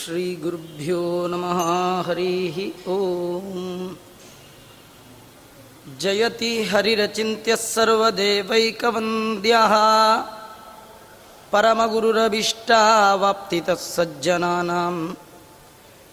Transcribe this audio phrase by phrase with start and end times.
[0.00, 1.60] श्रीगुरुभ्यो नमः
[2.06, 2.56] हरिः
[2.92, 2.94] ॐ
[6.02, 9.74] जयति हरिरचिन्त्यः सर्वदेवैकवन्द्यः।
[11.52, 14.96] परमगुरुरभीष्टावाप्तितः सज्जनानां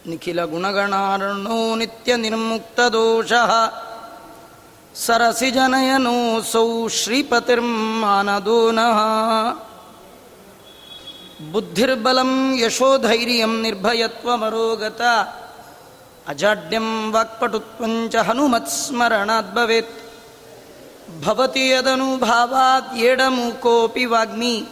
[0.09, 3.51] निखिलगुणगणार्णो नित्यनिर्मुक्तदोषः।
[5.05, 6.65] सरसिजनयनोऽसौ
[6.99, 8.99] श्रीपतिर्मानदो नः
[11.41, 15.01] बुद्धिर्बलं यशोधैर्यं निर्भयत्वमरोगत।
[16.27, 24.67] अजाड्यं वाक्पटुत्वञ्च हनुमत्स्मरणाद् भवेत्। भवति यदनुभावात् येडमुकोऽपि वाग्मी।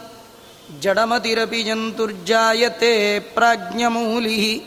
[0.80, 4.60] जडमतिरपि जन्तुर्जायते प्राज्ञमूलिः।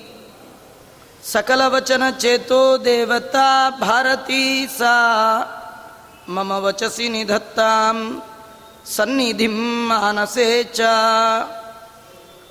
[1.23, 4.95] सकलवचनचेतो देवता भारती सा।
[6.29, 8.19] मम वचसि निधत्तां
[8.85, 10.81] सन्निधिं मानसे च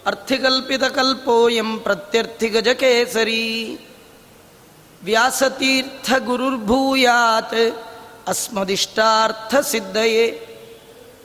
[0.09, 3.78] अर्थिकल्पितकल्पोऽयं प्रत्यर्थिगजकेसरी।
[5.05, 7.55] व्यासतीर्थगुरुर्भूयात्
[8.29, 10.27] अस्मदिष्टार्थसिद्धये।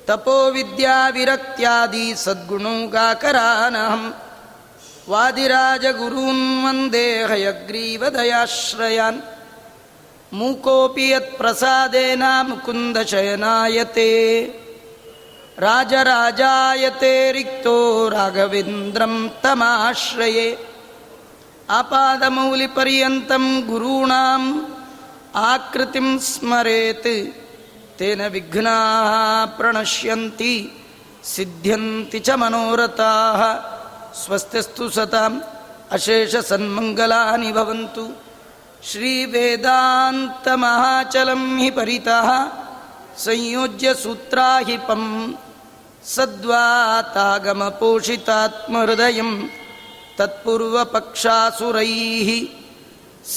[0.08, 4.04] तपोविद्याविरक्त्यादि सद्गुणोगाकरानहं
[5.08, 9.20] वादिराजगुरून् वन्दे हयग्रीवदयाश्रयान्।
[10.34, 14.12] मूकोऽपि यत्प्रसादेन मुकुन्दशयनायते
[15.60, 20.68] राजराजायते रिक्तो राघवेन्द्रं तमाश्रये।
[21.70, 24.60] आपादमौलिपर्यन्तं गुरूणाम्
[25.36, 27.34] आकृतिं स्मरेत्।
[28.00, 30.82] तेन विघ्नाः प्रणश्यन्ति
[31.24, 33.74] सिद्ध्यन्ति च मनोरथाः।
[34.14, 35.42] स्वस्तिस्तु सताम्
[35.92, 38.10] अशेषसन्मङ्गलानि भवन्तु।
[38.84, 42.48] श्रीवेदान्तमहाचलं हि परितः
[43.18, 45.36] ಸಂಯೋಜ್ಯ ಸೂತ್ರಾಹಿಪಂ
[46.06, 49.22] ಸದ್ವಾತಾಗಮ ಪೋಷಿತಾತ್ಮಹೃದಯ
[50.18, 51.88] ತತ್ಪೂರ್ವಪಕ್ಷಾಸುರೈ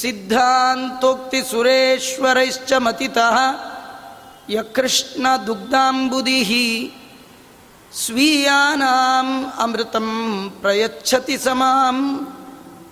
[0.00, 3.36] ಸಿದ್ಧಾಂತೋಕ್ತಿ ಸುರೇಶ್ವರೈಶ್ಚ ಮತಿತಃ
[4.50, 6.92] ಯಕೃಷ್ಣ ದುಗ್ಧಾಂಬುದಿ
[7.92, 12.26] ಸ್ವೀಯಾನಾಂ ಅಮೃತಂ ಪ್ರಯಚ್ಛತಿ ಸಮಾಂ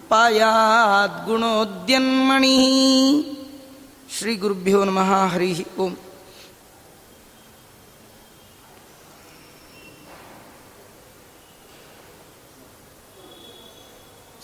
[0.09, 2.57] ಪಾಯಾದ್ಗುಣೋದ್ಯನ್ಮಣಿ
[4.19, 5.97] ಶ್ರೀ ಗುರುಭ್ಯೋ ನಮಃ ಹರಿ ಓಂ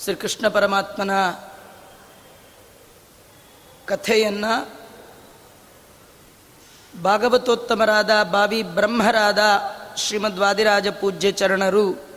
[0.04, 1.10] ಶ್ರೀಕೃಷ್ಣ ಪರಮಾತ್ಮನ
[3.86, 4.80] ಕಥೆಯನ್ನು
[7.02, 9.38] ಭಾಗವತೋತ್ತಮರಾದ ಬಾವಿ ಬ್ರಹ್ಮರಾದ
[9.96, 12.10] ಶ್ರೀಮದ್ ವಾದಿರಾಜ ಪೂಜ್ಯ ಚರಣರು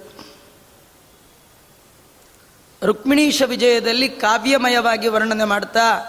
[2.83, 6.01] ರುಕ್ಮಿಣೀಶ ವಿಜಯದಲ್ಲಿ ಕಾವ್ಯಮಯವಾಗಿ ವರ್ಣನೆ ಮಾಡ್ತಾ,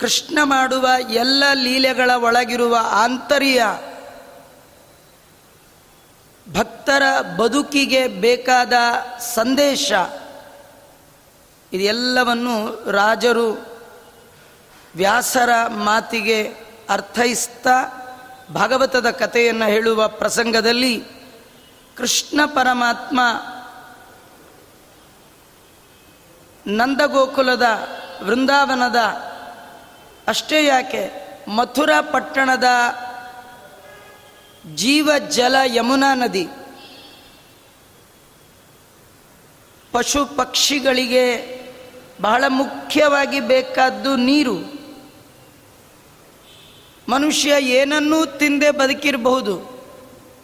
[0.00, 3.64] ಕೃಷ್ಣ ಮಾಡುವ ಎಲ್ಲ ಲೀಲೆಗಳ ಒಳಗಿರುವ ಆಂತರ್ಯ
[6.52, 8.72] ಭಕ್ತರ ಬದುಕಿಗೆ ಬೇಕಾದ
[9.20, 9.92] ಸಂದೇಶ.
[11.72, 13.48] ಇದೆಲ್ಲವನ್ನು ರಾಜರು
[14.96, 16.54] ವ್ಯಾಸರ ಮಾತಿಗೆ
[16.88, 17.76] ಅರ್ಥೈಸ್ತಾ
[18.54, 21.04] ಭಾಗವತದ ಕಥೆಯನ್ನು ಹೇಳುವ ಪ್ರಸಂಗದಲ್ಲಿ
[21.96, 23.20] ಕೃಷ್ಣ ಪರಮಾತ್ಮ
[26.66, 27.66] ನಂದಗೋಕುಲದ
[28.24, 28.96] ವೃಂದಾವನದ
[30.28, 31.02] ಅಷ್ಟೇ ಯಾಕೆ
[31.48, 32.64] ಮಥುರಾ ಪಟ್ಟಣದ
[34.74, 36.48] ಜೀವ ಜಲ ಯಮುನಾ ನದಿ
[39.92, 41.24] ಪಶು ಪಕ್ಷಿಗಳಿಗೆ
[42.20, 44.56] ಬಹಳ ಮುಖ್ಯವಾಗಿ ಬೇಕಾದ್ದು ನೀರು.
[47.08, 49.54] ಮನುಷ್ಯ ಏನನ್ನೂ ತಿಂದೆ ಬದುಕಿರಬಹುದು,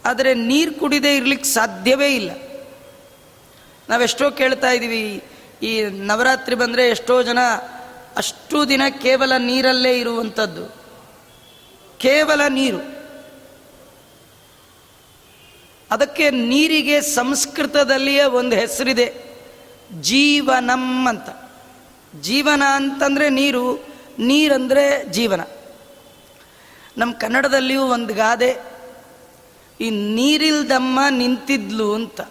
[0.05, 2.31] ಆದರೆ ನೀರು ಕುಡಿದೇ ಇರಲಿಕ್ಕೆ ಸಾಧ್ಯವೇ ಇಲ್ಲ.
[3.89, 5.23] ನಾವೆಷ್ಟೋ ಕೇಳ್ತಾ ಇದ್ದೀವಿ
[5.63, 7.39] ಈ ನವರಾತ್ರಿ ಬಂದರೆ ಎಷ್ಟೋ ಜನ
[8.17, 10.65] ಅಷ್ಟು ದಿನ ಕೇವಲ ನೀರಲ್ಲೇ ಇರುವಂಥದ್ದು
[11.97, 12.81] ಕೇವಲ ನೀರು.
[15.91, 19.24] ಅದಕ್ಕೆ ನೀರಿಗೆ ಸಂಸ್ಕೃತದಲ್ಲಿಯೇ ಒಂದು ಹೆಸರಿದೆ.
[20.01, 21.29] ಜೀವನಂ ಅಂತ.
[22.21, 23.83] ಜೀವನ ಅಂತಂದರೆ ನೀರು,
[24.19, 25.41] ನೀರಂದರೆ ಜೀವನ.
[26.97, 28.57] ನಮ್ಮ ಕನ್ನಡದಲ್ಲಿಯೂ ಒಂದು ಗಾದೆ,
[29.81, 32.21] ಈ ನೀರಿಲ್ದಮ್ಮ ನಿಂತಿದ್ಲು ಅಂತ.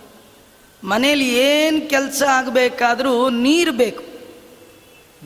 [0.84, 4.04] ಮನೇಲಿ ಏನು ಕೆಲಸ ಆಗಬೇಕಾದರೂ ನೀರು ಬೇಕು.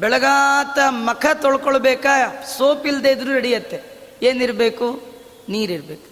[0.01, 3.81] ಬೆಳಗಾತ ಮಖ ತೊಳ್ಕೊಳ್ಬೇಕಾ ಸೋಪ್ ಇಲ್ಲದೆ ಇದ್ರೂ ನಡೆಯುತ್ತೆ.
[4.23, 5.03] ಏನಿರಬೇಕು?
[5.49, 6.09] ನೀರಿರಬೇಕು.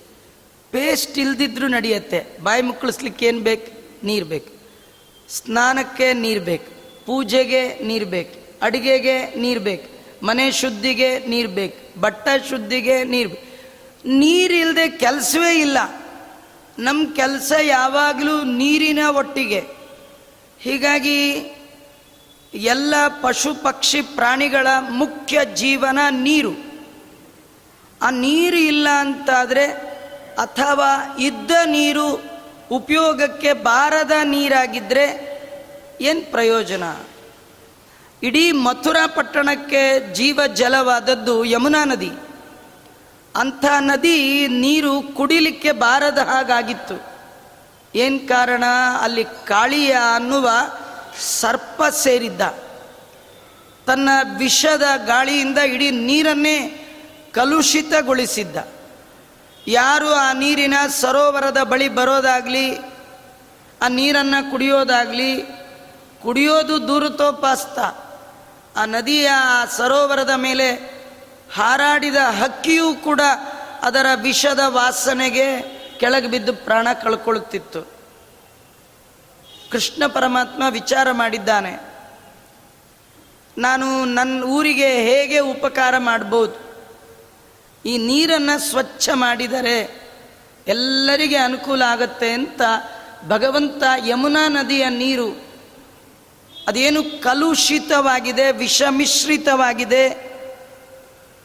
[0.71, 2.39] ಪೇಸ್ಟ್ ಇಲ್ದಿದ್ರೂ ನಡೆಯುತ್ತೆ.
[2.43, 3.73] ಬಾಯಿ ಮುಕ್ಕಳಿಸ್ಲಿಕ್ಕೆ ಏನು ಬೇಕು?
[4.07, 4.56] ನೀರು ಬೇಕು.
[5.29, 6.71] ಸ್ನಾನಕ್ಕೆ ನೀರು ಬೇಕು,
[7.07, 9.87] ಪೂಜೆಗೆ ನೀರು ಬೇಕು, ಅಡುಗೆಗೆ ನೀರು ಬೇಕು,
[10.27, 13.31] ಮನೆ ಶುದ್ಧಿಗೆ ನೀರು ಬೇಕು, ಬಟ್ಟೆ ಶುದ್ಧಿಗೆ ನೀರು
[14.05, 15.79] ನೀರಿಲ್ಲದೆ ಕೆಲಸವೇ ಇಲ್ಲ.
[16.79, 19.61] ನಮ್ಮ ಕೆಲಸ ಯಾವಾಗಲೂ ನೀರಿನ ಒಟ್ಟಿಗೆ.
[20.61, 21.19] ಹೀಗಾಗಿ
[22.55, 26.53] ಎಲ್ಲ ಪಶು ಪಕ್ಷಿ ಪ್ರಾಣಿಗಳ ಮುಖ್ಯ ಜೀವನ ನೀರು.
[28.03, 29.67] ಆ ನೀರು ಇಲ್ಲ ಅಂತಾದರೆ
[30.39, 32.36] ಅಥವಾ ಇದ್ದ ನೀರು
[32.71, 35.27] ಉಪಯೋಗಕ್ಕೆ ಬಾರದ ನೀರಾಗಿದ್ದರೆ
[36.01, 36.83] ಏನು ಪ್ರಯೋಜನ?
[38.23, 42.11] ಇಡೀ ಮಥುರಾ ಪಟ್ಟಣಕ್ಕೆ ಜೀವ ಜಲವಾದದ್ದು ಯಮುನಾ ನದಿ.
[43.37, 47.03] ಅಂಥ ನದಿ ನೀರು ಕುಡಿಲಿಕ್ಕೆ ಬಾರದ ಹಾಗಾಗಿತ್ತು.
[47.95, 48.65] ಏನು ಕಾರಣ?
[49.01, 50.51] ಅಲ್ಲಿ ಕಾಳಿಯ ಅನ್ನುವ
[51.21, 52.41] ಸರ್ಪ ಸೇರಿದ್ದ.
[53.87, 54.09] ತನ್ನ
[54.39, 56.83] ವಿಷದ ಗಾಳಿಯಿಂದ ಇಡೀ ನೀರನ್ನೇ
[57.33, 58.57] ಕಲುಷಿತಗೊಳಿಸಿದ್ದ.
[59.67, 62.79] ಯಾರು ಆ ನೀರಿನ ಸರೋವರದ ಬಳಿ ಬರೋದಾಗಲಿ,
[63.83, 65.43] ಆ ನೀರನ್ನು ಕುಡಿಯೋದಾಗಲಿ,
[66.23, 67.79] ಕುಡಿಯೋದು ದೂರತೋಪಾಸ್ತ.
[68.79, 70.97] ಆ ನದಿಯ ಆ ಸರೋವರದ ಮೇಲೆ
[71.55, 73.21] ಹಾರಾಡಿದ ಹಕ್ಕಿಯೂ ಕೂಡ
[73.83, 75.61] ಅದರ ವಿಷದ ವಾಸನೆಗೆ
[76.01, 77.83] ಕೆಳಗೆ ಬಿದ್ದು ಪ್ರಾಣ ಕಳ್ಕೊಳ್ಳುತ್ತಿತ್ತು
[79.73, 81.81] ಕೃಷ್ಣ ಪರಮಾತ್ಮ ವಿಚಾರ ಮಾಡಿದ್ದಾನೆ.
[83.59, 86.66] ನಾನು ನನ್ನ ಊರಿಗೆ ಹೇಗೆ ಉಪಕಾರ ಮಾಡ್ಬೋದು?
[87.87, 89.77] ಈ ನೀರನ್ನು ಸ್ವಚ್ಛ ಮಾಡಿದರೆ
[90.69, 92.63] ಎಲ್ಲರಿಗೆ ಅನುಕೂಲ ಆಗತ್ತೆ ಅಂತ
[93.29, 95.29] ಭಗವಂತ ಯಮುನಾ ನದಿಯ ನೀರು
[96.67, 100.05] ಅದೇನು ಕಲುಷಿತವಾಗಿದೆ, ವಿಷಮಿಶ್ರಿತವಾಗಿದೆ,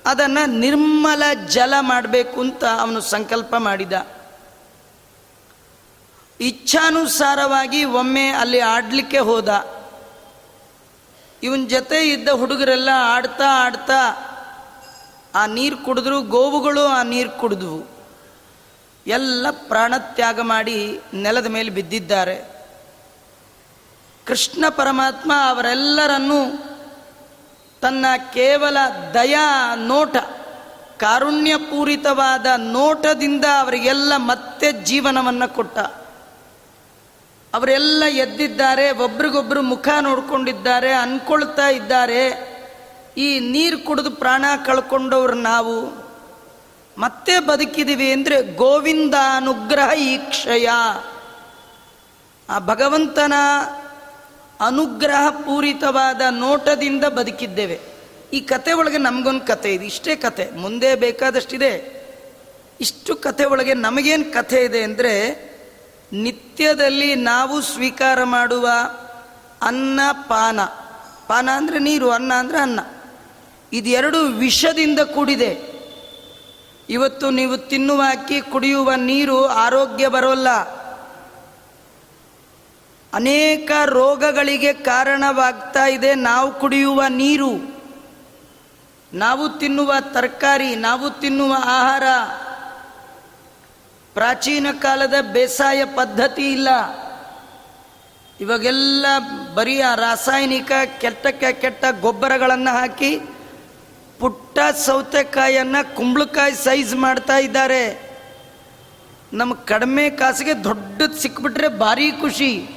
[0.06, 3.94] ಅದನ್ನು ನಿರ್ಮಲ ಜಲ ಮಾಡಬೇಕು ಅಂತ ಅವನು ಸಂಕಲ್ಪ ಮಾಡಿದ.
[6.40, 9.50] ಇಚ್ಛಾನುಸಾರವಾಗಿ ಒಮ್ಮೆ ಅಲ್ಲಿ ಆಡಲಿಕ್ಕೆ ಹೋದ.
[11.44, 14.00] ಇವನ ಜೊತೆ ಇದ್ದ ಹುಡುಗರೆಲ್ಲ ಆಡ್ತಾ ಆಡ್ತಾ
[15.36, 18.01] ಆ ನೀರು ಕುಡಿದ್ರು, ಗೋವುಗಳು ಆ ನೀರು ಕುಡಿದ್ವು.
[19.07, 22.66] ಎಲ್ಲ ಪ್ರಾಣತ್ಯಾಗ ಮಾಡಿ ನೆಲದ ಮೇಲೆ ಬಿದ್ದಿದ್ದಾರೆ.
[24.25, 26.45] ಕೃಷ್ಣ ಪರಮಾತ್ಮ ಅವರೆಲ್ಲರನ್ನೂ
[27.81, 28.78] ತನ್ನ ಕೇವಲ
[29.13, 30.18] ದಯಾ ನೋಟ,
[30.98, 35.80] ಕಾರುಣ್ಯಪೂರಿತವಾದ ನೋಟದಿಂದ ಅವರಿಗೆಲ್ಲ ಮತ್ತೆ ಜೀವನವನ್ನು ಕೊಟ್ಟ.
[37.54, 42.50] ಅವರೆಲ್ಲ ಎದ್ದಿದ್ದಾರೆ, ಒಬ್ರಿಗೊಬ್ರು ಮುಖ ನೋಡ್ಕೊಂಡಿದ್ದಾರೆ, ಅನ್ಕೊಳ್ತಾ ಇದ್ದಾರೆ.
[43.18, 46.02] ಈ ನೀರು ಕುಡಿದು ಪ್ರಾಣ ಕಳ್ಕೊಂಡವ್ರು ನಾವು.
[46.98, 50.69] ಮತ್ತೆ ಬದುಕಿದ್ದೀವಿ ಅಂದರೆ ಗೋವಿಂದ ಅನುಗ್ರಹ ಈಕ್ಷಯ.
[52.50, 53.34] ಆ ಭಗವಂತನ
[54.60, 57.80] ಅನುಗ್ರಹ ಪೂರಿತವಾದ ನೋಟದಿಂದ ಬದುಕಿದ್ದೇವೆ.
[58.34, 60.52] ಈ ಕತೆ ಒಳಗೆ ನಮಗೊಂದು ಕತೆ ಇದೆ, ಇಷ್ಟೇ ಕತೆ.
[60.52, 62.02] ಮುಂದೆ ಬೇಕಾದಷ್ಟಿದೆ.
[62.81, 65.14] ಇಷ್ಟು ಕತೆ ಒಳಗೆ ನಮಗೇನು ಕಥೆ ಇದೆ ಅಂದರೆ,
[66.14, 68.69] ನಿತ್ಯದಲ್ಲಿ ನಾವು ಸ್ವೀಕಾರ ಮಾಡುವ
[69.62, 70.60] ಅನ್ನ ಪಾನ.
[71.28, 72.80] ಪಾನ ಅಂದರೆ ನೀರು, ಅನ್ನ ಅಂದರೆ ಅನ್ನ.
[73.73, 75.71] ಇದೆರಡು ವಿಷದಿಂದ ಕೂಡಿದೆ.
[76.89, 80.50] ಇವತ್ತು ನೀವು ತಿನ್ನುವ ಅಕ್ಕಿ, ಕುಡಿಯುವ ನೀರು ಆರೋಗ್ಯ ಬರೋಲ್ಲ.
[83.13, 87.81] ಅನೇಕ ರೋಗಗಳಿಗೆ ಕಾರಣವಾಗ್ತಾ ಇದೆ, ನಾವು ಕುಡಿಯುವ ನೀರು.
[89.13, 92.03] ನಾವು ತಿನ್ನುವ ತರಕಾರಿ, ನಾವು ತಿನ್ನುವ ಆಹಾರ.
[94.13, 96.69] ಪ್ರಾಚೀನ ಕಾಲದ ಬೇಸಾಯ ಪದ್ಧತಿ ಇಲ್ಲ.
[98.39, 99.06] ಇವಾಗೆಲ್ಲ
[99.56, 103.19] ಬರೀ ರಾಸಾಯನಿಕ ಕೆಟ್ಟಕ್ಕೆ ಕೆಟ್ಟ ಗೊಬ್ಬರಗಳನ್ನು ಹಾಕಿ
[104.21, 108.12] ಪುಟ್ಟ ಸೌತೆಕಾಯನ್ನು ಕುಂಬಳಕಾಯಿ ಸೈಜ್ ಮಾಡ್ತಾ ಇದ್ದಾರೆ.
[109.33, 112.69] ನಮ್ಮ ಕಡಿಮೆ ಕಾಸಿಗೆ ದೊಡ್ಡದು ಸಿಕ್ಬಿಟ್ರೆ ಭಾರಿ ಖುಷಿ.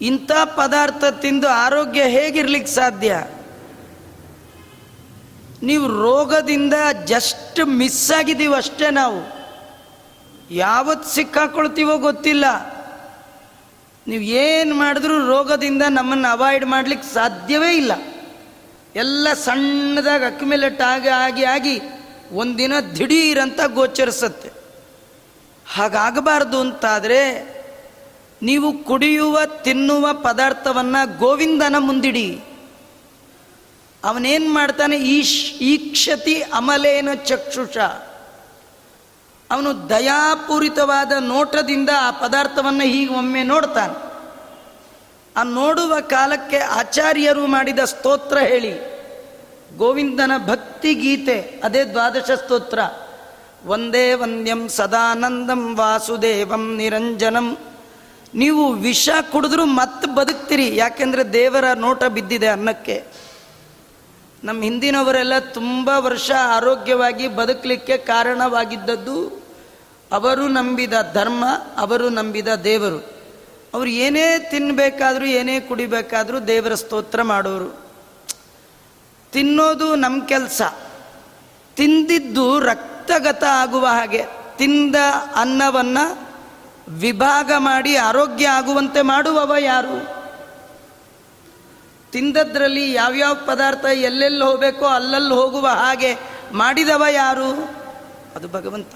[0.00, 3.24] ಇಂಥ ಪದಾರ್ಥ ತಿಂದು ಆರೋಗ್ಯ ಹೇಗಿರ್ಲಿಕ್ಕೆ ಸಾಧ್ಯ?
[5.62, 6.74] ನೀವು ರೋಗದಿಂದ
[7.04, 9.20] ಜಸ್ಟ್ ಮಿಸ್ ಆಗಿದ್ದೀವಿ ಅಷ್ಟೇ ನಾವು.
[10.50, 12.44] ಯಾವತ್ತು ಸಿಕ್ಕಾಕೊಳ್ತೀವೋ ಗೊತ್ತಿಲ್ಲ.
[14.06, 17.92] ನೀವು ಏನು ಮಾಡಿದ್ರೂ ರೋಗದಿಂದ ನಮ್ಮನ್ನು ಅವಾಯ್ಡ್ ಮಾಡ್ಲಿಕ್ಕೆ ಸಾಧ್ಯವೇ ಇಲ್ಲ.
[18.96, 21.80] ಎಲ್ಲ ಸಣ್ಣದಾಗಿ ಅಕ್ಯುಮಿಲೇಟ್ ಆಗಿ ಆಗಿ ಆಗಿ
[22.32, 24.50] ಒಂದಿನ ದಿಢೀರಂತ ಗೋಚರಿಸುತ್ತೆ.
[25.74, 27.56] ಹಾಗಾಗಬಾರ್ದು ಅಂತಾದರೆ
[28.42, 32.40] ನೀವು ಕುಡಿಯುವ, ತಿನ್ನುವ ಪದಾರ್ಥವನ್ನು ಗೋವಿಂದನ ಮುಂದಿಡಿ.
[34.04, 34.96] ಅವನೇನು ಮಾಡ್ತಾನೆ?
[34.96, 37.78] ಈಶ್, ಈಕ್ಷತಿ ಅಮಲೇನ ಚಕ್ಷುಷ.
[39.50, 44.05] ಅವನು ದಯಾಪೂರಿತವಾದ ನೋಟದಿಂದ ಆ ಪದಾರ್ಥವನ್ನು ಹೀಗೆ ಒಮ್ಮೆ ನೋಡ್ತಾನೆ.
[45.36, 48.96] ಆ ನೋಡುವ ಕಾಲಕ್ಕೆ ಆಚಾರ್ಯರು ಮಾಡಿದ ಸ್ತೋತ್ರ ಹೇಳಿ.
[49.76, 52.78] ಗೋವಿಂದನ ಭಕ್ತಿ ಗೀತೆ, ಅದೇ ದ್ವಾದಶ ಸ್ತೋತ್ರ.
[53.66, 57.58] ಒಂದೇ ವಂದ್ಯಂ ಸದಾನಂದಂ ವಾಸುದೇವಂ ನಿರಂಜನಂ.
[58.34, 63.04] ನೀವು ವಿಷ ಕುಡಿದ್ರೂ ಮತ್ತೆ ಬದುಕ್ತೀರಿ, ಯಾಕೆಂದರೆ ದೇವರ ನೋಟ ಬಿದ್ದಿದೆ ಅನ್ನಕ್ಕೆ.
[64.44, 69.46] ನಮ್ಮ ಹಿಂದಿನವರೆಲ್ಲ ತುಂಬ ವರ್ಷ ಆರೋಗ್ಯವಾಗಿ ಬದುಕಲಿಕ್ಕೆ ಕಾರಣವಾಗಿದ್ದದ್ದು
[70.12, 71.44] ಅವರು ನಂಬಿದ ಧರ್ಮ,
[71.76, 73.15] ಅವರು ನಂಬಿದ ದೇವರು.
[73.76, 77.86] ಅವರು ಏನೇ ತಿನ್ನಬೇಕಾದ್ರೂ ಏನೇ ಕುಡಿಬೇಕಾದ್ರೂ ದೇವರ ಸ್ತೋತ್ರ ಮಾಡೋರು.
[79.32, 80.62] ತಿನ್ನೋದು ನಮ್ಮ ಕೆಲಸ.
[81.76, 84.24] ತಿಂದಿದ್ದು ರಕ್ತಗತ ಆಗುವ ಹಾಗೆ.
[84.56, 84.96] ತಿಂದ
[85.34, 86.28] ಅನ್ನವನ್ನು
[86.88, 90.16] ವಿಭಾಗ ಮಾಡಿ ಆರೋಗ್ಯ ಆಗುವಂತೆ ಮಾಡುವವ ಯಾರು?
[92.12, 96.16] ತಿಂದದ್ರಲ್ಲಿ ಯಾವ್ಯಾವ ಪದಾರ್ಥ ಎಲ್ಲೆಲ್ಲಿ ಹೋಗಬೇಕೋ ಅಲ್ಲಲ್ಲಿ ಹೋಗುವ ಹಾಗೆ
[96.52, 97.50] ಮಾಡಿದವ ಯಾರು?
[98.36, 98.92] ಅದು ಭಗವಂತ.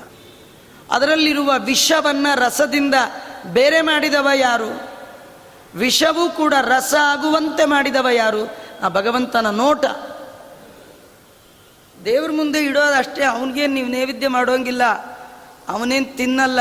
[0.90, 2.94] ಅದರಲ್ಲಿರುವ ವಿಷವನ್ನು ರಸದಿಂದ
[3.46, 4.70] ಬೇರೆ ಮಾಡಿದವ ಯಾರು?
[5.74, 8.42] ವಿಷವೂ ಕೂಡ ರಸ ಆಗುವಂತೆ ಮಾಡಿದವ ಯಾರು?
[8.82, 9.84] ಆ ಭಗವಂತನ ನೋಟ.
[12.04, 14.84] ದೇವ್ರ ಮುಂದೆ ಇಡೋದಷ್ಟೇ ಅವನಿಗೇನು ನೀವು ನೈವೇದ್ಯ ಮಾಡೋಂಗಿಲ್ಲ,
[15.68, 16.60] ಅವನೇನು ತಿನ್ನಲ್ಲ.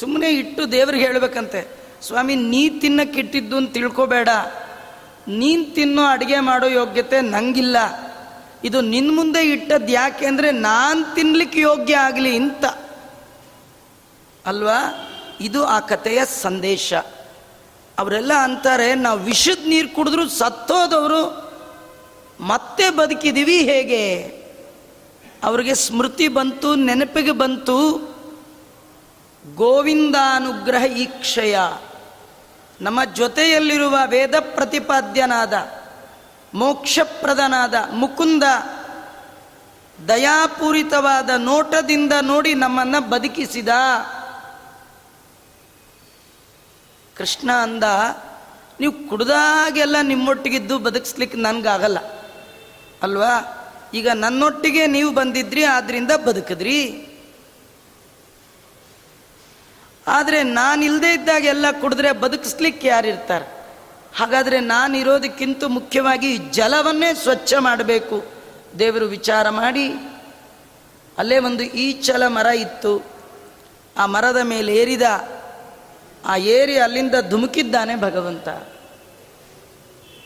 [0.00, 1.68] ಸುಮ್ಮನೆ ಇಟ್ಟು ದೇವ್ರಿಗೆ ಹೇಳಬೇಕಂತೆ,
[2.02, 4.28] ಸ್ವಾಮಿ, ನೀ ತಿನ್ನಕ್ಕಿಟ್ಟಿದ್ದು ಅಂತ ತಿಳ್ಕೊಬೇಡ.
[5.28, 7.76] ನೀನು ತಿನ್ನೋ ಅಡುಗೆ ಮಾಡೋ ಯೋಗ್ಯತೆ ನಂಗಿಲ್ಲ.
[8.64, 12.64] ಇದು ನಿನ್ನ ಮುಂದೆ ಇಟ್ಟದ್ದು ಯಾಕೆ ಅಂದರೆ ನಾನು ತಿನ್ನಲಿಕ್ಕೆ ಯೋಗ್ಯ ಆಗಲಿ ಅಂತ.
[14.46, 15.08] ಅಲ್ವಾ?
[15.40, 16.94] ಇದು ಆ ಕಥೆಯ ಸಂದೇಶ.
[17.98, 21.52] ಅವರೆಲ್ಲ ಅಂತಾರೆ, ನಾವು ವಿಷದ ನೀರು ಕುಡಿದ್ರು ಸತ್ತೋದವರು.
[22.40, 24.22] ಮತ್ತೆ ಬದುಕಿದ್ದೀವಿ ಹೇಗೆ?
[25.44, 28.12] ಅವರಿಗೆ ಸ್ಮೃತಿ ಬಂತು, ನೆನಪಿಗೆ ಬಂತು.
[29.54, 31.56] ಗೋವಿಂದಾನುಗ್ರಹ ಈಕ್ಷಯ.
[32.80, 35.52] ನಮ್ಮ ಜೊತೆಯಲ್ಲಿರುವ ವೇದ ಪ್ರತಿಪಾದ್ಯನಾದ,
[36.54, 38.42] ಮೋಕ್ಷಪ್ರದನಾದ ಮುಕುಂದ,
[40.08, 43.68] ದಯಾಪೂರಿತವಾದ ನೋಟದಿಂದ ನೋಡಿ ನಮ್ಮನ್ನು ಬದುಕಿಸಿದ.
[47.16, 47.84] ಕೃಷ್ಣ ಅಂದ,
[48.80, 51.98] ನೀವು ಕುಡ್ದಾಗೆಲ್ಲ ನಿಮ್ಮೊಟ್ಟಿಗಿದ್ದು ಬದುಕಿಸ್ಲಿಕ್ಕೆ ನನಗಾಗಲ್ಲ.
[53.02, 53.58] ಅಲ್ವಾ?
[53.94, 57.08] ಈಗ ನನ್ನೊಟ್ಟಿಗೆ ನೀವು ಬಂದಿದ್ರಿ, ಆದ್ರಿಂದ ಬದುಕಿದ್ರಿ.
[60.06, 63.62] ಆದರೆ ನಾನಿಲ್ಲದೆ ಇದ್ದಾಗೆಲ್ಲ ಕುಡಿದ್ರೆ ಬದುಕಿಸ್ಲಿಕ್ಕೆ ಯಾರಿರ್ತಾರೆ
[64.16, 68.24] ಹಾಗಾದರೆ ನಾನು ಇರೋದಕ್ಕಿಂತ ಮುಖ್ಯವಾಗಿ ಜಲವನ್ನೇ ಸ್ವಚ್ಛ ಮಾಡಬೇಕು.
[68.78, 69.88] ದೇವರು ವಿಚಾರ ಮಾಡಿ.
[71.18, 73.04] ಅಲ್ಲೇ ಒಂದು ಈಚಲ ಮರ ಇತ್ತು.
[73.96, 75.02] ಆ ಮರದ ಮೇಲೆ ಏರಿದ
[76.26, 78.48] ಆ ಏರಿ ಅಲ್ಲಿಂದ ಧುಮುಕಿದ್ದಾನೆ ಭಗವಂತ.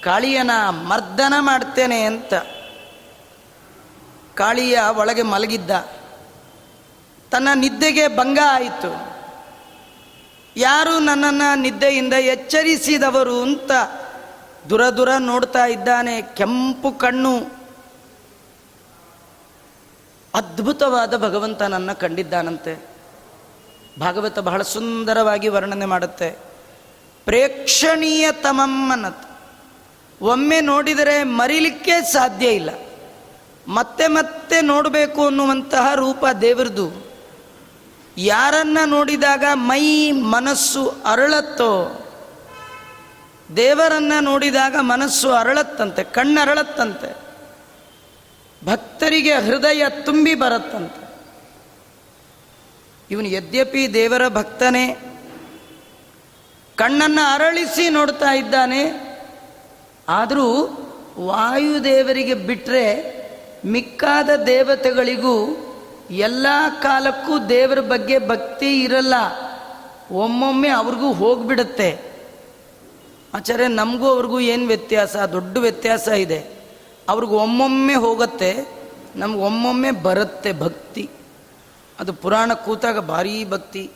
[0.03, 2.35] ಕಾಳಿಯನ ಮರ್ದನ ಮಾಡ್ತೇನೆ ಅಂತ.
[4.35, 5.71] ಕಾಳಿಯ ಒಳಗೆ ಮಲಗಿದ್ದ.
[7.31, 9.17] ತನ್ನ ನಿದ್ದೆಗೆ ಭಂಗ ಆಯಿತು.
[10.57, 13.71] ಯಾರು ನನ್ನನ್ನು ನಿದ್ದೆಯಿಂದ ಎಚ್ಚರಿಸಿದವರು ಅಂತ
[14.71, 17.39] ದುರ ದುರ ನೋಡ್ತಾ ಇದ್ದಾನೆ ಕೆಂಪು ಕಣ್ಣು.
[20.35, 22.96] ಅದ್ಭುತವಾದ ಭಗವಂತನನ್ನು ಕಂಡಿದ್ದಾನಂತೆ.
[23.99, 26.31] ಭಾಗವತ ಬಹಳ ಸುಂದರವಾಗಿ ವರ್ಣನೆ ಮಾಡುತ್ತೆ.
[27.25, 29.29] ಪ್ರೇಕ್ಷಣೀಯ ತಮಮ್ಮನತ್
[30.23, 32.71] ಒಮ್ಮೆ ನೋಡಿದರೆ ಮರಿಲಿಕ್ಕೆ ಸಾಧ್ಯ ಇಲ್ಲ.
[33.69, 37.07] ಮತ್ತೆ ಮತ್ತೆ ನೋಡಬೇಕು ಅನ್ನುವಂತಹ ರೂಪ ದೇವರದು
[38.19, 42.03] ಯಾರನ್ನ ನೋಡಿದಾಗ ಮೈ ಮನಸ್ಸು ಅರಳತ್ತೋ,
[43.57, 47.17] ದೇವರನ್ನ ನೋಡಿದಾಗ ಮನಸ್ಸು ಅರಳತ್ತಂತೆ, ಕಣ್ಣರಳತ್ತಂತೆ.
[48.67, 51.06] ಭಕ್ತರಿಗೆ ಹೃದಯ ತುಂಬಿ ಬರುತ್ತಂತೆ.
[53.11, 54.97] ಇವನು ಯದ್ಯಪಿ ದೇವರ ಭಕ್ತನೇ,
[56.77, 58.83] ಕಣ್ಣನ್ನು ಅರಳಿಸಿ ನೋಡ್ತಾ ಇದ್ದಾನೆ.
[60.09, 60.49] ಆದರೂ
[61.19, 63.17] ವಾಯುದೇವರಿಗೆ ಬಿಟ್ಟರೆ
[63.65, 65.63] ಮಿಕ್ಕಾದ ದೇವತೆಗಳಿಗೂ
[66.11, 66.47] ಎಲ್ಲ
[66.83, 69.15] ಕಾಲಕ್ಕೂ ದೇವರ ಬಗ್ಗೆ ಭಕ್ತಿ ಇರಲ್ಲ.
[70.13, 71.99] ಒಮ್ಮೊಮ್ಮೆ ಅವ್ರಿಗೂ ಹೋಗ್ಬಿಡುತ್ತೆ.
[73.35, 75.17] ಆಚಾರ್ಯ, ನಮಗೂ ಅವ್ರಿಗೂ ಏನು ವ್ಯತ್ಯಾಸ?
[75.17, 76.45] ದೊಡ್ಡ ವ್ಯತ್ಯಾಸ ಇದೆ.
[77.09, 78.69] ಅವ್ರಿಗೂ ಒಮ್ಮೊಮ್ಮೆ ಹೋಗುತ್ತೆ,
[79.17, 81.11] ನಮ್ಗೆ ಒಮ್ಮೊಮ್ಮೆ ಬರುತ್ತೆ ಭಕ್ತಿ.
[82.01, 83.91] ಅದು ಪುರಾಣ ಕೂತಾಗ ಭಾರೀ ಭಕ್ತಿ.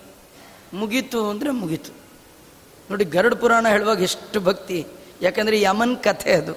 [0.74, 1.92] ಮುಗೀತು ಅಂದರೆ ಮುಗೀತು.
[2.90, 4.86] ನೋಡಿ, ಗರುಡ ಪುರಾಣ ಹೇಳುವಾಗ ಎಷ್ಟು ಭಕ್ತಿ.
[5.22, 6.54] ಯಾಕಂದರೆ ಯಮನ್ ಕಥೆ ಅದು.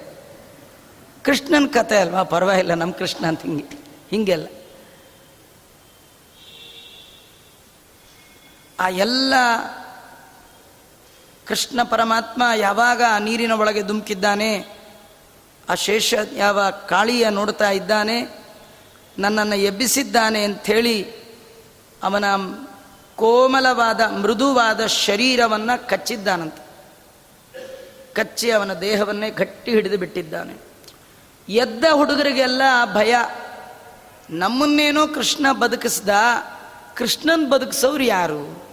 [1.22, 2.22] ಕೃಷ್ಣನ ಕಥೆ ಅಲ್ವಾ?
[2.22, 3.64] ಪರವಾಗಿಲ್ಲ ನಮ್ಮ ಕೃಷ್ಣ ಅಂತ ಹಿಂಗೆ.
[4.10, 4.46] ಹಿಂಗೆಲ್ಲ.
[8.80, 9.34] ಆ ಎಲ್ಲ
[11.46, 14.78] ಕೃಷ್ಣ ಪರಮಾತ್ಮ ಯಾವಾಗ ಆ ನೀರಿನ ಒಳಗೆ ಧುಮುಕಿದ್ದಾನೆ,
[15.68, 18.44] ಆ ಶೇಷ ಯಾವ ಕಾಳಿಯ ನೋಡ್ತಾ ಇದ್ದಾನೆ,
[19.18, 21.23] ನನ್ನನ್ನು ಎಬ್ಬಿಸಿದ್ದಾನೆ ಅಂಥೇಳಿ
[22.04, 22.24] ಅವನ
[23.16, 26.64] ಕೋಮಲವಾದ, ಮೃದುವಾದ ಶರೀರವನ್ನು ಕಚ್ಚಿದ್ದಾನಂತೆ.
[28.14, 30.54] ಕಚ್ಚಿ ಅವನ ದೇಹವನ್ನೇ ಗಟ್ಟಿ ಹಿಡಿದು ಬಿಟ್ಟಿದ್ದಾನೆ.
[31.48, 32.62] ಎದ್ದ ಹುಡುಗರಿಗೆಲ್ಲ
[32.94, 33.14] ಭಯ.
[34.30, 36.08] ನಮ್ಮನ್ನೇನೋ ಕೃಷ್ಣ ಬದುಕಿಸ್ದ,
[36.94, 38.64] ಕೃಷ್ಣನ್ ಬದುಕಿಸೋರು ಯಾರು?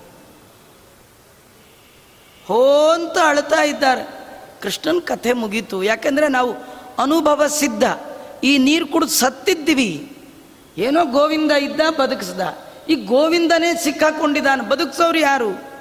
[2.47, 4.21] ಹೋ ಅಂತ ಅಳ್ತಾ ಇದ್ದಾರೆ.
[4.61, 5.83] ಕೃಷ್ಣನ್ ಕಥೆ ಮುಗೀತು.
[5.83, 6.53] ಯಾಕೆಂದ್ರೆ ನಾವು
[7.01, 7.83] ಅನುಭವ ಸಿದ್ಧ.
[8.43, 10.17] ಈ ನೀರು ಕುಡಿದು ಸತ್ತಿದ್ದೀವಿ.
[10.77, 12.70] ಏನೋ ಗೋವಿಂದ ಇದ್ದ, ಬದುಕಿಸ್ದ.
[12.89, 14.69] ಈ ಗೋವಿಂದನೇ ಸಿಕ್ಕಾಕೊಂಡಿದ್ದಾನೆ.
[14.69, 15.71] ಬದುಕ್ಸೋರು ಯಾರು?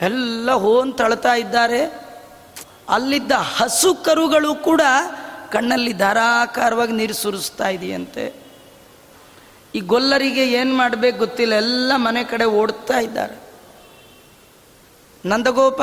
[0.00, 2.06] ಎಲ್ಲ ಹೋ ಅಂತ ಅಳ್ತಾ ಇದ್ದಾರೆ.
[2.88, 4.80] ಅಲ್ಲಿದ್ದ ಹಸು ಕರುಗಳು ಕೂಡ
[5.52, 8.34] ಕಣ್ಣಲ್ಲಿ ಧಾರಾಕಾರವಾಗಿ ನೀರು ಸುರಿಸ್ತಾ ಇದೆಯಂತೆ.
[9.74, 11.54] ಈ ಗೊಲ್ಲರಿಗೆ ಏನು ಮಾಡಬೇಕು ಗೊತ್ತಿಲ್ಲ.
[11.54, 13.34] ಎಲ್ಲ ಮನೆ ಕಡೆ ಓಡ್ತಾ ಇದ್ದಾರೆ.
[15.26, 15.80] ನಂದಗೋಪ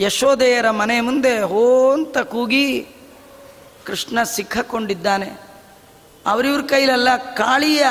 [0.00, 2.88] ಯಶೋದೆಯರ ಮನೆ ಮುಂದೆ ಹೋ ಅಂತ ಕೂಗಿ
[3.86, 5.40] ಕೃಷ್ಣ ಸಿಕ್ಕಕೊಂಡಿದ್ದಾನೆ.
[6.26, 7.86] ಅವರಿವ್ರ ಕೈಲೆಲ್ಲ ಕಾಳಿಯ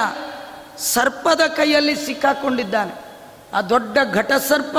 [0.80, 3.06] ಸರ್ಪದ ಕೈಯಲ್ಲಿ ಸಿಕ್ಕಾಕೊಂಡಿದ್ದಾನೆ.
[3.54, 4.78] ಆ ದೊಡ್ಡ ಘಟಸರ್ಪ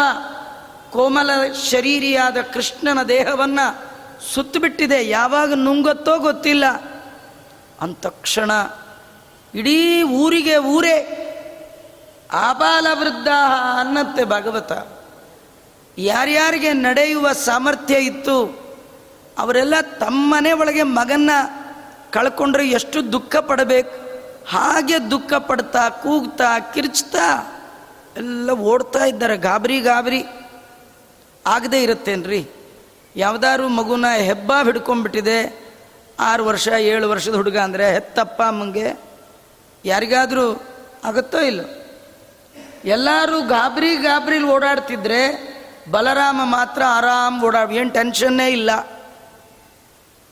[0.90, 3.88] ಕೋಮಲ ಶರೀರಿಯಾದ ಕೃಷ್ಣನ ದೇಹವನ್ನು
[4.34, 5.08] ಸುತ್ತಬಿಟ್ಟಿದೆ.
[5.08, 6.64] ಯಾವಾಗ ನುಂಗತ್ತೋ ಗೊತ್ತಿಲ್ಲ.
[7.80, 8.50] ಅಂತಕ್ಷಣ
[9.54, 11.24] ಇಡೀ ಊರಿಗೆ ಊರೇ
[12.32, 13.28] ಆಬಾಲ ವೃದ್ಧ
[13.80, 14.72] ಅನ್ನತ್ತೆ ಭಾಗವತ.
[15.98, 18.68] ಯಾರ್ಯಾರಿಗೆ ನಡೆಯುವ ಸಾಮರ್ಥ್ಯ ಇತ್ತು,
[19.38, 21.30] ಅವರೆಲ್ಲ ತಮ್ಮನೆ ಒಳಗೆ ಮಗನ್ನ
[22.10, 24.07] ಕಳ್ಕೊಂಡ್ರೆ ಎಷ್ಟು ದುಃಖ ಪಡಬೇಕು.
[24.48, 27.54] ಹಾಗೆ ದುಃಖ ಪಡ್ತಾ, ಕೂಗ್ತಾ, ಕಿರ್ಚ್ತಾ,
[28.16, 29.36] ಎಲ್ಲ ಓಡ್ತಾ ಇದ್ದಾರೆ.
[29.36, 30.24] ಗಾಬರಿ ಗಾಬರಿ.
[31.46, 32.48] ಆಗದೇ ಇರುತ್ತೇನ್ರಿ?
[33.16, 35.68] ಯಾವ್ದಾದ್ರು ಮಗುನ ಹೆಬ್ಬ ಹಿಡ್ಕೊಂಡ್ಬಿಟ್ಟಿದೆ.
[36.20, 39.00] ಆರು ವರ್ಷ, ಏಳು ವರ್ಷದ ಹುಡುಗ ಅಂದರೆ ಹೆತ್ತಪ್ಪ ಅಮ್ಮಂಗೆ.
[39.84, 40.62] ಯಾರಿಗಾದರೂ
[41.04, 41.60] ಆಗುತ್ತೋ ಇಲ್ಲ?
[42.84, 45.48] ಎಲ್ಲರೂ ಗಾಬರಿ, ಗಾಬರಿಲಿ ಓಡಾಡ್ತಿದ್ರೆ
[45.90, 48.72] ಬಲರಾಮ ಮಾತ್ರ ಆರಾಮ್ ಓಡಾಡ್, ಏನು ಟೆನ್ಷನ್ನೇ ಇಲ್ಲ.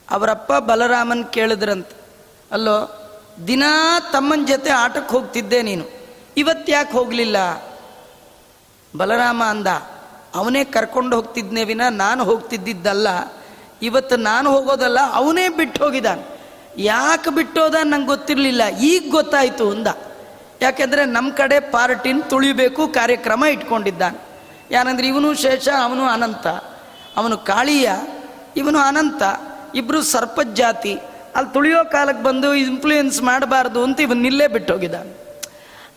[0.09, 1.87] ಅವರಪ್ಪ ಬಲರಾಮನ್ ಕೇಳಿದ್ರಂತ.
[2.51, 3.06] ಅಲ್ಲೋ?
[3.47, 5.85] ದಿನಾ ತಮ್ಮನ ಜೊತೆ ಆಟಕ್ಕೆ ಹೋಗ್ತಿದ್ದೆ ನೀನು.
[6.37, 7.37] ಇವತ್ತ್ಯಾಕೆ ಹೋಗಲಿಲ್ಲ?
[8.93, 9.67] ಬಲರಾಮ ಅಂದ,
[10.35, 13.07] ಅವನೇ ಕರ್ಕೊಂಡು ಹೋಗ್ತಿದ್ನೇ ವಿನ ನಾನು ಹೋಗ್ತಿದ್ದಿದ್ದಲ್ಲ,
[13.81, 16.23] ಇವತ್ತು ನಾನು ಹೋಗೋದಲ್ಲ ಅವನೇ ಬಿಟ್ಟು ಹೋಗಿದ್ದಾನೆ
[16.77, 19.87] ಯಾಕೆ ಬಿಟ್ಟೋದ ನಂಗೆ ಗೊತ್ತಿರಲಿಲ್ಲ, ಈಗ ಗೊತ್ತಾಯಿತು ಅಂದ.
[20.61, 24.17] ಯಾಕೆಂದರೆ ನಮ್ಮ ಕಡೆ ಪಾರ್ಟಿನ ತುಳಿಬೇಕು ಕಾರ್ಯಕ್ರಮ ಇಟ್ಕೊಂಡಿದ್ದಾನೆ.
[24.71, 26.47] ಯಾನಂದ್ರೆ ಇವನು ಶೇಷ, ಅವನು ಅನಂತ.
[27.17, 27.89] ಅವನು ಕಾಳಿಯ,
[28.57, 29.23] ಇವನು ಅನಂತ.
[29.75, 30.93] ಇಬ್ಬರು ಸರ್ಪಜ್ ಜಾತಿ
[31.37, 35.11] ಅಲ್ಲಿ ತುಳಿಯೋ ಕಾಲಕ್ಕೆ ಬಂದು ಇನ್ಫ್ಲೂಯೆನ್ಸ್ ಮಾಡಬಾರ್ದು ಅಂತ ಇವನು ನಿಲ್ಲೇ ಬಿಟ್ಟು ಹೋಗಿದ್ದಾನೆ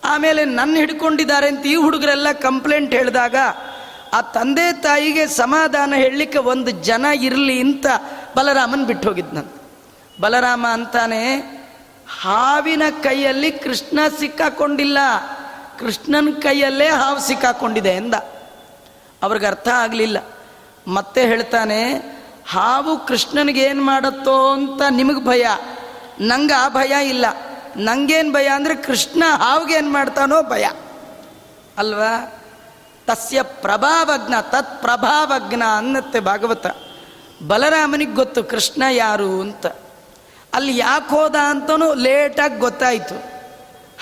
[0.05, 3.37] ಆಮೇಲೆ ನನ್ನ ಹಿಡ್ಕೊಂಡಿದ್ದಾರೆ ಅಂತ ಈ ಹುಡುಗರೆಲ್ಲ ಕಂಪ್ಲೇಂಟ್ ಹೇಳಿದಾಗ,
[4.13, 7.87] ಆ ತಂದೆ ತಾಯಿಗೆ ಸಮಾಧಾನ ಹೇಳಲಿಕ್ಕೆ ಒಂದು ಜನ ಇರಲಿ ಅಂತ
[8.37, 9.53] ಬಲರಾಮನ್ ಬಿಟ್ಟು ಹೋಗಿದ್ನಂತ
[10.21, 11.23] ಬಲರಾಮ ಅಂತಾನೆ,
[12.21, 14.99] ಹಾವಿನ ಕೈಯಲ್ಲಿ ಕೃಷ್ಣ ಸಿಕ್ಕಾಕೊಂಡಿಲ್ಲ,
[15.79, 18.15] ಕೃಷ್ಣನ ಕೈಯಲ್ಲೇ ಹಾವು ಸಿಕ್ಕಾಕೊಂಡಿದೆ ಎಂದ.
[19.23, 20.19] ಅವ್ರಿಗೆ ಅರ್ಥ ಆಗಲಿಲ್ಲ.
[20.89, 21.81] ಮತ್ತೆ ಹೇಳ್ತಾನೆ
[22.51, 25.47] ಹಾವು ಕೃಷ್ಣನಿಗೆ ಏನು ಮಾಡತ್ತೋ ಅಂತ ನಿಮಗೆ ಭಯ.
[26.21, 27.27] ನಂಗೆ ಆ ಭಯ ಇಲ್ಲ.
[27.77, 29.23] ನಂಗೇನು ಭಯ ಅಂದರೆ ಕೃಷ್ಣ
[29.77, 30.69] ಏನು ಮಾಡ್ತಾನೋ ಭಯ.
[31.79, 32.43] ಅಲ್ವಾ?
[33.07, 36.67] ತಸ್ಯ ಪ್ರಭಾವಜ್ಞ ತತ್ ಪ್ರಭಾವಜ್ಞ ಅನ್ನತ್ತೆ ಭಾಗವತ.
[37.47, 39.67] ಬಲರಾಮನಿಗೆ ಗೊತ್ತು ಕೃಷ್ಣ ಯಾರು ಅಂತ.
[40.55, 43.23] ಅಲ್ಲಿ ಯಾಕೆ ಹೋದ ಅಂತನೂ ಲೇಟಾಗಿ ಗೊತ್ತಾಯಿತು.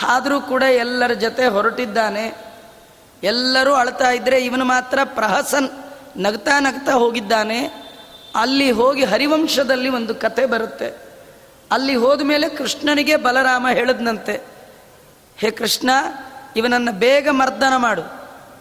[0.07, 2.55] ಆದರೂ ಕೂಡ ಎಲ್ಲರ ಜೊತೆ ಹೊರಟಿದ್ದಾನೆ.
[3.23, 5.69] ಎಲ್ಲರೂ ಅಳ್ತಾ ಇದ್ರೆ ಇವನು ಮಾತ್ರ ಪ್ರಹಸನ್.
[6.17, 7.88] ನಗ್ತಾ ನಗ್ತಾ ಹೋಗಿದ್ದಾನೆ.
[8.35, 11.09] ಅಲ್ಲಿ ಹೋಗಿ ಹರಿವಂಶದಲ್ಲಿ ಒಂದು ಕತೆ ಬರುತ್ತೆ.
[11.71, 14.41] ಅಲ್ಲಿ ಹೋದ ಮೇಲೆ ಕೃಷ್ಣನಿಗೆ ಬಲರಾಮ ಹೇಳಿದ್ನಂತೆ,
[15.37, 15.91] ಹೇ ಕೃಷ್ಣ,
[16.57, 18.03] ಇವನನ್ನು ಬೇಗ ಮರ್ದನ ಮಾಡು.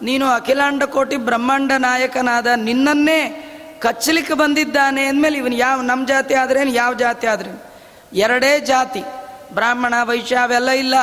[0.04, 3.44] ನೀನು ಅಖಿಲಾಂಡ ಕೋಟಿ ಬ್ರಹ್ಮಾಂಡ ನಾಯಕನಾದ ನಿನ್ನನ್ನೇ
[3.80, 7.72] ಕಚ್ಚಲಿಕ್ಕೆ ಬಂದಿದ್ದಾನೆ ಅಂದಮೇಲೆ ಇವನು ಯಾವ ನಮ್ಮ ಜಾತಿ ಆದ್ರೇನು, ಯಾವ ಜಾತಿ ಆದ್ರೇನು?
[8.12, 9.02] ಎರಡೇ ಜಾತಿ,
[9.54, 10.94] ಬ್ರಾಹ್ಮಣ, ವೈಶ್ಯ, ಅವೆಲ್ಲ ಇಲ್ಲ.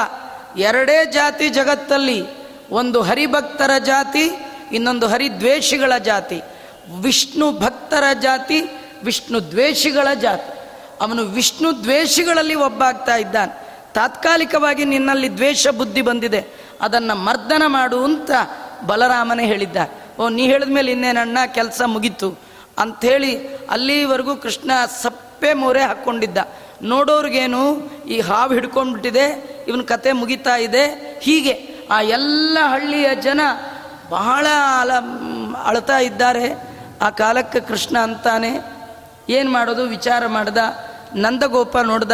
[0.57, 2.27] ಎರಡೇ ಜಾತಿ ಜಗತ್ತಲ್ಲಿ
[2.71, 4.29] ಒಂದು ಹರಿಭಕ್ತರ ಜಾತಿ,
[4.71, 6.41] ಇನ್ನೊಂದು ಹರಿದ್ವೇಷಿಗಳ ಜಾತಿ.
[7.01, 8.61] ವಿಷ್ಣು ಭಕ್ತರ ಜಾತಿ,
[9.03, 10.59] ವಿಷ್ಣು ದ್ವೇಷಿಗಳ ಜಾತಿ.
[11.01, 13.65] ಅವನು ವಿಷ್ಣು ದ್ವೇಷಿಗಳಲ್ಲಿ ಒಬ್ಬ ಆಗ್ತಾ ಇದ್ದಾನೆ.
[13.93, 16.47] ತಾತ್ಕಾಲಿಕವಾಗಿ ನಿನ್ನಲ್ಲಿ ದ್ವೇಷ ಬುದ್ಧಿ ಬಂದಿದೆ.
[16.81, 18.31] ಅದನ್ನು ಮರ್ದನ ಮಾಡು ಅಂತ
[18.87, 19.77] ಬಲರಾಮನೇ ಹೇಳಿದ್ದ
[20.19, 22.39] ಓ, ನೀ ಹೇಳಿದ ಮೇಲೆ ಇನ್ನೇನಣ್ಣ ಕೆಲಸ ಮುಗೀತು.
[22.79, 24.71] ಅಂಥೇಳಿ ಅಲ್ಲಿವರೆಗೂ ಕೃಷ್ಣ
[25.01, 26.37] ಸಪ್ಪೆ ಮೋರೆ ಹಾಕ್ಕೊಂಡಿದ್ದ.
[26.81, 29.25] ನೋಡೋರಿಗೇನು ಈ ಹಾವು ಹಿಡ್ಕೊಂಡ್ಬಿಟ್ಟಿದೆ,
[29.67, 30.85] ಇವನ ಕತೆ ಮುಗಿತಾ ಇದೆ.
[31.21, 33.41] ಹೀಗೆ ಆ ಎಲ್ಲ ಹಳ್ಳಿಯ ಜನ
[34.09, 34.47] ಬಹಳ
[34.81, 34.91] ಅಲ
[35.63, 36.74] ಅಳ್ತಾ ಇದ್ದಾರೆ.
[37.01, 38.59] ಆ ಕಾಲಕ್ಕೆ ಕೃಷ್ಣ ಅಂತಾನೆ
[39.29, 39.83] ಏನು ಮಾಡೋದು?
[39.83, 40.57] ವಿಚಾರ ಮಾಡ್ದ
[41.15, 42.11] ನಂದಗೋಪ ನೋಡ್ದ,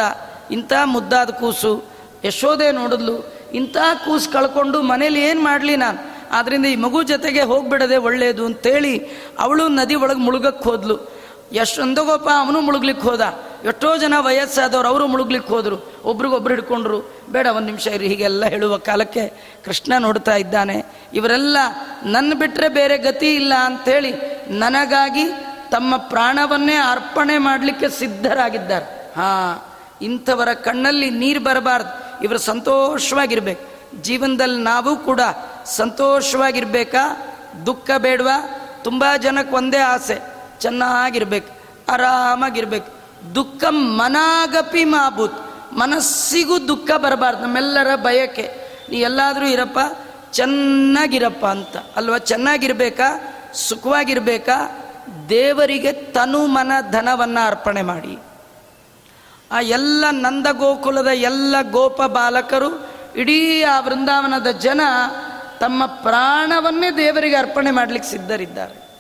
[0.52, 1.84] ಇಂಥ ಮುದ್ದಾದ ಕೂಸು
[2.26, 6.00] ಯಶೋದೆ ನೋಡಿದ್ಲು, ಇಂಥ ಕೂಸು ಕಳ್ಕೊಂಡು ಮನೇಲಿ ಏನು ಮಾಡಲಿ ನಾನು?
[6.32, 11.12] ಆದ್ದರಿಂದ ಈ ಮಗು ಜೊತೆಗೆ ಹೋಗ್ಬಿಡದೆ ಒಳ್ಳೆಯದು ಅಂತೇಳಿ ಅವಳು ನದಿ ಒಳಗೆ ಮುಳುಗಕ್ಕೆ ಹೋದ್ಲು.
[11.54, 13.22] ಯಶ್ ನಂದಗೋಪ ಅವನು ಮುಳುಗ್ಲಿಕ್ಕೆ ಹೋದ.
[13.66, 17.26] ಎಷ್ಟೋ ಜನ ವಯಸ್ಸಾದವರು, ಅವರು ಮುಳುಗ್ಲಿಕ್ಕೆ ಹೋದರು, ಒಬ್ರಿಗೊಬ್ರು ಹಿಡ್ಕೊಂಡ್ರು.
[17.30, 19.34] ಬೇಡ, ಒಂದು ನಿಮಿಷ ಇರಿ ಹೀಗೆಲ್ಲ ಹೇಳುವ ಕಾಲಕ್ಕೆ
[19.66, 20.86] ಕೃಷ್ಣ ನೋಡ್ತಾ ಇದ್ದಾನೆ.
[21.14, 21.58] ಇವರೆಲ್ಲ
[22.04, 24.14] ನನ್ನ ಬಿಟ್ಟರೆ ಬೇರೆ ಗತಿ ಇಲ್ಲ ಅಂಥೇಳಿ
[24.48, 25.24] ನನಗಾಗಿ
[25.72, 28.86] ತಮ್ಮ ಪ್ರಾಣವನ್ನೇ ಅರ್ಪಣೆ ಮಾಡಲಿಕ್ಕೆ ಸಿದ್ಧರಾಗಿದ್ದಾರೆ.
[29.16, 29.66] ಹಾ,
[30.02, 32.24] ಇಂಥವರ ಕಣ್ಣಲ್ಲಿ ನೀರು ಬರಬಾರ್ದು.
[32.24, 33.72] ಇವರು ಸಂತೋಷವಾಗಿರ್ಬೇಕು.
[34.02, 35.22] ಜೀವನದಲ್ಲಿ ನಾವು ಕೂಡ
[35.66, 37.28] ಸಂತೋಷವಾಗಿರ್ಬೇಕಾ?
[37.66, 38.68] ದುಃಖ ಬೇಡವಾ?
[38.84, 40.20] ತುಂಬ ಜನಕ್ಕೆ ಒಂದೇ ಆಸೆ.
[40.60, 41.48] ಚೆನ್ನಾಗಿರ್ಬೇಕು,
[41.90, 43.01] ಆರಾಮಾಗಿರ್ಬೇಕು.
[43.36, 48.72] ದುಃಖ ಮನಾಗಪಿ ಮಾಬೂತ್ ಮನಸ್ಸಿಗೂ ದುಃಖ ಬರಬಾರ್ದು, ನಮ್ಮೆಲ್ಲರ ಬಯಕೆ.
[48.90, 49.80] ನೀ ಎಲ್ಲಾದರೂ ಇರಪ್ಪ,
[50.32, 51.78] ಚೆನ್ನಾಗಿರಪ್ಪ ಅಂತ.
[51.96, 52.18] ಅಲ್ವಾ?
[52.18, 53.34] ಚೆನ್ನಾಗಿರ್ಬೇಕಾ?
[53.54, 54.80] ಸುಖವಾಗಿರ್ಬೇಕಾ?
[55.30, 58.20] ದೇವರಿಗೆ ತನು ಮನ ಧನವನ್ನು ಅರ್ಪಣೆ ಮಾಡಿ.
[59.52, 64.82] ಆ ಎಲ್ಲ ನಂದ ಗೋಕುಲದ ಎಲ್ಲ ಗೋಪ ಬಾಲಕರು, ಇಡೀ ಆ ವೃಂದಾವನದ ಜನ
[65.60, 68.91] ತಮ್ಮ ಪ್ರಾಣವನ್ನೇ ದೇವರಿಗೆ ಅರ್ಪಣೆ ಮಾಡಲಿಕ್ಕೆ ಸಿದ್ಧರಿದ್ದಾರೆ.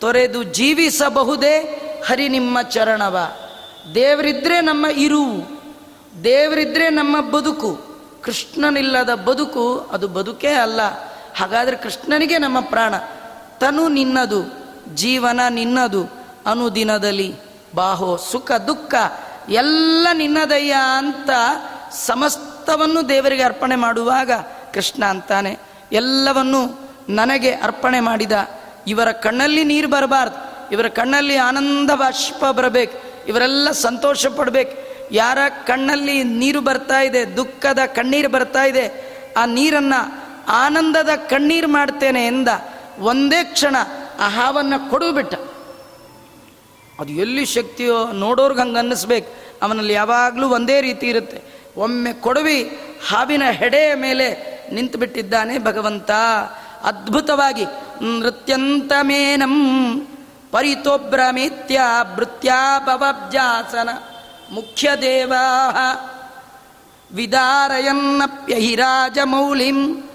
[0.00, 1.58] ತೊರೆದು ಜೀವಿಸಬಹುದೇ?
[2.06, 3.18] ಹರಿ ನಿಮ್ಮ ಚರಣವ.
[3.94, 5.60] ದೇವರಿದ್ರೆ ನಮ್ಮ ಇರುವು.
[6.24, 7.90] ದೇವರಿದ್ರೆ ನಮ್ಮ ಬದುಕು.
[8.22, 10.80] ಕೃಷ್ಣನಿಲ್ಲದ ಬದುಕು ಅದು ಬದುಕೇ ಅಲ್ಲ.
[11.36, 12.94] ಹಾಗಾದರೆ ಕೃಷ್ಣನಿಗೆ ನಮ್ಮ ಪ್ರಾಣ.
[13.58, 14.42] ತನು ನಿನ್ನದು,
[14.94, 16.10] ಜೀವನ ನಿನ್ನದು,
[16.46, 17.34] ಅನುದಿನದಲ್ಲಿ.
[17.74, 18.94] ಬಾಹೋ, ಸುಖ, ದುಃಖ,
[19.48, 21.30] ಎಲ್ಲ ನಿನ್ನದಯ್ಯ ಅಂತ
[21.92, 24.30] ಸಮಸ್ತವನ್ನು ದೇವರಿಗೆ ಅರ್ಪಣೆ ಮಾಡುವಾಗ
[24.74, 25.58] ಕೃಷ್ಣ ಅಂತಾನೆ,
[25.92, 28.32] ಎಲ್ಲವನ್ನು ನನಗೆ ಅರ್ಪಣೆ ಮಾಡಿದ
[28.86, 30.50] ಇವರ ಕಣ್ಣಲ್ಲಿ ನೀರು ಬರಬಾರ್ದು.
[30.72, 33.26] ಇವರ ಕಣ್ಣಲ್ಲಿ ಆನಂದ ಬಾಷ್ಪ ಬರಬೇಕು.
[33.28, 34.90] ಇವರೆಲ್ಲ ಸಂತೋಷ ಪಡಬೇಕು.
[35.12, 42.48] ಯಾರ ಕಣ್ಣಲ್ಲಿ ನೀರು ಬರ್ತಾ ಇದೆ, ದುಃಖದ ಕಣ್ಣೀರು ಬರ್ತಾ ಇದೆ, ಆ ನೀರನ್ನು ಆನಂದದ ಕಣ್ಣೀರು ಮಾಡ್ತೇನೆ ಎಂದ
[42.98, 43.76] ಒಂದೇ ಕ್ಷಣ
[44.20, 45.34] ಆ ಹಾವನ್ನು ಕೊಡುಬಿಟ್ಟ.
[47.00, 49.34] ಅದು ಎಲ್ಲಿ ಶಕ್ತಿಯೋ ನೋಡೋರ್ಗೆ ಹಂಗೆ ಅನ್ನಿಸ್ಬೇಕು.
[49.62, 51.42] ಅವನಲ್ಲಿ ಯಾವಾಗಲೂ ಒಂದೇ ರೀತಿ ಇರುತ್ತೆ.
[51.76, 56.10] ಒಮ್ಮೆ ಕೊಡವಿ ಹಾವಿನ ಹೆಡೆಯ ಮೇಲೆ ನಿಂತು ಬಿಟ್ಟಿದ್ದಾನೆ ಭಗವಂತ.
[56.82, 57.64] ಅದ್ಭುತವಾಗಿ
[58.20, 59.56] ನೃತ್ಯಂತಮೇನಂ
[60.50, 61.80] ಪರಿತೋಭ್ರಮಿತ್ಯ
[62.14, 63.88] ಭೃತ್ಯಾಪವಬ್ಜಾಸನ
[64.52, 65.44] ಮುಖ್ಯ ದೇವಾ
[67.14, 70.08] ವಿದಾರಯನ್ನಪ್ಯಹಿರಾಜಮೌಲಿಂ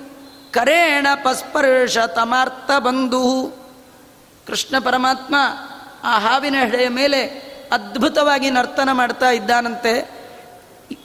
[0.52, 3.54] ಕರೇಣ ಪಸ್ಪರ್ಶ ತಮಾರ್ಥ ಬಂಧು
[4.48, 5.36] ಕೃಷ್ಣ ಪರಮಾತ್ಮ
[6.04, 10.26] ಆ ಹಾವಿನ ಹೆಡೆಯ ಮೇಲೆ ಅದ್ಭುತವಾಗಿ ನರ್ತನ ಮಾಡ್ತಾ ಇದ್ದಾನಂತೆ.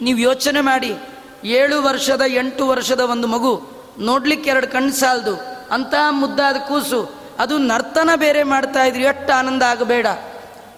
[0.01, 0.97] ನೀವು ಯೋಚನೆ ಮಾಡಿ,
[1.45, 5.41] ಏಳು ವರ್ಷದ ಎಂಟು ವರ್ಷದ ಒಂದು ಮಗು ನೋಡ್ಲಿಕ್ಕೆ ಎರಡು ಕಣ್ಣು ಸಾಲದು.
[5.71, 7.21] ಅಂತ ಮುದ್ದಾದ ಕೂಸು.
[7.39, 10.07] ಅದು ನರ್ತನ ಬೇರೆ ಮಾಡ್ತಾ ಇದ್ರಿ ಎಷ್ಟು ಆನಂದ ಆಗಬೇಡ.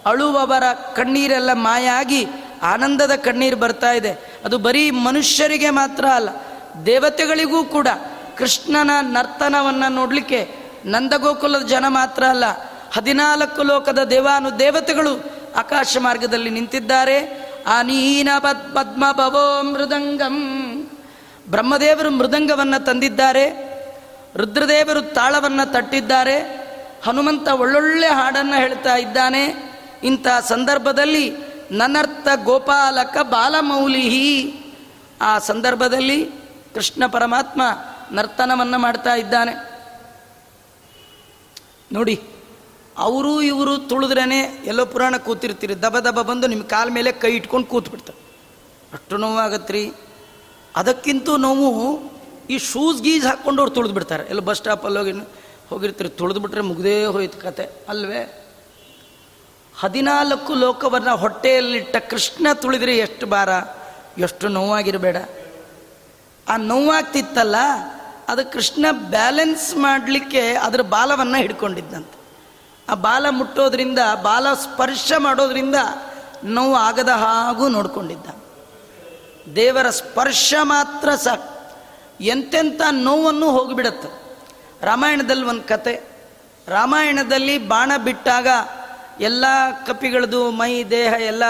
[0.07, 0.63] ಅಳುವವರ
[0.97, 2.27] ಕಣ್ಣೀರೆಲ್ಲ ಮಾಯ ಆಗಿ
[2.63, 4.41] ಆನಂದದ ಕಣ್ಣೀರು ಬರ್ತಾ ಇದೆ.
[4.45, 6.29] ಅದು ಬರೀ ಮನುಷ್ಯರಿಗೆ ಮಾತ್ರ ಅಲ್ಲ,
[6.87, 7.89] ದೇವತೆಗಳಿಗೂ ಕೂಡ.
[8.39, 12.45] ಕೃಷ್ಣನ ನರ್ತನವನ್ನು ನೋಡಲಿಕ್ಕೆ ನಂದಗೋಕುಲದ ಜನ ಮಾತ್ರ ಅಲ್ಲ,
[12.93, 17.43] ಹದಿನಾಲ್ಕು ಲೋಕದ ದೇವಾನು ದೇವತೆಗಳು ಆಕಾಶ ಮಾರ್ಗದಲ್ಲಿ ನಿಂತಿದ್ದಾರೆ.
[17.67, 17.83] ಆ
[18.39, 20.37] ಪದ್ ಪದ್ಮ ಭವೋ ಮೃದಂಗಂ.
[21.49, 23.73] ಬ್ರಹ್ಮದೇವರು ಮೃದಂಗವನ್ನು ತಂದಿದ್ದಾರೆ,
[24.37, 26.63] ರುದ್ರದೇವರು ತಾಳವನ್ನು ತಟ್ಟಿದ್ದಾರೆ,
[27.05, 29.73] ಹನುಮಂತ ಒಳ್ಳೊಳ್ಳೆ ಹಾಡನ್ನು ಹೇಳ್ತಾ ಇದ್ದಾನೆ.
[30.05, 31.37] ಇಂಥ ಸಂದರ್ಭದಲ್ಲಿ
[31.71, 34.59] ನನರ್ಥ ಗೋಪಾಲಕ ಬಾಲಮೌಲಿಹಿ.
[35.21, 36.31] ಆ ಸಂದರ್ಭದಲ್ಲಿ
[36.75, 37.63] ಕೃಷ್ಣ ಪರಮಾತ್ಮ
[38.13, 39.73] ನರ್ತನವನ್ನು ಮಾಡ್ತಾ ಇದ್ದಾನೆ.
[41.93, 42.23] ನೋಡಿ,
[42.99, 45.83] ಅವರು ಇವರು ತುಳಿದ್ರೇ ಎಲ್ಲೋ ಪುರಾಣ ಕೂತಿರ್ತೀರಿ.
[45.83, 48.19] ದಬ ದಬ ಬಂದು ನಿಮ್ಮ ಕಾಲ ಮೇಲೆ ಕೈ ಇಟ್ಕೊಂಡು ಕೂತ್ಬಿಡ್ತಾರೆ.
[48.93, 49.93] ಅಷ್ಟು ನೋವಾಗತ್ರಿ.
[50.77, 52.13] ಅದಕ್ಕಿಂತ ನೋವು
[52.51, 54.25] ಈ ಶೂಸ್ ಗೀಸ್ ಹಾಕ್ಕೊಂಡು ಅವ್ರು ತುಳಿದು ಬಿಡ್ತಾರೆ.
[54.25, 55.13] ಎಲ್ಲ ಬಸ್ ಸ್ಟಾಪಲ್ಲಿ ಹೋಗಿ
[55.71, 57.71] ಹೋಗಿರ್ತೀರಿ, ತುಳಿದು ಬಿಟ್ರೆ ಮುಗ್ದೇ ಹೋಯ್ತು ಕತೆ.
[57.89, 58.49] ಅಲ್ವೇ?
[59.81, 63.49] ಹದಿನಾಲ್ಕು ಲೋಕವನ್ನು ಹೊಟ್ಟೆಯಲ್ಲಿಟ್ಟ ಕೃಷ್ಣ ತುಳಿದ್ರೆ ಎಷ್ಟು ಭಾರ?
[64.19, 65.17] ಎಷ್ಟು ನೋವಾಗಿರಬೇಡ.
[66.49, 67.57] ಆ ನೋವಾಗ್ತಿತ್ತಲ್ಲ,
[68.29, 72.19] ಅದು ಕೃಷ್ಣ ಬ್ಯಾಲೆನ್ಸ್ ಮಾಡಲಿಕ್ಕೆ ಅದರ ಬಾಲವನ್ನು ಹಿಡ್ಕೊಂಡಿದ್ದಂತೆ
[72.89, 75.75] ಆ ಬಾಲ ಮುಟ್ಟೋದ್ರಿಂದ, ಬಾಲ ಸ್ಪರ್ಶ ಮಾಡೋದ್ರಿಂದ
[76.45, 78.42] ನೋವು ಆಗದ ಹಾಗೂ ನೋಡ್ಕೊಂಡಿದ್ದ.
[79.57, 81.53] ದೇವರ ಸ್ಪರ್ಶ ಮಾತ್ರ ಸಾಕು.
[82.21, 84.39] ಎಂತೆಂಥ ನೋವನ್ನು ಹೋಗಿಬಿಡತ್ತೆ.
[84.87, 86.01] ರಾಮಾಯಣದಲ್ಲಿ ಒಂದು ಕತೆ.
[86.69, 88.49] ರಾಮಾಯಣದಲ್ಲಿ ಬಾಣ ಬಿಟ್ಟಾಗ
[89.21, 89.45] ಎಲ್ಲ
[89.87, 91.43] ಕಪಿಗಳದು ಮೈ, ದೇಹ ಎಲ್ಲ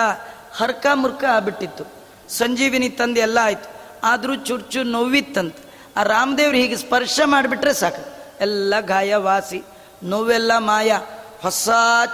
[0.53, 1.85] ಹರ್ಕ ಮುರ್ಕ ಆಗ್ಬಿಟ್ಟಿತ್ತು.
[2.29, 3.71] ಸಂಜೀವಿನಿ ತಂದು ಎಲ್ಲ ಆಯ್ತು.
[4.05, 5.57] ಆದರೂ ಚುರ್ಚು ನೋವಿತ್ತಂತ.
[5.97, 8.23] ಆ ರಾಮದೇವ್ರು ಹೀಗೆ ಸ್ಪರ್ಶ ಮಾಡಿಬಿಟ್ರೆ ಸಾಕು.
[8.41, 9.65] ಎಲ್ಲ ಗಾಯ ವಾಸಿ
[10.03, 10.93] ನೋವೆಲ್ಲ ಮಾಯ,
[11.41, 11.69] ಹೊಸ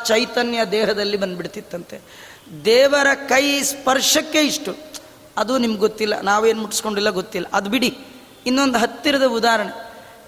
[0.05, 2.01] ಚೈತನ್ಯ ದೇಹದಲ್ಲಿ ಬಂದ್ಬಿಡ್ತಿತ್ತಂತೆ.
[2.65, 4.89] ದೇವರ ಕೈ ಸ್ಪರ್ಶಕ್ಕೆ ಇಷ್ಟು.
[5.39, 7.47] ಅದು ನಿಮ್ಗೆ ಗೊತ್ತಿಲ್ಲ, ನಾವೇನು ಮುಟ್ಸ್ಕೊಂಡಿಲ್ಲ ಗೊತ್ತಿಲ್ಲ.
[7.53, 7.99] ಅದು ಬಿಡಿ.
[8.47, 9.73] ಇನ್ನೊಂದು ಹತ್ತಿರದ ಉದಾಹರಣೆ.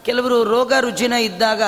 [0.05, 1.62] ಕೆಲವರು ರೋಗ ರುಜಿನ ಇದ್ದಾಗ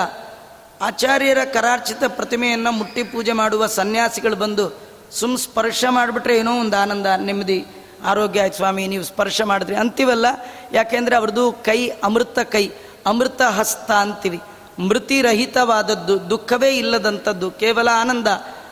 [0.81, 4.67] ಆಚಾರ್ಯರ ಕರಾರ್ಚಿತ ಪ್ರತಿಮೆಯನ್ನು ಮುಟ್ಟಿ ಪೂಜೆ ಮಾಡುವ ಸನ್ಯಾಸಿಗಳು ಬಂದು,
[5.11, 7.67] ಸುಮ್ ಸ್ಪರ್ಶ ಮಾಡಿಬಿಟ್ರೆ ಏನೋ ಒಂದು ಆನಂದ, ನೆಮ್ಮದಿ,
[8.05, 9.77] ಆರೋಗ್ಯ ಆಯ್ತು ಸ್ವಾಮಿ, ನೀವು ಸ್ಪರ್ಶ ಮಾಡಿದ್ರಿ.
[9.77, 10.27] ಅಂತೀವಲ್ಲ,
[10.73, 12.71] ಯಾಕೆಂದರೆ ಅವ್ರದ್ದು ಕೈ ಅಮೃತ ಕೈ,
[13.07, 14.41] ಅಮೃತ ಹಸ್ತ ಅಂತೀವಿ.
[14.79, 18.27] ಮೃತಿರಹಿತವಾದದ್ದು ದುಃಖವೇ ಇಲ್ಲದಂಥದ್ದು, ಕೇವಲ ಆನಂದ.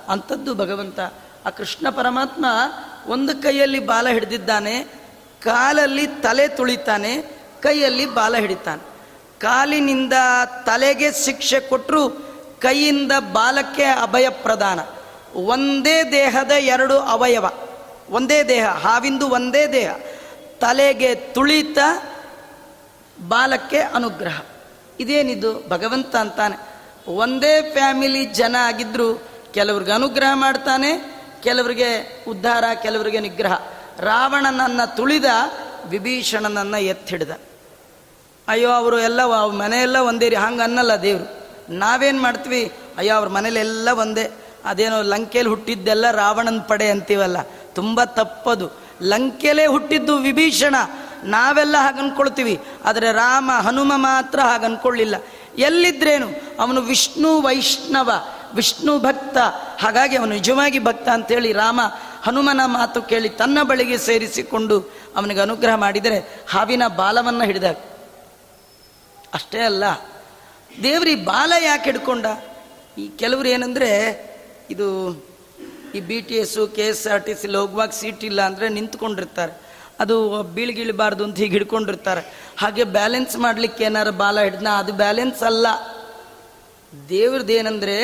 [0.08, 1.00] ಅಂಥದ್ದು ಭಗವಂತ.
[1.46, 2.46] ಆ ಕೃಷ್ಣ ಪರಮಾತ್ಮ
[3.06, 4.84] ಒಂದು ಕೈಯಲ್ಲಿ ಬಾಲ ಹಿಡಿದಿದ್ದಾನೆ,
[5.42, 7.22] ಕಾಲಲ್ಲಿ ತಲೆ ತುಳಿತಾನೆ,
[7.62, 8.82] ಕೈಯಲ್ಲಿ ಬಾಲ ಹಿಡಿತಾನೆ.
[9.40, 10.12] ಕಾಲಿನಿಂದ
[10.66, 12.08] ತಲೆಗೆ ಶಿಕ್ಷೆ ಕೊಟ್ಟರು
[12.60, 14.80] ಕೈಯಿಂದ ಬಾಲಕ್ಕೆ ಅಭಯ ಪ್ರದಾನ.
[15.34, 17.46] ಒಂದೇ ದೇಹದ ಎರಡು ಅವಯವ,
[18.10, 19.94] ಒಂದೇ ದೇಹ, ಹಾವಿಂದು ಒಂದೇ ದೇಹ.
[20.60, 21.78] ತಲೆಗೆ ತುಳಿತ,
[23.28, 24.40] ಬಾಲಕ್ಕೆ ಅನುಗ್ರಹ.
[25.00, 25.68] ಇದೇನಿದು?
[25.68, 26.56] ಭಗವಂತ ಅಂತಾನೆ.
[27.08, 33.58] ಒಂದೇ ಫ್ಯಾಮಿಲಿ ಜನ ಆಗಿದ್ರು, ಕೆಲವ್ರಿಗೆ ಅನುಗ್ರಹ ಮಾಡ್ತಾನೆ ಕೆಲವರಿಗೆ ಉದ್ಧಾರ, ಕೆಲವರಿಗೆ ನಿಗ್ರಹ.
[33.98, 35.24] ರಾವಣನನ್ನು ತುಳಿದ
[35.84, 37.30] ವಿಭೀಷಣನನ್ನು ಎತ್ತಿಡಿದ.
[38.48, 40.36] ಅಯ್ಯೋ, ಅವರು ಎಲ್ಲ ಮನೆಯೆಲ್ಲ ಒಂದೇ ರೀ.
[40.36, 41.40] ಹಂಗೆ ಅನ್ನಲ್ಲ ದೇವರು.
[41.72, 42.72] ನಾವೇನು ಮಾಡ್ತೀವಿ?
[42.98, 44.30] ಅಯ್ಯೋ, ಅವ್ರ ಮನೇಲೆಲ್ಲ ಒಂದೇ.
[44.64, 47.36] ಅದೇನೋ ಲಂಕೆಯಲ್ಲಿ ಹುಟ್ಟಿದ್ದೆಲ್ಲ ರಾವಣನ ಪಡೆ ಅಂತೀವಲ್ಲ.
[47.72, 48.70] ತುಂಬ ತಪ್ಪದು.
[49.02, 50.74] ಲಂಕೆಲೇ ಹುಟ್ಟಿದ್ದು ವಿಭೀಷಣ.
[51.24, 55.14] ನಾವೆಲ್ಲ ಹಾಗೆ ಅನ್ಕೊಳ್ತೀವಿ ಆದರೆ ರಾಮ, ಹನುಮ ಮಾತ್ರ ಹಾಗೆ ಅನ್ಕೊಳ್ಳಿಲ್ಲ
[55.58, 56.28] ಎಲ್ಲಿದ್ರೇನು?
[56.60, 58.10] ಅವನು ವಿಷ್ಣು ವೈಷ್ಣವ.
[58.54, 59.38] ವಿಷ್ಣು ಭಕ್ತ,
[59.80, 61.80] ಹಾಗಾಗಿ ಅವನು ನಿಜವಾಗಿ ಭಕ್ತ ಅಂತೇಳಿ ರಾಮ
[62.22, 64.76] ಹನುಮನ ಮಾತು ಕೇಳಿ ತನ್ನ ಬಳಿಗೆ ಸೇರಿಸಿಕೊಂಡು
[65.16, 67.76] ಅವನಿಗೆ ಅನುಗ್ರಹ ಮಾಡಿದರೆ ಹಾವಿನ ಬಾಲವನ್ನು ಹಿಡಿದಾಗ
[69.34, 69.84] ಅಷ್ಟೇ ಅಲ್ಲ,
[70.82, 72.26] ದೇವ್ರಿ ಬಾಲ ಯಾಕೆ ಹಿಡ್ಕೊಂಡ?
[72.98, 73.90] ಈ ಕೆಲವರು ಏನಂದರೆ,
[74.70, 74.86] ಇದು
[75.94, 79.52] ಈ B T S K S R T ಸಿಲಿ ಹೋಗುವಾಗ ಸೀಟ್ ಇಲ್ಲ ಅಂದರೆ ನಿಂತ್ಕೊಂಡಿರ್ತಾರೆ.
[80.00, 80.16] ಅದು
[80.56, 82.22] ಬೀಳ್ಗಿಳಿಬಾರ್ದು ಅಂತ ಹೀಗೆ ಹಿಡ್ಕೊಂಡಿರ್ತಾರೆ.
[82.58, 85.66] ಹಾಗೆ ಬ್ಯಾಲೆನ್ಸ್ ಮಾಡಲಿಕ್ಕೆ ಏನಾರು ಬಾಲ ಹಿಡ್ದ ಅದು ಬ್ಯಾಲೆನ್ಸ್ ಅಲ್ಲ.
[87.08, 87.96] ದೇವ್ರದ್ದು ಏನಂದರೆ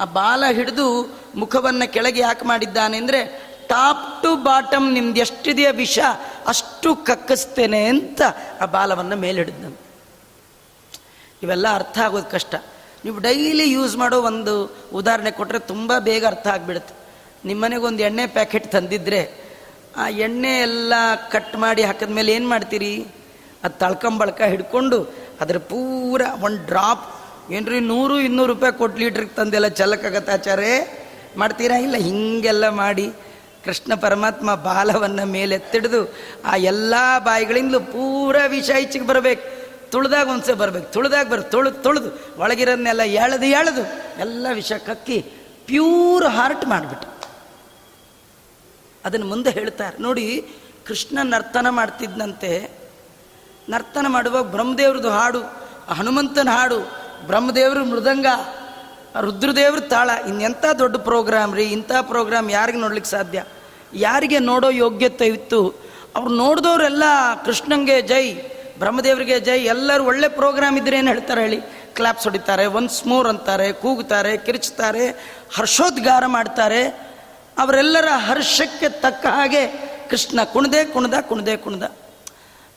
[0.00, 5.98] ಆ ಬಾಲ ಹಿಡಿದು ಮುಖವನ್ನು ಕೆಳಗೆ ಯಾಕೆ ಮಾಡಿದ್ದಾನೆ ಅಂದರೆ, ಟಾಪ್ ಟು ಬಾಟಮ್ ನಿಮ್ದು ಎಷ್ಟಿದೆಯಾ ವಿಷ,
[6.46, 8.22] ಅಷ್ಟು ಕಕ್ಕಿಸ್ತೇನೆ ಅಂತ
[8.60, 9.78] ಆ ಬಾಲವನ್ನು ಮೇಲೆ ಹಿಡಿದನು
[11.42, 12.54] ಇವೆಲ್ಲ ಅರ್ಥ ಆಗೋದು ಕಷ್ಟ.
[13.04, 16.94] ನೀವು ಡೈಲಿ ಯೂಸ್ ಮಾಡೋ ಒಂದು ಉದಾಹರಣೆ ಕೊಟ್ಟರೆ ತುಂಬ ಬೇಗ ಅರ್ಥ ಆಗಿಬಿಡುತ್ತೆ.
[17.44, 19.46] ನಿಮ್ಮನೆಗೆ ಒಂದು ಎಣ್ಣೆ ಪ್ಯಾಕೆಟ್ ತಂದಿದ್ರೆ,
[19.96, 20.92] ಆ ಎಣ್ಣೆ ಎಲ್ಲ
[21.30, 23.06] ಕಟ್ ಮಾಡಿ ಹಾಕಿದ ಮೇಲೆ ಏನು ಮಾಡ್ತೀರಿ?
[23.64, 27.15] ಅದು ತಳ್ಕಂಬಳ್ಕ ಹಿಡ್ಕೊಂಡು ಅದ್ರ ಪೂರ ಒಂದು ಡ್ರಾಪ್
[27.50, 30.70] ಏನ್ರಿ ನೂರು, ಇನ್ನೂರು ರೂಪಾಯಿ ಕೊಟ್ಟು ಲೀಟ್ರಿಗೆ ತಂದೆಲ್ಲ ಚಲಕಾಗತ್ತೆ ಆಚಾರೇ
[31.36, 31.76] ಮಾಡ್ತೀರಾ?
[31.76, 33.12] ಇಲ್ಲ, ಹಿಂಗೆಲ್ಲ ಮಾಡಿ
[33.64, 39.66] ಕೃಷ್ಣ ಪರಮಾತ್ಮ ಬಾಲವನ್ನು ಮೇಲೆತ್ತಿಡಿದು ಆ ಎಲ್ಲ ಬಾಯಿಗಳಿಂದಲೂ ಪೂರ ವಿಷ ಈಚೆಗೆ ಬರಬೇಕು.
[39.90, 40.92] ತುಳಿದಾಗ ಒಂದ್ಸೆ ಬರ್ಬೇಕು.
[40.92, 43.82] ತುಳಿದಾಗ ಬರ್, ತುಳು, ತುಳಿದು ಒಳಗಿರೋದನ್ನೆಲ್ಲ ಎಳೆದು ಎಳೆದು
[44.20, 45.20] ಎಲ್ಲ ವಿಷ ಕಕ್ಕಿ
[45.66, 47.08] ಪ್ಯೂರ್ ಹಾರ್ಟ್ ಮಾಡಿಬಿಟ್ಟು
[49.04, 50.02] ಅದನ್ನು ಮುಂದೆ ಹೇಳ್ತಾರೆ.
[50.02, 50.48] ನೋಡಿ,
[50.86, 52.70] ಕೃಷ್ಣ ನರ್ತನ ಮಾಡ್ತಿದ್ದಂತೆ
[53.68, 55.40] ನರ್ತನ ಮಾಡುವಾಗ ಬ್ರಹ್ಮದೇವ್ರದ್ದು ಹಾಡು,
[55.94, 58.26] ಹನುಮಂತನ ಹಾಡು ಬ್ರಹ್ಮದೇವರು ಮೃದಂಗ,
[59.20, 63.44] ರುದ್ರದೇವರು ತಾಳ ಇನ್ನೆಂಥ ದೊಡ್ಡ ಪ್ರೋಗ್ರಾಮ್ ರೀ, ಇಂಥ ಪ್ರೋಗ್ರಾಮ್ ಯಾರಿಗೆ ನೋಡ್ಲಿಕ್ಕೆ ಸಾಧ್ಯ?
[63.94, 65.74] ಯಾರಿಗೆ ನೋಡೋ ಯೋಗ್ಯತೆ ಇತ್ತು?
[66.16, 67.02] ಅವ್ರು ನೋಡಿದವರೆಲ್ಲ
[67.44, 68.34] ಕೃಷ್ಣಂಗೆ ಜೈ,
[68.78, 71.60] ಬ್ರಹ್ಮದೇವರಿಗೆ ಜೈ, ಎಲ್ಲರೂ ಒಳ್ಳೆ ಪ್ರೋಗ್ರಾಮ್ ಇದ್ರೆ ಏನು ಹೇಳ್ತಾರೆ ಹೇಳಿ?
[71.94, 75.10] ಕ್ಲಾಪ್ಸ್ ಹೊಡಿತಾರೆ ಒನ್ಸ್ ಮೋರ್ ಅಂತಾರೆ, ಕೂಗುತ್ತಾರೆ, ಕಿರಿಚ್ತಾರೆ,
[75.56, 76.86] ಹರ್ಷೋದ್ಗಾರ ಮಾಡ್ತಾರೆ.
[77.58, 79.66] ಅವರೆಲ್ಲರ ಹರ್ಷಕ್ಕೆ ತಕ್ಕ ಹಾಗೆ
[80.10, 81.92] ಕೃಷ್ಣ ಕುಣದೆ ಕುಣದ ಕುಣದೆ ಕುಣದ.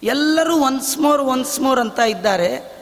[0.04, 2.78] ಎಲ್ಲರೂ ಒನ್ಸ್ ಮೋರ್ ಒನ್ಸ್ ಮೋರ್ ಅಂತ ಇದ್ದಾರೆ.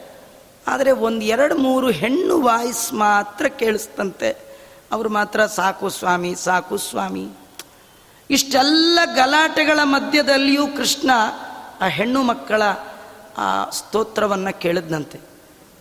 [0.68, 4.48] ಆದರೆ ಒಂದು ಎರಡು ಮೂರು ಹೆಣ್ಣು ವಾಯ್ಸ್ ಮಾತ್ರ ಕೇಳಿಸ್ತಂತೆ.
[4.92, 7.28] ಅವರು ಮಾತ್ರ, ಸಾಕು ಸ್ವಾಮಿ ಸಾಕು ಸ್ವಾಮಿ.
[8.30, 11.10] ಇಷ್ಟೆಲ್ಲ ಗಲಾಟೆಗಳ ಮಧ್ಯದಲ್ಲಿಯೂ ಕೃಷ್ಣ
[11.80, 12.62] ಆ ಹೆಣ್ಣು ಮಕ್ಕಳ
[13.38, 15.20] ಆ ಸ್ತೋತ್ರವನ್ನು ಕೇಳಿದ್ನಂತೆ.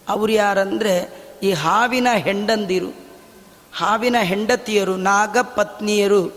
[0.09, 2.93] ಅವರು ಯಾರಂದರೆ, ಈ ಹಾವಿನ ಹೆಂಡಂದಿರು,
[3.73, 6.27] ಹಾವಿನ ಹೆಂಡತಿಯರು, ನಾಗಪತ್ನಿಯರು,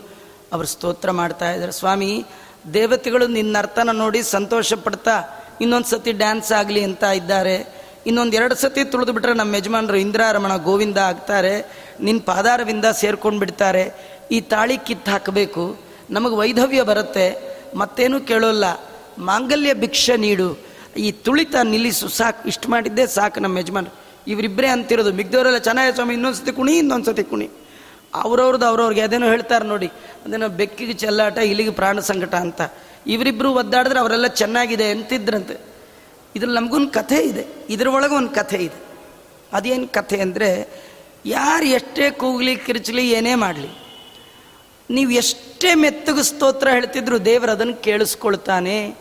[0.53, 1.71] ಅವರು ಸ್ತೋತ್ರ ಮಾಡ್ತಾ ಇದ್ದಾರೆ.
[1.71, 2.25] ಸ್ವಾಮಿ,
[2.73, 5.23] ದೇವತೆಗಳು ನಿನ್ನ ಅರ್ಥನ ನೋಡಿ ಸಂತೋಷ ಪಡ್ತಾ
[5.61, 7.80] ಇನ್ನೊಂದು ಸತಿ ಡ್ಯಾನ್ಸ್ ಆಗಲಿ ಅಂತ ಇದ್ದಾರೆ.
[8.07, 13.91] ಇನ್ನೊಂದು ಎರಡು ಸತಿ ತುಳಿದು ಬಿಟ್ರೆ ನಮ್ಮ ಯಜಮಾನರು ಇಂದ್ರಾರಮಣ ಗೋವಿಂದ ಆಗ್ತಾರೆ ನಿನ್ನ ಪಾದಾರವಿಂದ ಸೇರ್ಕೊಂಡು ಬಿಡ್ತಾರೆ
[14.31, 15.77] ಈ ತಾಳಿ ಕಿತ್ತು ಹಾಕಬೇಕು.
[16.09, 18.65] ನಮಗೆ ವೈಧವ್ಯ ಬರುತ್ತೆ, ಮತ್ತೇನೂ ಕೇಳೋಲ್ಲ.
[19.17, 20.57] ಮಾಂಗಲ್ಯ ಭಿಕ್ಷೆ ನೀಡು.
[20.97, 22.47] ಈ ತುಳಿತ ನಿಲ್ಲಿಸು, ಸಾಕು.
[22.47, 23.95] ಇಷ್ಟು ಮಾಡಿದ್ದೆ ಸಾಕು ನಮ್ಮ ಯಜಮಾನ್ರು.
[24.27, 25.13] ಇವರಿಬ್ಬರೇ ಅಂತಿರೋದು.
[25.13, 27.49] ಮಿಗ್ದವರೆಲ್ಲ ಚೆನ್ನಾಗಿ ಸ್ವಾಮಿ ಇನ್ನೊಂದು ಸತಿ ಕುಣಿ ಇನ್ನೊಂದು ಸತಿ ಕುಣಿ.
[28.13, 29.87] ಅವ್ರವ್ರದ್ದು ಅವ್ರವ್ರಿಗೆ ಅದೇನೋ ಹೇಳ್ತಾರೆ ನೋಡಿ.
[30.25, 32.61] ಅದೇನೋ ಬೆಕ್ಕಿಗೆ ಚೆಲ್ಲಾಟ ಇಲ್ಲಿಗೆ ಪ್ರಾಣ ಸಂಕಟ ಅಂತ.
[33.07, 35.70] ಇವರಿಬ್ಬರು ಒದ್ದಾಡಿದ್ರೆ ಅವರೆಲ್ಲ ಚೆನ್ನಾಗಿದೆ ಅಂತಿದ್ರಂತೆ.
[36.35, 37.45] ಇದ್ರಲ್ಲಿ ನಮಗೊಂದು ಕಥೆ ಇದೆ.
[37.69, 38.79] ಇದರೊಳಗೆ ಒಂದು ಕಥೆ ಇದೆ.
[39.53, 40.49] ಅದೇನು ಕಥೆ ಅಂದರೆ,
[41.25, 43.71] ಯಾರು ಎಷ್ಟೇ ಕೂಗ್ಲಿ ಕಿರ್ಚಲಿ ಏನೇ ಮಾಡಲಿ,
[44.89, 48.97] ನೀವು ಎಷ್ಟೇ ಮೆತ್ತಗೆ ಸ್ತೋತ್ರ ಹೇಳ್ತಿದ್ರು ದೇವರು ಅದನ್ನು ಕೇಳಿಸ್ಕೊಳ್ತಾನೆ.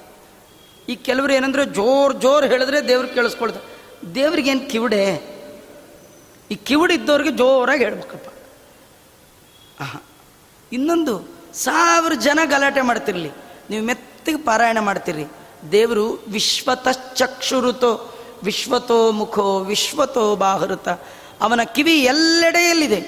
[0.89, 3.67] ಈ ಕೆಲವರು ಏನಂದ್ರೆ ಜೋರು ಜೋರು ಹೇಳಿದ್ರೆ ದೇವ್ರು ಕೇಳಿಸ್ಕೊಳ್ತಾರೆ
[4.15, 5.05] ದೇವ್ರಿಗೇನು ಕಿವಿಡೆ?
[6.51, 8.29] ಈ ಕಿವಿಡಿದ್ದವ್ರಿಗೆ ಜೋರಾಗಿ ಹೇಳ್ಬೇಕಪ್ಪ.
[9.81, 10.03] ಆಹಾ.
[10.73, 13.31] ಇನ್ನೊಂದು, ಸಾವಿರ ಜನ ಗಲಾಟೆ ಮಾಡ್ತಿರ್ಲಿ.
[13.71, 15.25] ನೀವು ಮೆತ್ತಗೆ ಪಾರಾಯಣ ಮಾಡ್ತೀರಿ
[15.73, 20.89] ದೇವರು ವಿಶ್ವತಶ್ಚಕ್ಷುರುತೋ ವಿಶ್ವತೋ ಮುಖೋ, ವಿಶ್ವತೋ ಬಾಹುರುತ.
[21.41, 23.01] ಅವನ ಕಿವಿ ಎಲ್ಲೆಡೆಯಲ್ಲಿದೆ.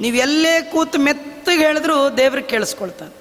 [0.00, 3.14] ನೀವು ಎಲ್ಲೇ ಕೂತು ಮೆತ್ತಗೆ ಹೇಳಿದ್ರು ದೇವ್ರಿಗೆ ಕೇಳಿಸ್ಕೊಳ್ತಾನೆ.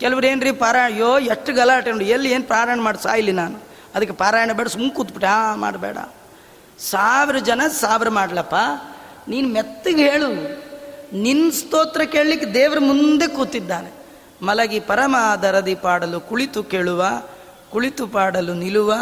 [0.00, 3.58] ಕೆಲವ್ರು ಏನ್ರಿ ಪಾರಾಯಣ, ಅಯ್ಯೋ, ಎಷ್ಟು ಗಲಾಟೆ ಎಲ್ಲಿ ಏನು ಪಾರಾಯಣ ಮಾಡಿ ಸಾಯಿಲಿ ನಾನು?
[3.94, 5.96] ಅದಕ್ಕೆ ಪಾರಾಯಣ ಬೇಡ ಸುಮ್ಮನೆ ಕೂತ್ಬಿಟ್ಟೆ ಮಾಡಬೇಡ.
[6.78, 8.54] ಸಾವಿರ ಜನ ಸಾವಿರ ಮಾಡ್ಲಪ್ಪ,
[9.28, 10.28] ನೀನು ಮೆತ್ತಗೆ ಹೇಳು.
[11.16, 13.90] ನಿನ್ನ ಸ್ತೋತ್ರ ಕೇಳಲಿಕ್ಕೆ ದೇವ್ರ ಮುಂದೆ ಕೂತಿದ್ದಾನೆ.
[14.42, 17.06] ಮಲಗಿ ಪರಮಾದರದಿ ಪಾಡಲು ಕುಳಿತು ಕೇಳುವ
[17.72, 18.94] ಕುಳಿತು ಪಾಡಲು ನಿಲುವ,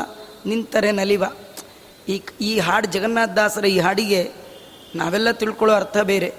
[0.46, 1.24] ನಿಂತರೆ ನಲಿವ.
[2.09, 4.30] ಈ ಈ ಹಾಡು ಜಗನ್ನಾಥ ದಾಸರ ಈ ಹಾಡಿಗೆ
[4.94, 6.35] ನಾವೆಲ್ಲ ತಿಳ್ಕೊಳ್ಳೋ ಅರ್ಥ ಬೇರೆ.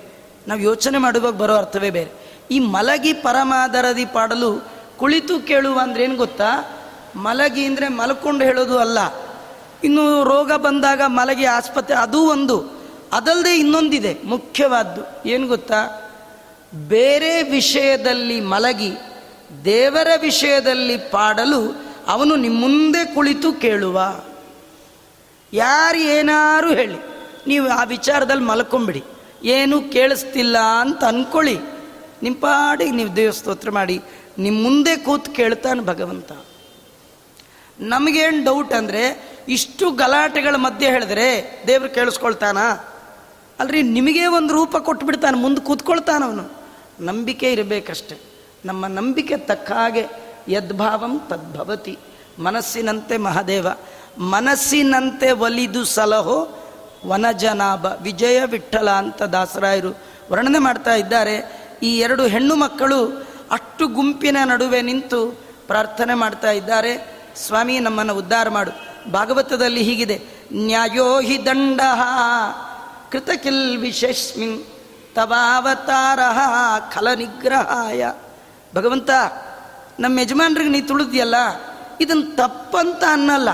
[0.48, 2.12] ನಾವು ಯೋಚನೆ ಮಾಡುವಾಗ ಬರೋ ಅರ್ಥವೇ ಬೇರೆ.
[2.52, 4.68] ಈ ಮಲಗಿ ಪರಮಾದರದಿ ಪಾಡಲು
[4.98, 6.80] ಕುಳಿತು ಕೇಳುವ ಅಂದ್ರೆ ಏನು ಗೊತ್ತಾ?
[7.16, 9.00] ಮಲಗಿ ಅಂದರೆ ಮಲ್ಕೊಂಡು ಹೇಳೋದು ಅಲ್ಲ.
[9.84, 12.82] ಇನ್ನು ರೋಗ ಬಂದಾಗ ಮಲಗಿ ಆಸ್ಪತ್ರೆ, ಅದು ಒಂದು.
[13.14, 15.30] ಅದಲ್ಲದೆ ಇನ್ನೊಂದಿದೆ, ಮುಖ್ಯವಾದ್ದು.
[15.30, 16.12] ಏನು ಗೊತ್ತಾ?
[16.88, 18.92] ಬೇರೆ ವಿಷಯದಲ್ಲಿ ಮಲಗಿ,
[19.66, 23.98] ದೇವರ ವಿಷಯದಲ್ಲಿ ಪಾಡಲು ಅವನು ನಿಮ್ಮ ಮುಂದೆ ಕುಳಿತು ಕೇಳುವ.
[25.54, 26.98] ಯಾರು ಏನಾರು ಹೇಳಿ,
[27.48, 29.04] ನೀವು ಆ ವಿಚಾರದಲ್ಲಿ ಮಲ್ಕೊಂಬಿಡಿ.
[29.44, 31.58] ಏನು ಕೇಳಿಸ್ತಿಲ್ಲ ಅಂತ ಅನ್ಕೊಳ್ಳಿ.
[32.24, 33.98] ನಿಮ್ಮ ಪಾಡಿಗೆ ನೀವು ದೇವ ಸ್ತೋತ್ರ ಮಾಡಿ
[34.38, 36.32] ನಿಮ್ಮ ಮುಂದೆ ಕೂತು ಕೇಳ್ತಾನೆ ಭಗವಂತ.
[37.80, 39.04] ನಮಗೇನು ಡೌಟ್ ಅಂದರೆ,
[39.50, 41.28] ಇಷ್ಟು ಗಲಾಟೆಗಳ ಮಧ್ಯೆ ಹೇಳಿದ್ರೆ
[41.68, 42.58] ದೇವರು ಕೇಳಿಸ್ಕೊಳ್ತಾನ?
[43.60, 46.46] ಅಲ್ರಿ, ನಿಮಗೆ ಒಂದು ರೂಪ ಕೊಟ್ಟು ಬಿಡ್ತಾನೆ ಮುಂದೆ ಕೂತ್ಕೊಳ್ತಾನವನು.
[47.00, 48.16] ನಂಬಿಕೆ ಇರಬೇಕಷ್ಟೆ.
[48.66, 52.00] ನಮ್ಮ ನಂಬಿಕೆ ತಕ್ಕ ಹಾಗೆ ಯದ್ಭಾವಂ ತದ್ಭವತಿ.
[52.40, 53.68] ಮನಸ್ಸಿನಂತೆ ಮಹಾದೇವ,
[54.18, 56.50] ಮನಸ್ಸಿನಂತೆ ಒಲಿದು ಸಲಹೋ
[57.08, 59.98] ವನಜನಾಭ, ವಿಜಯ ವಿಠಲ ಅಂತ ದಾಸರಾಯರು
[60.32, 61.36] ವರ್ಣನೆ ಮಾಡ್ತಾ ಇದ್ದಾರೆ.
[61.84, 63.06] ಈ ಎರಡು ಹೆಣ್ಣು ಮಕ್ಕಳು
[63.52, 65.26] ಅಷ್ಟು ಗುಂಪಿನ ನಡುವೆ ನಿಂತು
[65.68, 67.22] ಪ್ರಾರ್ಥನೆ ಮಾಡ್ತಾ ಇದ್ದಾರೆ.
[67.36, 68.72] ಸ್ವಾಮಿ, ನಮ್ಮನ್ನು ಉದ್ಧಾರ ಮಾಡು.
[69.12, 70.22] ಭಾಗವತದಲ್ಲಿ ಹೀಗಿದೆ,
[70.54, 71.82] ನ್ಯಾಯೋ ಹಿ ದಂಡ
[73.12, 74.64] ಕೃತಕಿಲ್ ವಿಶೇಷ್ಮಿನ್
[75.16, 76.20] ತವಾವತಾರ
[76.94, 78.12] ಖಲ ನಿಗ್ರಹಾಯ.
[78.76, 79.10] ಭಗವಂತ
[80.02, 81.36] ನಮ್ಮ ಯಜಮಾನ್ರಿಗೆ ನೀ ತುಳಿದ್ಯಲ್ಲ?
[82.02, 83.50] ಇದನ್ನು ತಪ್ಪಂತ ಅನ್ನಲ್ಲ.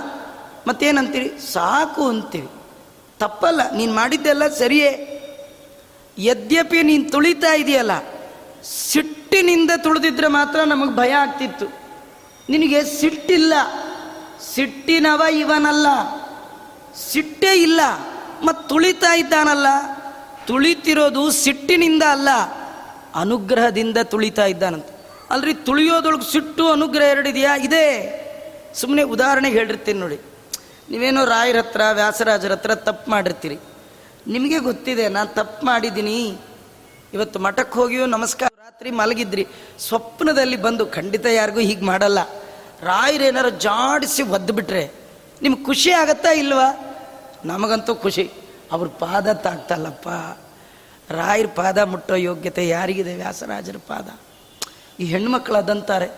[0.67, 1.53] ಮತ್ತೇನಂತೀರಿ?
[1.53, 2.49] ಸಾಕು ಅಂತೀವಿ.
[3.19, 5.13] ತಪ್ಪಲ್ಲ, ನೀನು ಮಾಡಿದ್ದೆಲ್ಲ ಸರಿಯೇ.
[6.17, 7.91] ಯದ್ಯಪಿ ನೀನು ತುಳಿತಾ ಇದೆಯಲ್ಲ,
[8.91, 11.65] ಸಿಟ್ಟಿನಿಂದ ತುಳಿದಿದ್ರೆ ಮಾತ್ರ ನಮಗೆ ಭಯ ಆಗ್ತಿತ್ತು.
[12.49, 13.53] ನಿನಗೆ ಸಿಟ್ಟಿಲ್ಲ.
[14.53, 15.88] ಸಿಟ್ಟಿನವ ಇವನಲ್ಲ.
[17.12, 17.81] ಸಿಟ್ಟೇ ಇಲ್ಲ.
[18.45, 19.67] ಮತ್ತು ತುಳಿತಾ ಇದ್ದಾನಲ್ಲ.
[20.47, 22.29] ತುಳಿತಿರೋದು ಸಿಟ್ಟಿನಿಂದ ಅಲ್ಲ,
[23.15, 24.86] ಅನುಗ್ರಹದಿಂದ ತುಳಿತಾ ಇದ್ದಾನಂತ.
[25.31, 27.55] ಅಲ್ರಿ ತುಳಿಯೋದೊಳಗೆ ಸಿಟ್ಟು ಅನುಗ್ರಹ ಎರಡಿದೆಯಾ?
[27.57, 27.85] ಇದೆ.
[28.75, 30.19] ಸುಮ್ಮನೆ ಉದಾಹರಣೆಗೆ ಹೇಳಿರ್ತೀನಿ ನೋಡಿ.
[30.89, 33.57] ನೀವೇನೋ ರಾಯರ ಹತ್ರ, ವ್ಯಾಸರಾಜರ ಹತ್ರ ತಪ್ಪು ಮಾಡಿರ್ತೀರಿ.
[34.27, 36.37] ನಿಮಗೆ ಗೊತ್ತಿದೆ, ನಾನು ತಪ್ಪು ಮಾಡಿದ್ದೀನಿ.
[37.13, 39.47] ಇವತ್ತು ಮಠಕ್ಕೆ ಹೋಗಿಯೋ ನಮಸ್ಕಾರ, ರಾತ್ರಿ ಮಲಗಿದ್ರಿ.
[39.79, 42.19] ಸ್ವಪ್ನದಲ್ಲಿ ಬಂದು ಖಂಡಿತ ಯಾರಿಗೂ ಹೀಗೆ ಮಾಡಲ್ಲ.
[42.81, 44.91] ರಾಯರೇನಾರು ಜಾಡಿಸಿ ಒದ್ದುಬಿಟ್ರೆ
[45.41, 46.95] ನಿಮ್ಗೆ ಖುಷಿ ಆಗತ್ತಾ ಇಲ್ವಾ?
[47.45, 48.31] ನಮಗಂತೂ ಖುಷಿ.
[48.71, 50.07] ಅವ್ರ ಪಾದ ತಾಕ್ತಲ್ಲಪ್ಪ
[51.11, 53.15] ರಾಯರ ಪಾದ ಮುಟ್ಟೋ ಯೋಗ್ಯತೆ ಯಾರಿಗಿದೆ?
[53.15, 54.07] ವ್ಯಾಸರಾಜರ ಪಾದ.
[54.99, 56.10] ಈ ಹೆಣ್ಮಕ್ಳು ಅದಂತಾರೆ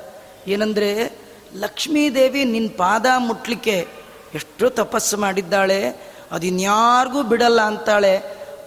[0.48, 1.20] ಏನಂದರೆ,
[1.56, 3.88] ಲಕ್ಷ್ಮೀದೇವಿ ನಿನ್ನ ಪಾದ ಮುಟ್ಲಿಕ್ಕೆ
[4.36, 8.18] ಎಷ್ಟು ತಪಸ್ಸು ಮಾಡಿದ್ದಾಳೆ ಅದು ಇನ್ಯಾರಿಗೂ ಬಿಡಲ್ಲ ಅಂತಾಳೆ.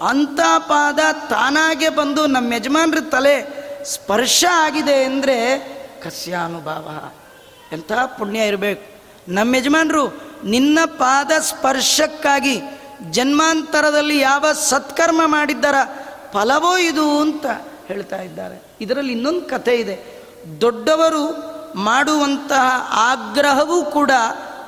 [0.09, 0.98] ಅಂಥ ಪಾದ
[1.29, 5.59] ತಾನಾಗೆ ಬಂದು ನಮ್ಮ ಯಜಮಾನ್ರ ತಲೆ ಸ್ಪರ್ಶ ಆಗಿದೆ ಅಂದರೆ
[6.05, 7.11] ಕಸ್ಯಾನುಭಾವ.
[7.72, 9.03] ಎಂಥ ಪುಣ್ಯ ಇರಬೇಕು.
[9.33, 12.61] ನಮ್ಮ ಯಜಮಾನರು ನಿನ್ನ ಪಾದ ಸ್ಪರ್ಶಕ್ಕಾಗಿ
[13.11, 15.75] ಜನ್ಮಾಂತರದಲ್ಲಿ ಯಾವ ಸತ್ಕರ್ಮ ಮಾಡಿದ್ದಾರ
[16.33, 17.46] ಫಲವೋ ಇದು ಅಂತ
[17.88, 18.71] ಹೇಳ್ತಾ ಇದ್ದಾರೆ.
[18.83, 20.23] ಇದರಲ್ಲಿ ಇನ್ನೊಂದು ಕಥೆ ಇದೆ.
[20.61, 24.11] ದೊಡ್ಡವರು ಮಾಡುವಂತಹ ಆಗ್ರಹವೂ ಕೂಡ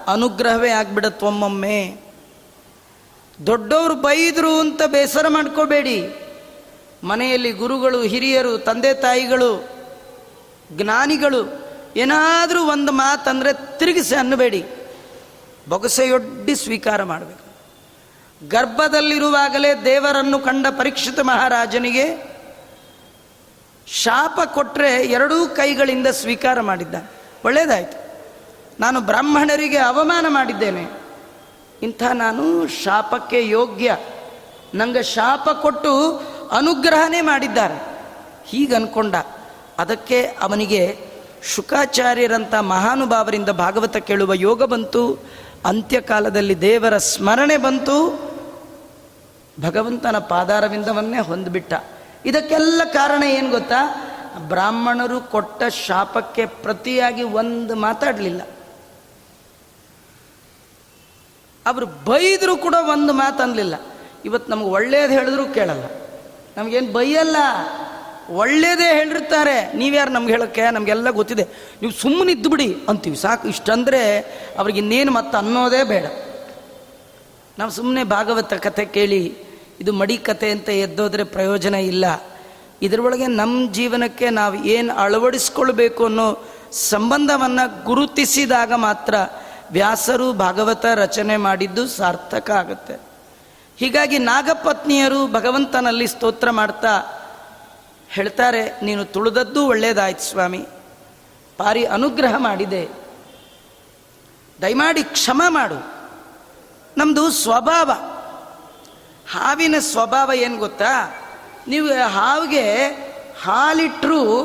[0.06, 1.96] ಅನುಗ್ರಹವೇ ಆಗ್ಬಿಡತ್ವಮ್ಮೊಮ್ಮೆ
[3.46, 6.14] ದೊಡ್ಡವರು ಬೈದರು ಅಂತ ಬೇಸರ ಮಾಡ್ಕೋಬೇಡಿ.
[7.04, 9.68] ಮನೆಯಲ್ಲಿ ಗುರುಗಳು, ಹಿರಿಯರು, ತಂದೆ ತಾಯಿಗಳು,
[10.72, 14.64] ಜ್ಞಾನಿಗಳು, ಏನಾದರೂ ಒಂದು ಮಾತಂದರೆ ತಿರುಗಿಸಿ ಅನ್ನಬೇಡಿ.
[15.68, 17.44] ಬೊಗಸೆಯೊಡ್ಡಿ ಸ್ವೀಕಾರ ಮಾಡಬೇಕು.
[18.48, 22.33] ಗರ್ಭದಲ್ಲಿರುವಾಗಲೇ ದೇವರನ್ನು ಕಂಡ ಪರೀಕ್ಷಿತ ಮಹಾರಾಜನಿಗೆ
[23.86, 26.94] ಶಾಪ ಕೊಟ್ಟರೆ ಎರಡೂ ಕೈಗಳಿಂದ ಸ್ವೀಕಾರ ಮಾಡಿದ್ದ.
[27.44, 28.04] ಒಳ್ಳೆಯದಾಯಿತು
[28.80, 30.86] ನಾನು ಬ್ರಾಹ್ಮಣರಿಗೆ ಅವಮಾನ ಮಾಡಿದ್ದೇನೆ.
[31.82, 33.96] ಇಂಥ ನಾನು ಶಾಪಕ್ಕೆ ಯೋಗ್ಯ.
[34.74, 36.16] ನನಗೆ ಶಾಪ ಕೊಟ್ಟು
[36.52, 37.98] ಅನುಗ್ರಹನೇ ಮಾಡಿದ್ದಾರೆ.
[38.46, 39.14] ಹೀಗೆ ಅನ್ಕೊಂಡ
[39.78, 40.98] ಅದಕ್ಕೆ ಅವನಿಗೆ
[41.42, 45.18] ಶುಕಾಚಾರ್ಯರಂಥ ಮಹಾನುಭಾವರಿಂದ ಭಾಗವತ ಕೇಳುವ ಯೋಗ ಬಂತು.
[45.64, 48.18] ಅಂತ್ಯಕಾಲದಲ್ಲಿ ದೇವರ ಸ್ಮರಣೆ ಬಂತು.
[49.60, 51.72] ಭಗವಂತನ ಪಾದಾರವಿಂದವನ್ನೇ ಹೊಂದ್ಬಿಟ್ಟ.
[52.24, 54.10] ಇದಕ್ಕೆಲ್ಲ ಕಾರಣ ಏನು ಗೊತ್ತಾ?
[54.38, 58.42] ಬ್ರಾಹ್ಮಣರು ಕೊಟ್ಟ ಶಾಪಕ್ಕೆ ಪ್ರತಿಯಾಗಿ ಒಂದು ಮಾತಾಡಲಿಲ್ಲ.
[61.66, 63.74] ಅವರು ಬೈದರೂ ಕೂಡ ಒಂದು ಮಾತು ಅನ್ನಲಿಲ್ಲ
[64.24, 65.84] ಇವತ್ತು ನಮ್ಗೆ ಒಳ್ಳೇದು ಹೇಳಿದ್ರು ಕೇಳಲ್ಲ.
[66.56, 67.36] ನಮಗೇನು ಬೈಯಲ್ಲ.
[68.30, 69.72] ಒಳ್ಳೇದೇ ಹೇಳಿರ್ತಾರೆ.
[69.72, 70.70] ನೀವ್ಯಾರು ನಮ್ಗೆ ಹೇಳೋಕ್ಕೆ?
[70.70, 71.44] ನಮಗೆಲ್ಲ ಗೊತ್ತಿದೆ.
[71.82, 73.16] ನೀವು ಸುಮ್ಮನೆ ಇದ್ದುಬಿಡಿ ಅಂತೀವಿ.
[73.16, 74.20] ಸಾಕು, ಇಷ್ಟಂದರೆ
[74.58, 76.04] ಅವ್ರಿಗೆ ಇನ್ನೇನು ಮತ್ತೆ ಅನ್ನೋದೇ ಬೇಡ.
[77.58, 82.04] ನಾವು ಸುಮ್ಮನೆ ಭಾಗವತ ಕಥೆ ಕೇಳಿ ಇದು ಮಡಿ ಕತೆ ಅಂತ ಎದ್ದೋದ್ರೆ ಪ್ರಯೋಜನ ಇಲ್ಲ.
[82.82, 89.14] ಇದರೊಳಗೆ ನಮ್ಮ ಜೀವನಕ್ಕೆ ನಾವು ಏನು ಅಳವಡಿಸ್ಕೊಳ್ಬೇಕು ಅನ್ನೋ ಸಂಬಂಧವನ್ನು ಗುರುತಿಸಿದಾಗ ಮಾತ್ರ
[89.70, 93.00] ವ್ಯಾಸರು ಭಾಗವತ ರಚನೆ ಮಾಡಿದ್ದು ಸಾರ್ಥಕ ಆಗುತ್ತೆ.
[93.76, 97.02] ಹೀಗಾಗಿ ನಾಗಪತ್ನಿಯರು ಭಗವಂತನಲ್ಲಿ ಸ್ತೋತ್ರ ಮಾಡ್ತಾ
[98.08, 100.66] ಹೇಳ್ತಾರೆ, ನೀನು ತುಳಿದದ್ದು ಒಳ್ಳೇದಾಯ್ತು ಸ್ವಾಮಿ.
[101.56, 102.88] ಪಾರಿ ಅನುಗ್ರಹ ಮಾಡಿದೆ.
[104.62, 105.94] ದಯಮಾಡಿ ಕ್ಷಮ ಮಾಡು.
[106.96, 107.90] ನಮ್ಮದು ಸ್ವಭಾವ
[109.34, 111.14] ಹಾವಿನ ಸ್ವಭಾವ ಏನು ಗೊತ್ತಾ?
[111.68, 112.86] ನೀವು ಹಾವಿಗೆ
[113.42, 114.44] ಹಾಲಿಟ್ಟರು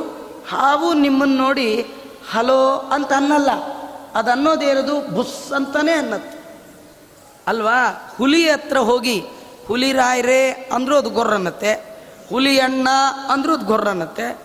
[0.49, 1.85] ಹಾವು ನಿಮ್ಮನ್ನು ನೋಡಿ
[2.31, 3.51] ಹಲೋ ಅಂತ ಅನ್ನಲ್ಲ.
[4.15, 6.39] ಅದು ಅನ್ನೋದೇನದು ಬುಸ್ ಅಂತಾನೆ ಅನ್ನತ್ತೆ.
[7.47, 8.13] ಅಲ್ವಾ?
[8.17, 9.23] ಹುಲಿ ಹತ್ರ ಹೋಗಿ
[9.67, 11.73] ಹುಲಿ ರಾಯ್ರೆ ಅಂದ್ರೂ ಅದು ಗೊರ್ರನ್ನತ್ತೆ
[12.29, 12.87] ಹುಲಿ ಅಣ್ಣ
[13.29, 14.39] ಅಂದ್ರೂ ಅದು ಗೊರ್ರನ್ನತ್ತೆ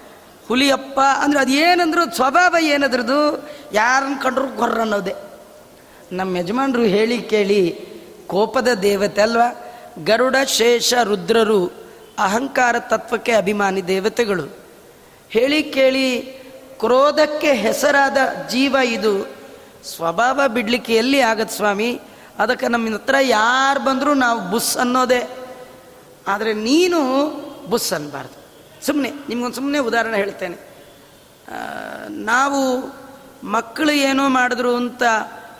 [0.49, 5.15] ಹುಲಿಯಪ್ಪ ಅಂದ್ರೆ ಅದು ಏನಂದ್ರೂ ಸ್ವಭಾವ ಏನದ್ರದ್ದು ಯಾರನ್ನ ಕಂಡ್ರು ಗೊರ್ರನ್ನೋದೆ
[6.13, 7.81] ನಮ್ಮ ಯಜಮಾನರು ಹೇಳಿ ಕೇಳಿ
[8.27, 9.63] ಕೋಪದ ದೇವತೆ ಅಲ್ವಾ?
[10.03, 11.67] ಗರುಡ, ಶೇಷ, ರುದ್ರರು
[12.19, 14.57] ಅಹಂಕಾರ ತತ್ವಕ್ಕೆ ಅಭಿಮಾನಿ ದೇವತೆಗಳು.
[15.29, 16.21] ಹೇಳಿ ಕೇಳಿ
[16.79, 18.17] ಕ್ರೋಧಕ್ಕೆ ಹೆಸರಾದ
[18.51, 19.27] ಜೀವ ಇದು.
[19.85, 22.01] ಸ್ವಭಾವ ಬಿಡಲಿಕ್ಕೆ ಎಲ್ಲಿ ಆಗತ್ತೆ ಸ್ವಾಮಿ?
[22.39, 25.29] ಅದಕ್ಕೆ ನಮ್ಮ ಹತ್ರ ಯಾರು ಬಂದರೂ ನಾವು ಬುಸ್ ಅನ್ನೋದೇ.
[26.29, 27.01] ಆದರೆ ನೀನು
[27.71, 28.45] ಬುಸ್ ಅನ್ನಬಾರ್ದು
[28.87, 30.57] ಸುಮ್ಮನೆ ನಿಮ್ಗೊಂದು ಸುಮ್ಮನೆ ಉದಾಹರಣೆ ಹೇಳ್ತೇನೆ.
[32.09, 32.61] ನಾವು
[33.47, 35.03] ಮಕ್ಕಳು ಏನೋ ಮಾಡಿದ್ರು ಅಂತ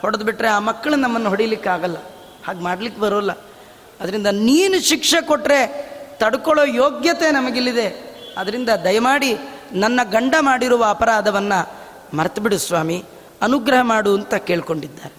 [0.01, 1.97] ಹೊಡೆದು ಬಿಟ್ರೆ ಆ ಮಕ್ಕಳು ನಮ್ಮನ್ನು ಹೊಡಿಲಿಕ್ಕಾಗಲ್ಲ.
[2.47, 3.31] ಹಾಗೆ ಮಾಡ್ಲಿಕ್ಕೆ ಬರೋಲ್ಲ.
[4.01, 8.15] ಅದರಿಂದ ನೀನು ಶಿಕ್ಷೆ ಕೊಟ್ಟರೆ ತಡ್ಕೊಳ್ಳೋ ಯೋಗ್ಯತೆ ನಮಗಿಲ್ಲಿದೆ.
[8.37, 9.37] ಅದರಿಂದ ದಯಮಾಡಿ
[9.73, 11.73] ನನ್ನ ಗಂಡ ಮಾಡಿರುವ ಅಪರಾಧವನ್ನು
[12.17, 13.03] ಮರೆತುಬಿಡು ಸ್ವಾಮಿ,
[13.41, 15.13] ಅನುಗ್ರಹ ಮಾಡು ಅಂತ ಕೇಳ್ಕೊಂಡಿದ್ದಾರೆ.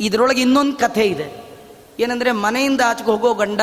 [0.00, 1.44] ಇದರೊಳಗೆ ಇನ್ನೊಂದು ಕಥೆ ಇದೆ.
[2.00, 3.60] ಏನಂದರೆ ಮನೆಯಿಂದ ಆಚೆಗೆ ಹೋಗೋ ಗಂಡ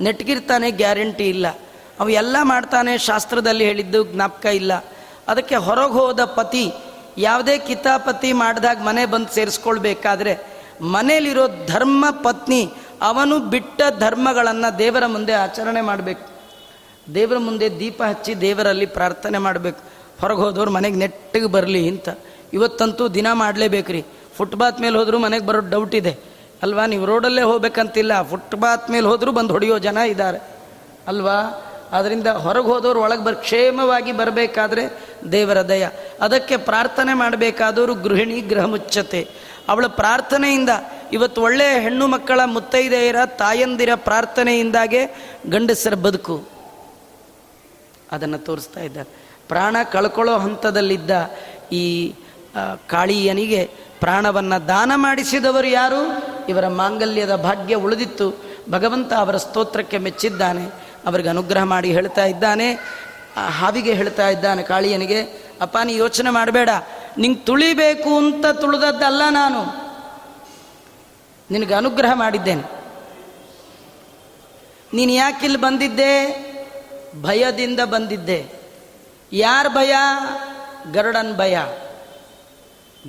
[0.00, 1.46] ನೆಟ್ಗಿರ್ತಾನೆ ಗ್ಯಾರಂಟಿ ಇಲ್ಲ.
[2.00, 4.72] ಅವು ಎಲ್ಲ ಮಾಡ್ತಾನೆ ಶಾಸ್ತ್ರದಲ್ಲಿ ಹೇಳಿದ್ದು ಜ್ಞಾಪಕ ಇಲ್ಲ.
[5.28, 6.72] ಅದಕ್ಕೆ ಹೊರಗೆ ಹೋದ ಪತಿ
[7.18, 10.38] ಯಾವುದೇ ಕಿತಾಪತಿ ಮಾಡಿದಾಗ ಮನೆ ಬಂದು ಸೇರಿಸ್ಕೊಳ್ಬೇಕಾದ್ರೆ
[10.80, 16.32] ಮನೇಲಿರೋ ಧರ್ಮ ಪತ್ನಿ ಅವನು ಬಿಟ್ಟ ಧರ್ಮಗಳನ್ನು ದೇವರ ಮುಂದೆ ಆಚರಣೆ ಮಾಡಬೇಕು.
[17.14, 19.80] ದೇವರ ಮುಂದೆ ದೀಪ ಹಚ್ಚಿ ದೇವರಲ್ಲಿ ಪ್ರಾರ್ಥನೆ ಮಾಡಬೇಕು.
[20.20, 22.08] ಹೊರಗೆ ಹೋದವ್ರು ಮನೆಗೆ ನೆಟ್ಟಿಗೆ ಬರಲಿ ಅಂತ.
[22.52, 24.04] ಇವತ್ತಂತೂ ದಿನ ಮಾಡಲೇಬೇಕ್ರಿ.
[24.36, 26.18] ಫುಟ್ಪಾತ್ ಮೇಲೆ ಹೋದರೂ ಮನೆಗೆ ಬರೋ ಡೌಟ್ ಇದೆ.
[26.62, 28.22] ಅಲ್ವಾ, ನೀವು ರೋಡಲ್ಲೇ ಹೋಗ್ಬೇಕಂತಿಲ್ಲ.
[28.22, 30.38] ಫುಟ್ಪಾತ್ ಮೇಲೆ ಹೋದರೂ ಬಂದು ಹೊಡೆಯೋ ಜನ ಇದ್ದಾರೆ
[31.08, 35.88] ಅಲ್ವಾ ಅದರಿಂದ ಹೊರಗೆ ಹೋದವರು ಒಳಗೆ ಬರ್, ಕ್ಷೇಮವಾಗಿ ಬರಬೇಕಾದ್ರೆ ದೇವರ ದಯ.
[36.20, 38.66] ಅದಕ್ಕೆ ಪ್ರಾರ್ಥನೆ ಮಾಡಬೇಕಾದವರು ಗೃಹಿಣಿ ಗೃಹ
[39.68, 40.68] ಅವಳ ಪ್ರಾರ್ಥನೆಯಿಂದ,
[41.12, 45.06] ಇವತ್ತು ಒಳ್ಳೆಯ ಹೆಣ್ಣು ಮಕ್ಕಳ ಮುತ್ತೈದೆಯರ ತಾಯಂದಿರ ಪ್ರಾರ್ಥನೆಯಿಂದಾಗೆ
[45.50, 46.48] ಗಂಡಸರ ಬದುಕು.
[48.12, 49.08] ಅದನ್ನು ತೋರಿಸ್ತಾ ಇದ್ದಾರೆ.
[49.48, 51.10] ಪ್ರಾಣ ಕಳ್ಕೊಳ್ಳೋ ಹಂತದಲ್ಲಿದ್ದ
[51.72, 52.14] ಈ
[52.86, 56.02] ಕಾಳಿಯನಿಗೆ ಪ್ರಾಣವನ್ನು ದಾನ ಮಾಡಿಸಿದವರು ಯಾರು?
[56.48, 58.38] ಇವರ ಮಾಂಗಲ್ಯದ ಭಾಗ್ಯ ಉಳಿದಿತ್ತು.
[58.70, 60.64] ಭಗವಂತ ಅವರ ಸ್ತೋತ್ರಕ್ಕೆ ಮೆಚ್ಚಿದ್ದಾನೆ.
[61.06, 62.68] ಅವರಿಗೆ ಅನುಗ್ರಹ ಮಾಡಿ ಹೇಳ್ತಾ ಇದ್ದಾನೆ.
[63.36, 65.22] ಆ ಹಾವಿಗೆ ಹೇಳ್ತಾ ಇದ್ದಾನೆ ಕಾಳಿಯನಿಗೆ,
[65.60, 66.68] ಅಪ್ಪ, ನೀ ಯೋಚನೆ ಮಾಡಬೇಡ.
[67.18, 69.82] ನಿಂಗೆ ತುಳಿಬೇಕು ಅಂತ ತುಳಿದದ್ದಲ್ಲ ನಾನು.
[71.50, 72.62] ನಿನಗೆ ಅನುಗ್ರಹ ಮಾಡಿದ್ದೇನೆ.
[74.94, 76.42] ನೀನು ಯಾಕಿಲ್ಲಿ ಬಂದಿದ್ದೆ?
[77.22, 78.52] ಭಯದಿಂದ ಬಂದಿದ್ದೆ.
[79.32, 79.94] ಯಾರ ಭಯ?
[80.92, 81.58] ಗರುಡನ್ ಭಯ.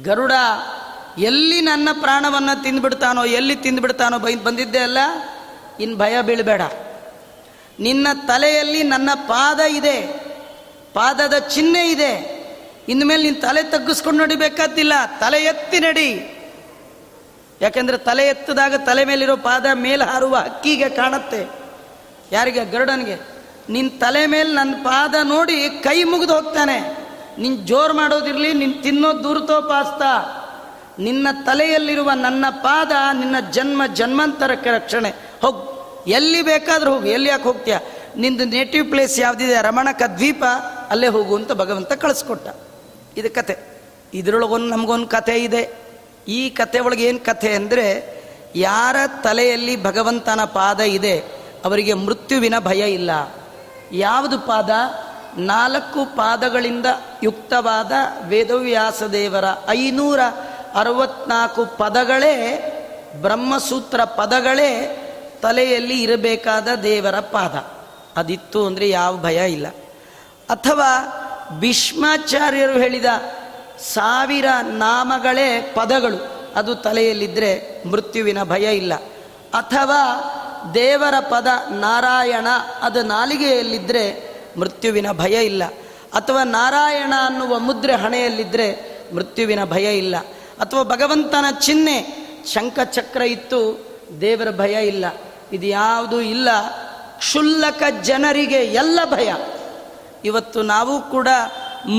[0.02, 0.32] ಗರುಡ
[1.18, 4.98] ಎಲ್ಲಿ ನನ್ನ ಪ್ರಾಣವನ್ನು ತಿಂದ್ಬಿಡ್ತಾನೋ, ಎಲ್ಲಿ ತಿಂದ್ಬಿಡ್ತಾನೋ ಬೈ, ಬಂದಿದ್ದೆ ಅಲ್ಲ?
[5.80, 6.62] ಇನ್ನು ಭಯ ಬೀಳಬೇಡ.
[7.80, 10.02] ನಿನ್ನ ತಲೆಯಲ್ಲಿ ನನ್ನ ಪಾದ ಇದೆ.
[10.94, 12.44] ಪಾದದ ಚಿಹ್ನೆ ಇದೆ.
[12.90, 16.40] ಇನ್ಮೇಲೆ ನಿನ್ನ ತಲೆ ತಗ್ಗಿಸ್ಕೊಂಡು ನಡಿಬೇಕಾದಿಲ್ಲ ತಲೆ ಎತ್ತಿ ನಡಿ.
[17.62, 21.50] ಯಾಕೆಂದ್ರೆ ತಲೆ ಎತ್ತದಾಗ ತಲೆ ಮೇಲಿರೋ ಪಾದ ಮೇಲೆ ಹಾರುವ ಹಕ್ಕಿಗೆ ಕಾಣುತ್ತೆ.
[22.32, 22.66] ಯಾರಿಗೆ?
[22.66, 23.28] ಗರುಡನಿಗೆ.
[23.70, 27.08] ನಿನ್ನ ತಲೆ ಮೇಲೆ ನನ್ನ ಪಾದ ನೋಡಿ ಕೈ ಮುಗಿದು ಹೋಗ್ತಾನೆ.
[27.40, 30.02] ನಿನ್ ಜೋರು ಮಾಡೋದಿರಲಿ, ನಿನ್ ತಿನ್ನೋ ದೂರ್ತೋಪಾಸ್ತ
[31.00, 35.10] ನಿನ್ನ ತಲೆಯಲ್ಲಿರುವ ನನ್ನ ಪಾದ ನಿನ್ನ ಜನ್ಮ ಜನ್ಮಾಂತರಕ್ಕೆ ರಕ್ಷಣೆ.
[35.42, 35.83] ಹೋಗ್.
[36.08, 37.06] ಎಲ್ಲಿ ಬೇಕಾದರೂ ಹೋಗು.
[37.06, 37.78] ಎಲ್ಲಿ ಯಾಕೆ ಹೋಗ್ತೀಯ?
[38.16, 39.62] ನಿಂದು ನೇಟಿವ್ ಪ್ಲೇಸ್ ಯಾವುದಿದೆ?
[39.62, 40.44] ರಮಣಕ ದ್ವೀಪ,
[40.90, 42.48] ಅಲ್ಲೇ ಹೋಗು ಅಂತ ಭಗವಂತ ಕಳಿಸ್ಕೊಟ್ಟ.
[43.18, 43.58] ಇದು ಕತೆ.
[44.14, 45.70] ಇದರೊಳಗೊಂದು ನಮಗೊಂದು ಕತೆ ಇದೆ.
[46.28, 48.18] ಈ ಕತೆ ಒಳಗೆ ಏನು ಕಥೆ ಅಂದರೆ,
[48.56, 51.20] ಯಾರ ತಲೆಯಲ್ಲಿ ಭಗವಂತನ ಪಾದ ಇದೆ,
[51.66, 53.12] ಅವರಿಗೆ ಮೃತ್ಯುವಿನ ಭಯ ಇಲ್ಲ.
[53.92, 54.70] ಯಾವುದು ಪಾದ?
[55.38, 56.86] ನಾಲ್ಕು ಪಾದಗಳಿಂದ
[57.24, 57.92] ಯುಕ್ತವಾದ
[58.28, 60.20] ವೇದವ್ಯಾಸ ದೇವರ ಐನೂರ
[60.76, 62.70] ಅರವತ್ನಾಲ್ಕು ಪದಗಳೇ
[63.22, 65.00] ಬ್ರಹ್ಮಸೂತ್ರ ಪದಗಳೇ
[65.44, 67.56] ತಲೆಯಲ್ಲಿ ಇರಬೇಕಾದ ದೇವರ ಪಾದ.
[68.20, 69.68] ಅದಿತ್ತು ಅಂದರೆ ಯಾವ ಭಯ ಇಲ್ಲ.
[70.50, 71.20] ಅಥವಾ
[71.60, 73.06] ಭೀಷ್ಮಾಚಾರ್ಯರು ಹೇಳಿದ
[73.80, 78.94] ಸಾವಿರ ನಾಮಗಳೇ ಪದಗಳು, ಅದು ತಲೆಯಲ್ಲಿದ್ದರೆ ಮೃತ್ಯುವಿನ ಭಯ ಇಲ್ಲ.
[79.54, 80.00] ಅಥವಾ
[80.74, 82.48] ದೇವರ ಪದ ನಾರಾಯಣ,
[82.82, 85.66] ಅದು ನಾಲಿಗೆಯಲ್ಲಿದ್ದರೆ ಮೃತ್ಯುವಿನ ಭಯ ಇಲ್ಲ.
[86.14, 90.18] ಅಥವಾ ನಾರಾಯಣ ಅನ್ನುವ ಮುದ್ರೆ ಹಣೆಯಲ್ಲಿದ್ದರೆ ಮೃತ್ಯುವಿನ ಭಯ ಇಲ್ಲ.
[90.60, 92.24] ಅಥವಾ ಭಗವಂತನ ಚಿಹ್ನೆ
[92.54, 93.88] ಶಂಖಚಕ್ರ ಇತ್ತು,
[94.22, 95.06] ದೇವರ ಭಯ ಇಲ್ಲ.
[95.54, 96.50] ಇದು ಯಾವುದೂ ಇಲ್ಲ.
[97.18, 99.34] ಕ್ಷುಲ್ಲಕ ಜನರಿಗೆ ಎಲ್ಲ ಭಯ.
[100.26, 101.28] ಇವತ್ತು ನಾವು ಕೂಡ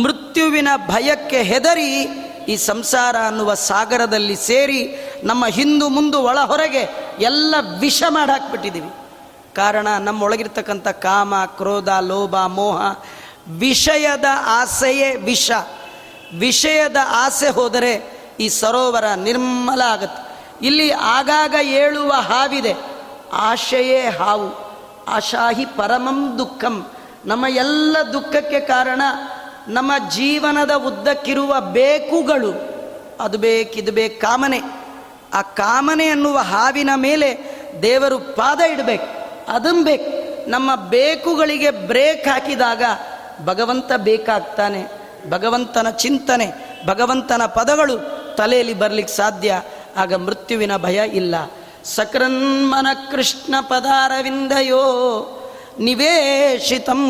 [0.03, 2.03] ಮೃತ್ಯುವಿನ ಭಯಕ್ಕೆ ಹೆದರಿ
[2.49, 6.89] ಈ ಸಂಸಾರ ಅನ್ನುವ ಸಾಗರದಲ್ಲಿ ಸೇರಿ ನಮ್ಮ ಹಿಂದು ಮುಂದು ಒಳ ಹೊರಗೆ
[7.21, 8.93] ಎಲ್ಲ ವಿಷ ಮಾಡಾಕ್ಬಿಟ್ಟಿದ್ದೀವಿ.
[9.55, 12.97] ಕಾರಣ ನಮ್ಮೊಳಗಿರ್ತಕ್ಕಂಥ ಕಾಮ, ಕ್ರೋಧ, ಲೋಭ, ಮೋಹ,
[13.49, 15.51] ವಿಷಯದ ಆಸೆಯೇ ವಿಷ.
[16.39, 20.37] ವಿಷಯದ ಆಸೆ ಹೋದರೆ ಈ ಸರೋವರ ನಿರ್ಮಲ ಆಗುತ್ತೆ.
[20.67, 22.94] ಇಲ್ಲಿ ಆಗಾಗ ಏಳುವ ಹಾವಿದೆ.
[23.35, 24.75] ಆಶೆಯೇ ಹಾವು,
[25.09, 26.87] ಆಶಾಹಿ ಪರಮಂ ದುಃಖಂ.
[27.27, 29.03] ನಮ್ಮ ಎಲ್ಲ ದುಃಖಕ್ಕೆ ಕಾರಣ
[29.69, 32.75] ನಮ್ಮ ಜೀವನದ ಉದ್ದಕ್ಕಿರುವ ಬೇಕುಗಳು.
[33.21, 34.61] ಅದು ಬೇಕಿದು ಬೇಕು ಕಾಮನೆ.
[35.35, 39.25] ಆ ಕಾಮನೆ ಅನ್ನುವ ಹಾವಿನ ಮೇಲೆ ದೇವರು ಪಾದ ಇಡಬೇಕು.
[39.85, 40.25] ಬೇಕು.
[40.51, 42.83] ನಮ್ಮ ಬೇಕುಗಳಿಗೆ ಬ್ರೇಕ್ ಹಾಕಿದಾಗ
[43.45, 44.87] ಭಗವಂತ ಬೇಕಾಗ್ತಾನೆ.
[45.31, 47.99] ಭಗವಂತನ ಚಿಂತನೆ, ಭಗವಂತನ ಪದಗಳು
[48.37, 49.63] ತಲೆಯಲ್ಲಿ ಬರಲಿಕ್ಕೆ ಸಾಧ್ಯ.
[49.97, 51.35] ಆಗ ಮೃತ್ಯುವಿನ ಭಯ ಇಲ್ಲ.
[51.85, 54.83] ಸಕೃನ್ಮನ ಕೃಷ್ಣ ಪದಾರವಿಂದಯೋ
[55.81, 57.03] ನಿವೇಶಿತಂ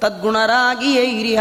[0.00, 1.40] ತದ್ಗುಣರಾಗಿಯೈರಿಹ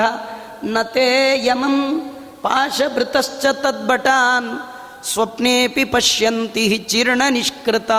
[0.63, 1.99] ನತೇ ಯಮಂ
[2.41, 4.59] ಪಾಶಭೃತಶ್ಚ ತದ್ಭಟಾನ್
[5.05, 7.91] ಸ್ವಪ್ನೇಪಿ ಪಶ್ಯಂತಿ ಚೀರ್ಣ ನಿಷ್ಕೃತ.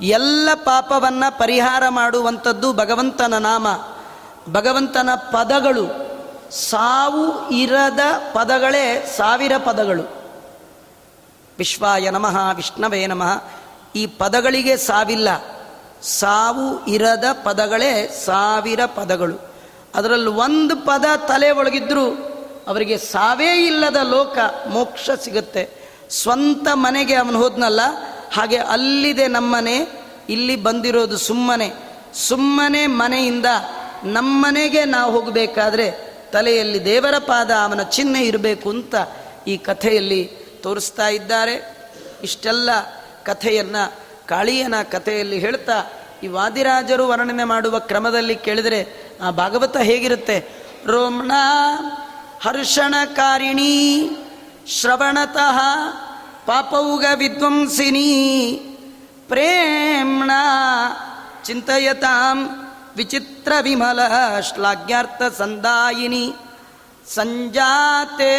[0.00, 3.66] ಎಲ್ಲ ಪಾಪವನ್ನು ಪರಿಹಾರ ಮಾಡುವಂಥದ್ದು ಭಗವಂತನ ನಾಮ.
[4.52, 5.86] ಭಗವಂತನ ಪದಗಳು
[6.52, 8.00] ಸಾವು, ಇರದ
[8.32, 10.19] ಪದಗಳೇ ಸಾವಿರ ಪದಗಳು.
[11.60, 13.44] ವಿಶ್ವಾಯ ನಮಃ, ವಿಷ್ಣವೇ ನಮಃ.
[13.96, 15.28] ಈ ಪದಗಳಿಗೆ ಸಾವಿಲ್ಲ.
[16.02, 19.54] ಸಾವು ಇರದ ಪದಗಳೇ ಸಾವಿರ ಪದಗಳು.
[19.94, 22.10] ಅದರಲ್ಲಿ ಒಂದು ಪದ ತಲೆ ಒಳಗಿದ್ರೂ
[22.68, 24.38] ಅವರಿಗೆ ಸಾವೇ ಇಲ್ಲದ ಲೋಕ,
[24.68, 25.68] ಮೋಕ್ಷ ಸಿಗುತ್ತೆ.
[26.10, 27.80] ಸ್ವಂತ ಮನೆಗೆ ಅವನು ಹೋದ್ನಲ್ಲ,
[28.32, 29.76] ಹಾಗೆ ಅಲ್ಲಿದೆ ನಮ್ಮನೆ,
[30.28, 31.72] ಇಲ್ಲಿ ಬಂದಿರೋದು ಸುಮ್ಮನೆ.
[32.14, 33.46] ಸುಮ್ಮನೆ ಮನೆಯಿಂದ
[34.04, 38.94] ನಮ್ಮನೆಗೆ ನಾವು ಹೋಗಬೇಕಾದ್ರೆ ತಲೆಯಲ್ಲಿ ದೇವರ ಪಾದ, ಅವನ ಚಿಹ್ನೆ ಇರಬೇಕು ಅಂತ
[39.46, 41.54] ಈ ಕಥೆಯಲ್ಲಿ ತೋರಿಸ್ತಾ ಇದ್ದಾರೆ.
[42.22, 42.70] ಇಷ್ಟೆಲ್ಲ
[43.24, 43.82] ಕಥೆಯನ್ನು,
[44.28, 45.78] ಕಾಳಿಯನ ಕಥೆಯಲ್ಲಿ ಹೇಳ್ತಾ
[46.22, 48.80] ಈ ವಾದಿರಾಜರು ವರ್ಣನೆ ಮಾಡುವ ಕ್ರಮದಲ್ಲಿ ಕೇಳಿದರೆ
[49.22, 50.36] ಆ ಭಾಗವತ ಹೇಗಿರುತ್ತೆ?
[50.86, 51.32] ರೋಮಣ
[52.42, 53.74] ಹರ್ಷಣಕಾರಿಣಿ
[54.66, 55.58] ಶ್ರವಣತಃ
[56.46, 58.10] ಪಾಪೌಗ ವಿದ್ವಂಸಿನಿ
[59.28, 60.30] ಪ್ರೇಮ್ಣ
[61.44, 62.38] ಚಿಂತಯತಾಂ
[62.96, 64.00] ವಿಚಿತ್ರ ವಿಮಲ
[64.40, 66.24] ಶ್ಲಾಘ್ಯಾರ್ಥ ಸಂದಾಯಿನಿ,
[67.14, 68.34] ಸಂಜಾತೆ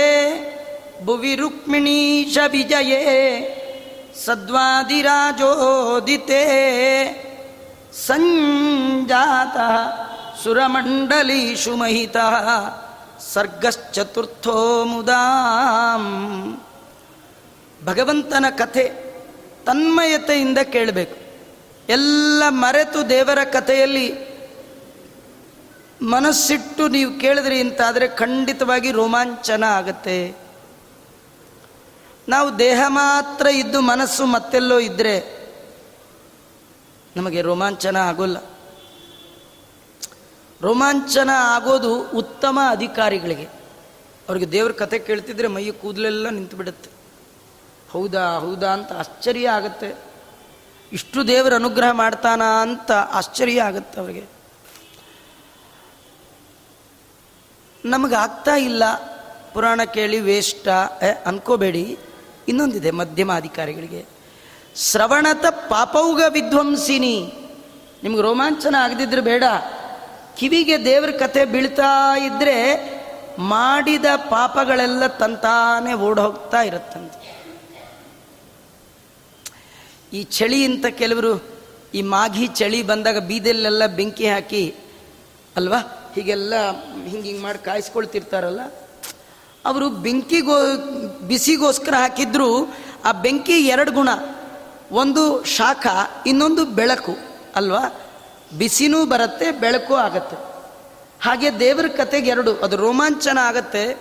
[1.06, 3.04] ಭುವಿ ರುಕ್ಮಿಣೀಶ ವಿಜಯೇ
[4.26, 5.14] ಸದ್ವಾದಿರಾಜೋದಿತೆ,
[8.08, 9.58] ಸಂಜಾತ
[10.43, 12.18] ಸುರಮಂಡಲೀಷು ಮಹಿತ,
[13.34, 16.06] ಸರ್ಗಶ್ಚತುರ್ಥೋ ಮುದಾಂ.
[17.86, 18.91] ಭಗವಂತನ ಕಥೆ
[19.66, 21.16] ತನ್ಮಯತೆಯಿಂದ ಕೇಳಬೇಕು.
[21.89, 24.32] ಎಲ್ಲ ಮರೆತು ದೇವರ ಕಥೆಯಲ್ಲಿ
[26.02, 30.40] ಮನಸ್ಸಿಟ್ಟು ನೀವು ಕೇಳಿದ್ರಿ ಅಂತಾದರೆ ಖಂಡಿತವಾಗಿ ರೋಮಾಂಚನ ಆಗತ್ತೆ.
[32.32, 35.15] ನಾವು ದೇಹ ಮಾತ್ರ ಇದ್ದು ಮನಸ್ಸು ಮತ್ತೆಲ್ಲೋ ಇದ್ದರೆ
[37.15, 38.38] ನಮಗೆ ರೋಮಾಂಚನ ಆಗೋಲ್ಲ.
[40.61, 43.47] ರೋಮಾಂಚನ ಆಗೋದು ಉತ್ತಮ ಅಧಿಕಾರಿಗಳಿಗೆ.
[44.27, 46.89] ಅವ್ರಿಗೆ ದೇವ್ರ ಕತೆ ಕೇಳ್ತಿದ್ರೆ ಮೈಯ ಕೂದಲೆಲ್ಲ ನಿಂತು ಬಿಡುತ್ತೆ
[47.91, 49.89] ಹೌದಾ ಹೌದಾ ಅಂತ ಆಶ್ಚರ್ಯ ಆಗುತ್ತೆ.
[50.91, 54.23] ಇಷ್ಟು ದೇವರ ಅನುಗ್ರಹ ಮಾಡ್ತಾನ ಅಂತ ಆಶ್ಚರ್ಯ ಆಗುತ್ತೆ ಅವ್ರಿಗೆ.
[57.86, 58.84] ನಮಗಾಗ್ತಾ ಇಲ್ಲ.
[59.53, 60.67] ಪುರಾಣ ಕೇಳಿ ವೇಷ್ಟ
[61.25, 61.97] ಅನ್ಕೋಬೇಡಿ.
[62.47, 64.05] ಇನ್ನೊಂದಿದೆ ಮಧ್ಯಮ ಅಧಿಕಾರಿಗಳಿಗೆ
[64.75, 67.33] ಶ್ರವಣತ ಪಾಪೌಗ ವಿಧ್ವಂಸಿನಿ.
[68.03, 69.43] ನಿಮ್ಗೆ ರೋಮಾಂಚನ ಆಗದಿದ್ರೆ ಬೇಡ.
[70.37, 72.57] ಕಿವಿಗೆ ದೇವ್ರ ಕತೆ ಬೀಳ್ತಾ ಇದ್ರೆ
[73.39, 77.41] ಮಾಡಿದ ಪಾಪಗಳೆಲ್ಲ ತಂತಾನೆ ಓಡೋಗ್ತಾ ಇರುತ್ತಂತೆ.
[80.13, 81.43] ಈ ಚಳಿ ಅಂತ ಕೆಲವರು
[81.93, 84.75] ಈ ಮಾಘಿ ಚಳಿ ಬಂದಾಗ ಬೀದಲ್ಲೆಲ್ಲ ಬೆಂಕಿ ಹಾಕಿ,
[85.55, 86.11] ಅಲ್ವಾ?
[86.15, 86.53] ಹೀಗೆಲ್ಲ
[87.05, 88.61] ಹಿಂಗೆ ಹಿಂಗೆ ಮಾಡಿ ಕಾಯಿಸ್ಕೊಳ್ತಿರ್ತಾರಲ್ಲ?
[89.65, 90.57] ಅವರು ಬೆಂಕಿಗೋ
[91.32, 92.75] ಬಿಸಿಗೋಸ್ಕರ ಹಾಕಿದ್ರು
[93.05, 94.09] ಆ ಬೆಂಕಿ ಎರಡು ಗುಣ.
[94.91, 95.88] ಒಂದು ಶಾಖ,
[96.25, 97.15] ಇನ್ನೊಂದು ಬೆಳಕು,
[97.55, 97.84] ಅಲ್ವಾ?
[98.57, 100.36] ಬಿಸಿನೂ ಬರುತ್ತೆ, ಬೆಳಕು ಆಗತ್ತೆ.
[101.21, 103.97] ಹಾಗೆ ದೇವರ ಕತೆಗೆ ಎರಡು, ಅದು ರೋಮಾಂಚನ ಆಗತ್ತೆ,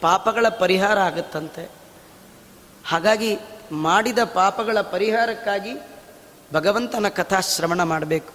[0.00, 1.70] ಪಾಪಗಳ ಪರಿಹಾರ ಆಗತ್ತಂತೆ.
[2.86, 3.38] ಹಾಗಾಗಿ
[3.72, 5.74] ಮಾಡಿದ ಪಾಪಗಳ ಪರಿಹಾರಕ್ಕಾಗಿ
[6.54, 8.32] ಭಗವಂತನ ಕಥಾ ಶ್ರವಣ ಮಾಡಬೇಕು.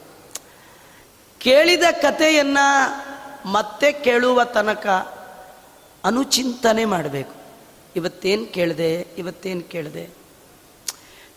[1.39, 2.95] ಕೇಳಿದ ಕಥೆಯನ್ನು
[3.51, 4.87] ಮತ್ತೆ ಕೇಳುವ ತನಕ
[6.05, 7.36] ಅನುಚಿಂತನೆ ಮಾಡಬೇಕು.
[7.97, 10.09] ಇವತ್ತೇನು ಕೇಳಿದೆ ಇವತ್ತೇನು ಕೇಳಿದೆ.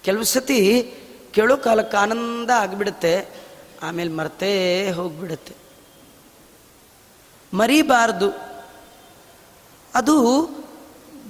[0.04, 0.94] ಕೆಲವು ಸತಿ
[1.32, 3.28] ಕೇಳೋ ಕಾಲಕ್ಕೆ ಆನಂದ ಆಗಿಬಿಡುತ್ತೆ,
[3.82, 4.52] ಆಮೇಲೆ ಮರ್ತೇ
[4.90, 5.54] ಹೋಗ್ಬಿಡುತ್ತೆ.
[7.54, 8.30] ಮರಿಬಾರ್ದು.
[9.94, 10.16] ಅದು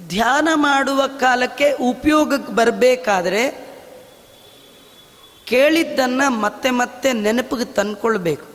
[0.07, 3.43] ಧ್ಯಾನ ಮಾಡುವ ಕಾಲಕ್ಕೆ ಉಪಯೋಗಕ್ಕೆ ಬರಬೇಕಾದ್ರೆ
[5.45, 8.47] ಕೇಳಿದ್ದನ್ನು ಮತ್ತೆ ಮತ್ತೆ ನೆನಪಿಗೆ ತಂದ್ಕೊಳ್ಬೇಕು.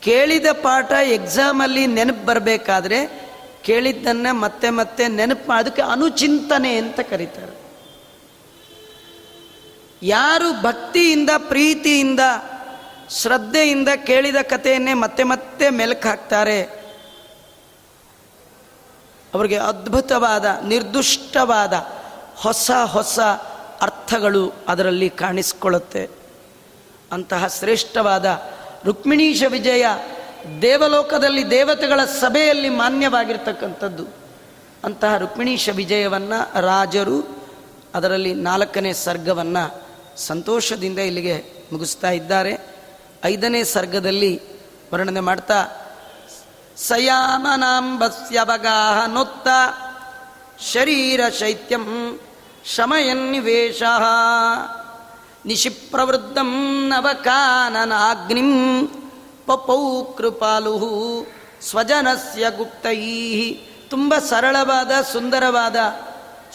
[0.00, 3.29] ಕೇಳಿದ ಪಾಠ ಎಕ್ಸಾಮಲ್ಲಿ ನೆನಪು ಬರಬೇಕಾದ್ರೆ
[3.64, 7.60] ಕೇಳಿದ್ದನ್ನ ಮತ್ತೆ ಮತ್ತೆ ನೆನಪು ಅದಕ್ಕೆ ಅನುಚಿಂತನೆ ಅಂತ ಕರೀತಾರೆ.
[10.02, 12.20] ಯಾರು ಭಕ್ತಿಯಿಂದ, ಪ್ರೀತಿಯಿಂದ,
[13.10, 16.62] ಶ್ರದ್ಧೆಯಿಂದ ಕೇಳಿದ ಕಥೆಯನ್ನೇ ಮತ್ತೆ ಮತ್ತೆ ಮೆಲುಕು ಹಾಕ್ತಾರೆ.
[19.34, 21.72] ಅವರಿಗೆ ಅದ್ಭುತವಾದ, ನಿರ್ದುಷ್ಟವಾದ
[22.36, 23.20] ಹೊಸ ಹೊಸ
[23.80, 26.08] ಅರ್ಥಗಳು ಅದರಲ್ಲಿ ಕಾಣಿಸಿಕೊಳ್ಳುತ್ತೆ.
[27.12, 28.40] ಅಂತಹ ಶ್ರೇಷ್ಠವಾದ
[28.84, 29.86] ರುಕ್ಮಿಣೀಶ ವಿಜಯ
[30.62, 34.06] ದೇವಲೋಕದಲ್ಲಿ ದೇವತೆಗಳ ಸಭೆಯಲ್ಲಿ ಮಾನ್ಯವಾಗಿರ್ತಕ್ಕಂಥದ್ದು.
[34.84, 37.46] ಅಂತಹ ರುಕ್ಮಿಣೀಶ ವಿಜಯವನ್ನು ರಾಜರು
[37.94, 39.84] ಅದರಲ್ಲಿ ನಾಲ್ಕನೇ ಸರ್ಗವನ್ನು
[40.16, 42.58] ಸಂತೋಷದಿಂದ ಇಲ್ಲಿಗೆ ಮುಗಿಸ್ತಾ ಇದ್ದಾರೆ.
[43.24, 44.42] ಐದನೇ ಸರ್ಗದಲ್ಲಿ
[44.92, 45.66] ವರ್ಣನೆ ಮಾಡ್ತಾ
[46.76, 49.48] ಸಯಾಮನಾಂಬಸ್ಯವಗಾಹನೊತ್ತ
[50.72, 52.20] ಶರೀರ ಶೈತ್ಯಂ
[52.64, 53.82] ಶಮಯನ್ನಿವೇಶ
[55.46, 58.50] ನಿಶಿಪ್ರವೃದ್ಧಂ ನವಕಾನನಾಗ್ನಿಂ
[59.50, 60.76] ಪಪೌ ಕೃಪಾಲು
[61.62, 63.00] ಸ್ವಜನಸ್ಯ ಗುಪ್ತೈ.
[63.90, 65.76] ತುಂಬ ಸರಳವಾದ, ಸುಂದರವಾದ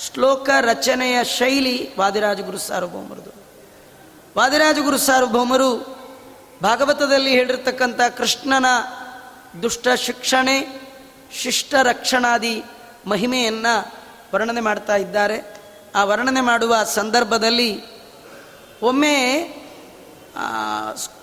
[0.05, 3.31] ಶ್ಲೋಕ ರಚನೆಯ ಶೈಲಿ ವಾದಿರಾಜಗುರು ಸಾರ್ವಭೌಮರದು.
[4.37, 5.71] ವಾದಿರಾಜಗುರು ಸಾರ್ವಭೌಮರು
[6.63, 8.65] ಭಾಗವತದಲ್ಲಿ ಹೇಳಿರ್ತಕ್ಕಂಥ ಕೃಷ್ಣನ
[9.61, 10.57] ದುಷ್ಟ ಶಿಕ್ಷಣೆ,
[11.33, 12.63] ಶಿಷ್ಟ ರಕ್ಷಣಾದಿ
[13.07, 13.93] ಮಹಿಮೆಯನ್ನು
[14.33, 15.37] ವರ್ಣನೆ ಮಾಡ್ತಾ ಇದ್ದಾರೆ.
[15.95, 17.71] ಆ ವರ್ಣನೆ ಮಾಡುವ ಸಂದರ್ಭದಲ್ಲಿ
[18.81, 19.15] ಒಮ್ಮೆ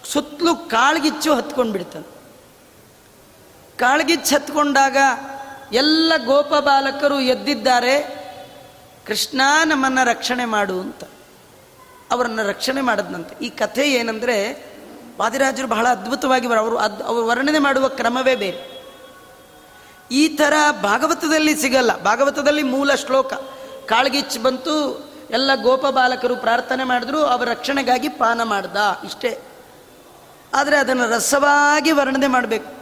[0.05, 2.23] ಸುತ್ತಲೂ ಕಾಳ್ಗಿಚ್ಚು ಹತ್ಕೊಂಡು ಬಿಡ್ತಾನೆ
[3.77, 4.97] ಕಾಳ್ಗಿಚ್ಚು ಹತ್ಕೊಂಡಾಗ
[5.73, 8.23] ಎಲ್ಲ ಗೋಪ ಬಾಲಕರು ಎದ್ದಿದ್ದಾರೆ,
[9.07, 11.05] ಕೃಷ್ಣ ನಮ್ಮನ್ನು ರಕ್ಷಣೆ ಮಾಡು ಅಂತ.
[12.11, 13.45] ಅವರನ್ನು ರಕ್ಷಣೆ ಮಾಡದ್ನಂತೆ.
[13.45, 14.67] ಈ ಕಥೆ ಏನಂದರೆ,
[15.21, 18.83] ವಾದಿರಾಜರು ಬಹಳ ಅದ್ಭುತವಾಗಿ ಅವರು ಅದ್, ಅವರು ವರ್ಣನೆ ಮಾಡುವ ಕ್ರಮವೇ ಬೇರೆ.
[20.11, 22.03] ಈ ಥರ ಭಾಗವತದಲ್ಲಿ ಸಿಗಲ್ಲ.
[22.03, 23.33] ಭಾಗವತದಲ್ಲಿ ಮೂಲ ಶ್ಲೋಕ.
[23.87, 29.52] ಕಾಳ್ಗಿಚ್ಚು ಬಂತು, ಎಲ್ಲ ಗೋಪ ಬಾಲಕರು ಪ್ರಾರ್ಥನೆ ಮಾಡಿದ್ರು, ಅವರ ರಕ್ಷಣೆಗಾಗಿ ಪಾನ ಮಾಡ್ದ, ಇಷ್ಟೇ.
[30.55, 32.73] ಆದರೆ ಅದನ್ನು ರಸವಾಗಿ ವರ್ಣನೆ ಮಾಡಬೇಕು.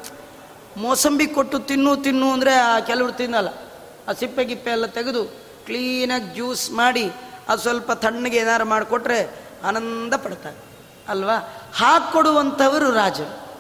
[0.77, 3.49] ಮೋಸಂಬಿ ಕೊಟ್ಟು ತಿನ್ನು ತಿನ್ನು ಅಂದರೆ ಆ ಕೆಲವರು ತಿನ್ನಲ್ಲ.
[4.09, 5.25] ಆ ಸಿಪ್ಪೆ, ಗಿಪ್ಪೆ ಎಲ್ಲ ತೆಗೆದು
[5.67, 7.13] ಕ್ಲೀನಾಗಿ ಜ್ಯೂಸ್ ಮಾಡಿ
[7.49, 10.57] ಅದು ಸ್ವಲ್ಪ ತಣ್ಣಗೆ ಏನಾರು ಮಾಡಿಕೊಟ್ರೆ ಆನಂದ ಪಡ್ತಾರೆ.
[11.09, 11.37] ಅಲ್ವಾ?
[11.75, 13.51] ಹಾಕ್ಕೊಡುವಂಥವರು ರಾಜರು.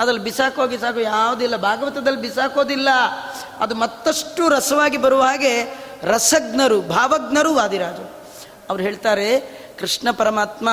[0.00, 2.88] ಅದ್ರಲ್ಲಿ ಬಿಸಾಕೋ ಗಿಸಾಕೋ ಯಾವುದಿಲ್ಲ ಭಾಗವತದಲ್ಲಿ ಬಿಸಾಕೋದಿಲ್ಲ.
[3.58, 8.12] ಅದು ಮತ್ತಷ್ಟು ರಸವಾಗಿ ಬರುವ ಹಾಗೆ ರಸಜ್ಞರು, ಭಾವಜ್ಞರು ವಾದಿರಾಜರು.
[8.70, 9.40] ಅವ್ರು ಹೇಳ್ತಾರೆ,
[9.78, 10.68] ಕೃಷ್ಣ ಪರಮಾತ್ಮ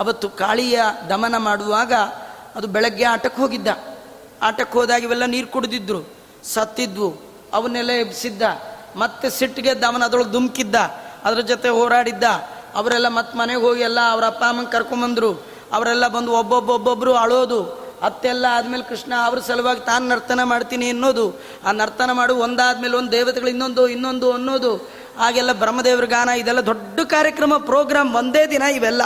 [0.00, 1.92] ಅವತ್ತು ಕಾಳಿಯ ದಮನ ಮಾಡುವಾಗ
[2.56, 3.68] ಅದು ಬೆಳಗ್ಗೆ ಆಟಕ್ಕೆ ಹೋಗಿದ್ದ.
[4.42, 6.14] ಆಟಕ್ಕೆ ಹೋದಾಗ ಇವೆಲ್ಲ ನೀರು ಕುಡಿದಿದ್ರು.
[6.44, 7.14] ಸತ್ತಿದ್ವು.
[7.52, 8.42] ಅವನ್ನೆಲ್ಲ ಎಬ್ಸಿದ್ದ
[8.96, 10.74] ಮತ್ತೆ ಸಿಟ್ಟಿಗೆ ದಮನ ಅದ್ರೊಳಗೆ ದುಮ್ಕಿದ್ದ
[11.24, 12.24] ಅದ್ರ ಜೊತೆ ಹೋರಾಡಿದ್ದ.
[12.74, 15.32] ಅವರೆಲ್ಲ ಮತ್ತೆ ಮನೆಗೆ ಹೋಗಿ ಎಲ್ಲ ಅವ್ರ ಅಪ್ಪ ಅಮ್ಮಂಗೆ ಕರ್ಕೊಂಬಂದ್ರು
[15.72, 17.80] ಅವರೆಲ್ಲ ಬಂದು ಒಬ್ಬೊಬ್ಬೊಬ್ಬೊಬ್ಬರು ಅಳೋದು.
[18.02, 21.40] ಅತ್ತೆಲ್ಲ ಆದ್ಮೇಲೆ ಕೃಷ್ಣ ಅವ್ರ ಸಲುವಾಗಿ ತಾನು ನರ್ತನ ಮಾಡ್ತೀನಿ ಅನ್ನೋದು.
[21.66, 24.76] ಆ ನರ್ತನ ಮಾಡು, ಒಂದಾದ್ಮೇಲೆ ಒಂದು ದೇವತೆಗಳು ಇನ್ನೊಂದು ಇನ್ನೊಂದು ಅನ್ನೋದು.
[25.18, 29.02] ಹಾಗೆಲ್ಲ ಬ್ರಹ್ಮದೇವ್ರ ಗಾನ, ಇದೆಲ್ಲ ದೊಡ್ಡ ಕಾರ್ಯಕ್ರಮ, ಪ್ರೋಗ್ರಾಮ್, ಒಂದೇ ದಿನ ಇವೆಲ್ಲ.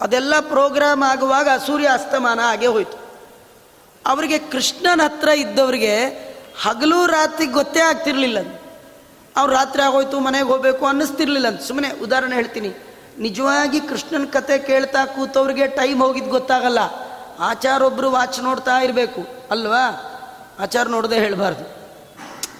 [0.00, 3.06] ಅದೆಲ್ಲ ಪ್ರೋಗ್ರಾಮ್ ಆಗುವಾಗ ಸೂರ್ಯ ಅಸ್ತಮಾನ ಆಗೇ ಹೋಯ್ತು.
[4.06, 6.06] ಅವರಿಗೆ ಕೃಷ್ಣನ ಹತ್ರ ಇದ್ದವರಿಗೆ
[6.62, 8.60] ಹಗಲು ರಾತ್ರಿ ಗೊತ್ತೇ ಆಗ್ತಿರ್ಲಿಲ್ಲ.
[9.36, 11.48] ಅವ್ರು ರಾತ್ರಿ ಆಗೋಯ್ತು, ಮನೆಗೆ ಹೋಗ್ಬೇಕು ಅನ್ನಿಸ್ತಿರ್ಲಿಲ್ಲ.
[11.48, 12.74] ಅಂತ ಸುಮ್ಮನೆ ಉದಾಹರಣೆ ಹೇಳ್ತೀನಿ.
[13.18, 16.78] ನಿಜವಾಗಿ ಕೃಷ್ಣನ ಕತೆ ಕೇಳ್ತಾ ಕೂತವ್ರಿಗೆ ಟೈಮ್ ಹೋಗಿದ್ದು ಗೊತ್ತಾಗಲ್ಲ.
[17.82, 19.26] ಒಬ್ರು ವಾಚ್ ನೋಡ್ತಾ ಇರಬೇಕು.
[19.50, 20.12] ಅಲ್ವಾ?
[20.58, 21.76] ಆಚಾರ ನೋಡದೆ ಹೇಳಬಾರ್ದು.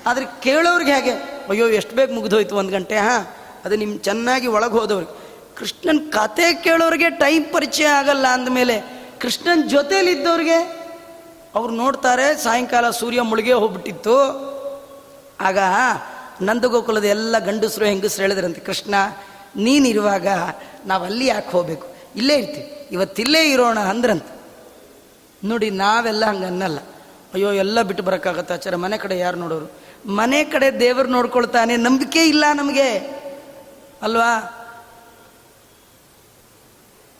[0.06, 1.10] ಆದರೆ ಕೇಳೋರಿಗೆ ಹೇಗೆ,
[1.48, 3.26] ಅಯ್ಯೋ, ಎಷ್ಟು ಬೇಗ ಮುಗಿದೋಯ್ತು ಒಂದು ಗಂಟೆ, ಹಾಂ?
[3.64, 5.25] ಅದು ನಿಮ್ಮ ಚೆನ್ನಾಗಿ ಒಳಗೆ ಹೋದವ್ರಿಗೆ.
[5.56, 8.76] ಕೃಷ್ಣನ ಕತೆ ಕೇಳೋರಿಗೆ ಟೈಮ್ ಪರಿಚಯ ಆಗಲ್ಲ ಅಂದಮೇಲೆ
[9.20, 10.58] ಕೃಷ್ಣನ ಜೊತೇಲಿದ್ದವ್ರಿಗೆ
[11.54, 14.16] ಅವ್ರು ನೋಡ್ತಾರೆ, ಸಾಯಂಕಾಲ ಸೂರ್ಯ ಮುಳುಗೆ ಹೋಗ್ಬಿಟ್ಟಿತ್ತು.
[15.40, 15.58] ಆಗ
[16.42, 18.94] ನಂದಗೋಕುಲದ ಎಲ್ಲ ಗಂಡಸರು ಹೆಂಗಸರು ಹೇಳಿದ್ರಂತೆ, ಕೃಷ್ಣ,
[19.56, 20.26] ನೀನಿರುವಾಗ
[20.86, 21.86] ನಾವು ಅಲ್ಲಿ ಯಾಕೆ ಹೋಗ್ಬೇಕು?
[22.16, 24.28] ಇಲ್ಲೇ ಇರ್ತೀವಿ ಇವತ್ತಿಲ್ಲೇ ಇರೋಣ ಅಂದ್ರಂತ.
[25.44, 26.78] ನೋಡಿ, ನಾವೆಲ್ಲ ಹಂಗೆ ಅನ್ನಲ್ಲ
[27.34, 28.54] ಅಯ್ಯೋ, ಎಲ್ಲ ಬಿಟ್ಟು ಬರೋಕ್ಕಾಗತ್ತೆ?
[28.54, 29.66] ಆಚಾರ, ಮನೆ ಕಡೆ ಯಾರು ನೋಡೋರು?
[30.10, 32.88] ಮನೆ ಕಡೆ ದೇವರು ನೋಡ್ಕೊಳ್ತಾನೆ, ನಂಬಿಕೆ ಇಲ್ಲ ನಮಗೆ.
[34.02, 34.30] ಅಲ್ವಾ?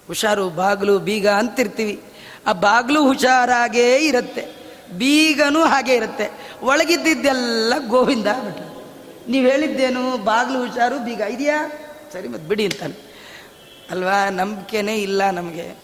[0.07, 2.03] ಹುಷಾರು, ಬಾಗಿಲು, ಬೀಗ ಅಂತಿರ್ತೀವಿ.
[2.47, 4.57] ಆ ಬಾಗಿಲು ಹುಷಾರಾಗೇ ಇರುತ್ತೆ.
[4.99, 6.51] ಬೀಗನೂ ಹಾಗೆ ಇರುತ್ತೆ.
[6.63, 8.61] ಒಳಗಿದ್ದಿದ್ದೆಲ್ಲ ಗೋವಿಂದ ಬಿಟ್ಟ
[9.29, 10.25] ನೀವು ಹೇಳಿದ್ದೇನು?
[10.25, 11.73] ಬಾಗಿಲು ಹುಷಾರು, ಬೀಗ ಇದೆಯಾ?
[12.13, 13.07] ಸರಿ ಮತ್ತೆ ಬಿಡಿ ಅಂತಾನೆ.
[13.91, 14.31] ಅಲ್ವಾ?
[14.31, 15.75] ನಂಬಿಕೆನೇ ಇಲ್ಲ ನಮಗೆ.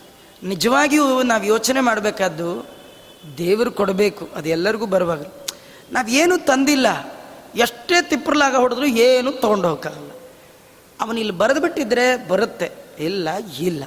[0.43, 2.67] ನಿಜವಾಗಿಯೂ ನಾವು ಯೋಚನೆ ಮಾಡಬೇಕಾದ್ದು
[3.39, 4.29] ದೇವರು ಕೊಡಬೇಕು.
[4.35, 5.27] ಅದು ಎಲ್ಲರಿಗೂ ಬರುವಾಗ.
[5.93, 6.87] ನಾವೇನು ತಂದಿಲ್ಲ.
[7.55, 10.11] ಎಷ್ಟೇ ತಿಪ್ಪರ್ಲಾಗ ಹೊಡೆದ್ರು ಏನು ತೊಗೊಂಡು ಹೋಗಲ್ಲ
[11.01, 12.71] ಅವನು ಇಲ್ಲಿ ಬರೆದು ಬಿಟ್ಟಿದ್ರೆ ಬರುತ್ತೆ.
[12.99, 13.29] ಇಲ್ಲ
[13.61, 13.85] ಇಲ್ಲ.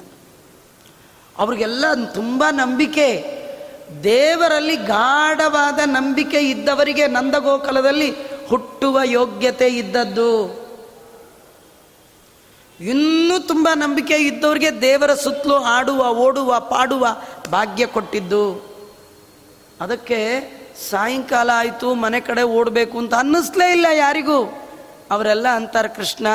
[1.38, 1.84] ಅವ್ರಿಗೆಲ್ಲ
[2.14, 3.36] ತುಂಬ ನಂಬಿಕೆ.
[4.02, 8.14] ದೇವರಲ್ಲಿ ಗಾಢವಾದ ನಂಬಿಕೆ ಇದ್ದವರಿಗೆ ನಂದಗೋಕುಲದಲ್ಲಿ
[8.46, 10.66] ಹುಟ್ಟುವ ಯೋಗ್ಯತೆ ಇದ್ದದ್ದು.
[12.80, 17.06] ಇನ್ನೂ ತುಂಬ ನಂಬಿಕೆ ಇದ್ದವ್ರಿಗೆ ದೇವರ ಸುತ್ತಲೂ ಆಡುವ, ಓಡುವ, ಪಾಡುವ
[17.50, 18.76] ಭಾಗ್ಯ ಕೊಟ್ಟಿದ್ದು.
[19.80, 20.18] ಅದಕ್ಕೆ
[20.90, 24.44] ಸಾಯಂಕಾಲ ಆಯಿತು, ಮನೆ ಕಡೆ ಓಡಬೇಕು ಅಂತ ಅನ್ನಿಸ್ಲೇ ಇಲ್ಲ ಯಾರಿಗೂ.
[25.10, 26.26] ಅವರೆಲ್ಲ ಅಂತಾರೆ, ಕೃಷ್ಣ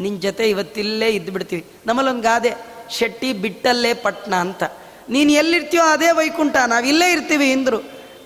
[0.00, 4.62] ನಿನ್ನ ಜೊತೆ ಇವತ್ತಿಲ್ಲೇ ಇದ್ದು ಬಿಡ್ತೀವಿ ನಮ್ಮಲ್ಲೊಂದು ಗಾದೆ ಶೆಟ್ಟಿ ಬಿಟ್ಟಲ್ಲೇ ಪಟ್ನ ಅಂತ.
[5.08, 7.78] ನೀನು ಎಲ್ಲಿರ್ತೀಯೋ ಅದೇ ವೈಕುಂಠ ನಾವಿಲ್ಲೇ ಇರ್ತೀವಿ ಇಂದ್ರು.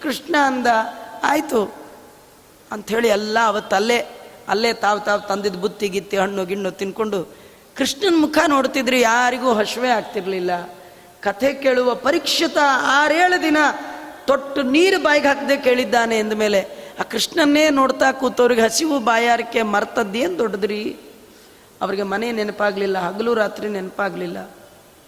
[0.03, 0.67] ಕೃಷ್ಣ ಅಂದ,
[1.23, 1.75] ಆಯಿತು.
[2.73, 4.07] ಅಂಥೇಳಿ ಎಲ್ಲ ಅವತ್ತಲ್ಲೇ
[4.49, 7.37] ಅಲ್ಲೇ ತಾವು ತಾವು ತಂದಿದ್ದು ಬುತ್ತಿ, ಗಿತ್ತಿ, ಹಣ್ಣು, ಗಿಣ್ಣು ತಿನ್ಕೊಂಡು
[7.77, 10.51] ಕೃಷ್ಣನ ಮುಖ ನೋಡ್ತಿದ್ರು, ಯಾರಿಗೂ ಹಶ್ವೆ ಆಗ್ತಿರ್ಲಿಲ್ಲ.
[11.21, 13.57] ಕಥೆ ಕೇಳುವ ಪರೀಕ್ಷಿತ ಆರೇಳು ದಿನ
[14.27, 16.61] ತೊಟ್ಟು ನೀರು ಬಾಯಿಗೆ ಹಾಕದೆ ಕೇಳಿದ್ದಾನೆ ಎಂದಮೇಲೆ
[17.01, 20.97] ಆ ಕೃಷ್ಣನ್ನೇ ನೋಡ್ತಾ ಕೂತವ್ರಿಗೆ ಹಸಿವು ಬಾಯಾರಿಕೆ ಮರ್ತದ್ದೇನು ದೊಡ್ಡದ್ರಿ?
[21.83, 24.39] ಅವರಿಗೆ ಮನೆ ನೆನಪಾಗಲಿಲ್ಲ, ಹಗಲು ರಾತ್ರಿ ನೆನಪಾಗಲಿಲ್ಲ.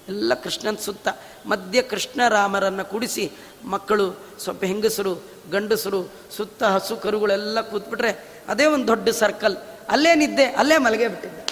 [0.09, 1.09] ಎಲ್ಲ ಕೃಷ್ಣನ ಸುತ್ತ
[1.51, 3.25] ಮಧ್ಯ ಕೃಷ್ಣ ರಾಮರನ್ನು ಕೂಡಿಸಿ
[3.65, 4.07] ಮಕ್ಕಳು,
[4.43, 5.13] ಸ್ವಲ್ಪ ಹೆಂಗಸರು,
[5.53, 6.01] ಗಂಡಸರು,
[6.37, 8.13] ಸುತ್ತ ಹಸು ಕರುಗಳೆಲ್ಲ ಕೂತ್ಬಿಟ್ರೆ
[8.49, 9.57] ಅದೇ ಒಂದು ದೊಡ್ಡ ಸರ್ಕಲ್
[9.89, 11.43] ಅಲ್ಲೇ ನಿದ್ದೆ, ಅಲ್ಲೇ ಮಲಗೇ ಬಿಟ್ಟಿದ್ದೆ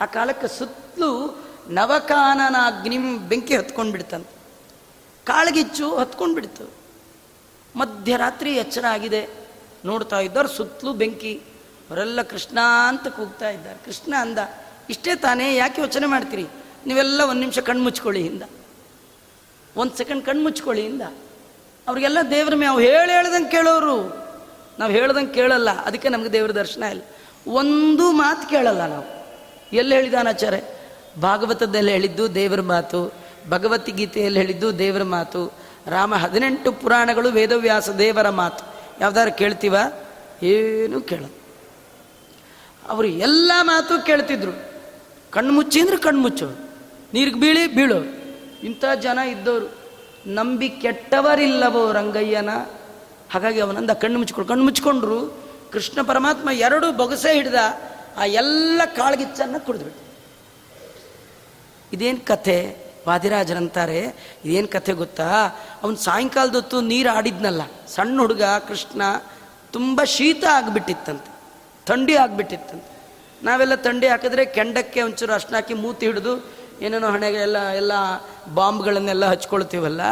[0.00, 1.10] ಆ ಕಾಲಕ್ಕೆ ಸುತ್ತಲೂ
[1.70, 4.34] ನವಕಾನನ ಅಗ್ನಿಂ ಬೆಂಕಿ ಹತ್ಕೊಂಡು ಬಿಡ್ತಂತೆ
[5.26, 6.64] ಕಾಳಗಿಚ್ಚು ಹತ್ಕೊಂಡು ಬಿಡ್ತು
[7.76, 9.20] ಮಧ್ಯರಾತ್ರಿ ಎಚ್ಚರ ಆಗಿದೆ.
[9.84, 11.34] ನೋಡ್ತಾ ಇದ್ದವ್ರು ಸುತ್ತಲೂ ಬೆಂಕಿ.
[11.90, 13.78] ಅವರೆಲ್ಲ ಕೃಷ್ಣ ಅಂತ ಕೂಗ್ತಾ ಇದ್ದಾರೆ.
[13.86, 14.38] ಕೃಷ್ಣ ಅಂದ,
[14.90, 16.46] ಇಷ್ಟೇ ತಾನೇ, ಯಾಕೆ ಯೋಚನೆ ಮಾಡ್ತೀರಿ?
[16.86, 18.42] ನೀವೆಲ್ಲ ಒಂದು ನಿಮಿಷ ಕಣ್ಣು ಮುಚ್ಕೊಳ್ಳಿ ಹಿಂದ
[19.76, 21.02] ಒಂದು ಸೆಕೆಂಡ್ ಕಣ್ಣು ಮುಚ್ಕೊಳ್ಳಿ ಹಿಂದ
[21.88, 23.96] ಅವ್ರಿಗೆಲ್ಲ ದೇವ್ರ ಮೇ ಅವು ಹೇಳಿ ಹೇಳ್ದಂಗೆ ಕೇಳೋರು.
[24.78, 27.02] ನಾವು ಹೇಳ್ದಂಗೆ ಕೇಳಲ್ಲ, ಅದಕ್ಕೆ ನಮಗೆ ದೇವ್ರ ದರ್ಶನ ಇಲ್ಲ.
[27.46, 29.06] ಒಂದು ಮಾತು ಕೇಳಲ್ಲ ನಾವು.
[29.72, 30.62] ಎಲ್ಲಿ ಹೇಳಿದಾನಾಚಾರ್ಯ
[31.20, 33.12] ಭಾಗವತದಲ್ಲಿ ಹೇಳಿದ್ದು ದೇವರ ಮಾತು
[33.48, 35.52] ಭಗವದ್ಗೀತೆಯಲ್ಲಿ ಹೇಳಿದ್ದು ದೇವರ ಮಾತು,
[35.86, 38.64] ರಾಮ ಹದಿನೆಂಟು ಪುರಾಣಗಳು ವೇದವ್ಯಾಸ ದೇವರ ಮಾತು.
[39.00, 39.76] ಯಾವ್ದಾರು ಕೇಳ್ತೀವ?
[40.42, 41.39] ಏನು ಕೇಳಲ್ಲ.
[42.90, 44.72] ಅವರು ಎಲ್ಲ ಮಾತು ಕೇಳ್ತಿದ್ರು.
[45.30, 46.46] ಕಣ್ಣು ಮುಚ್ಚಿ ಅಂದ್ರೆ ಕಣ್ಣು ಮುಚ್ಚು.
[47.14, 47.96] ನೀರಿಗೆ ಬೀಳಿ ಬೀಳು.
[48.66, 49.80] ಇಂಥ ಜನ ಇದ್ದವರು.
[50.26, 52.50] ನಂಬಿ ಕೆಟ್ಟವರಿಲ್ಲವೋ ರಂಗಯ್ಯನ.
[53.30, 57.54] ಹಾಗಾಗಿ ಅವನಂದ ಕಣ್ಣು ಮುಚ್ಕೊಂಡು ಕಣ್ಣು ಮುಚ್ಕೊಂಡ್ರು ಕೃಷ್ಣ ಪರಮಾತ್ಮ ಎರಡು ಬೊಗಸೆ ಹಿಡ್ದ
[58.16, 60.10] ಆ ಎಲ್ಲ ಕಾಳ್ಗಿಚ್ಚನ್ನು ಕುಡಿದ್ಬಿಟ್ಟು
[61.92, 62.76] ಇದೇನು ಕಥೆ?
[63.08, 63.98] ವಾದಿರಾಜರಂತಾರೆ,
[64.44, 65.46] ಇದೇನು ಕಥೆ ಗೊತ್ತಾ?
[65.82, 67.62] ಅವನು ಸಾಯಂಕಾಲದೊತ್ತು ನೀರು ಆಡಿದ್ನಲ್ಲ.
[67.88, 69.02] ಸಣ್ಣ ಹುಡುಗ ಕೃಷ್ಣ
[69.72, 71.39] ತುಂಬ ಶೀತ ಆಗಿಬಿಟ್ಟಿತ್ತಂತೆ.
[71.90, 72.88] ಥಂಡಿ ಆಗಿಬಿಟ್ಟಿತ್ತಂತೆ
[73.48, 76.32] ನಾವೆಲ್ಲ ಥಂಡಿ ಹಾಕಿದ್ರೆ ಕೆಂಡಕ್ಕೆ ಒಂಚೂರು ಅಷ್ಟು ಹಾಕಿ ಮೂತಿ ಹಿಡಿದು
[76.84, 77.92] ಏನೇನೋ ಹಣೆಗೆ ಎಲ್ಲ ಎಲ್ಲ
[78.58, 80.02] ಬಾಂಬ್ಗಳನ್ನೆಲ್ಲ ಹಚ್ಕೊಳ್ತೀವಲ್ಲ?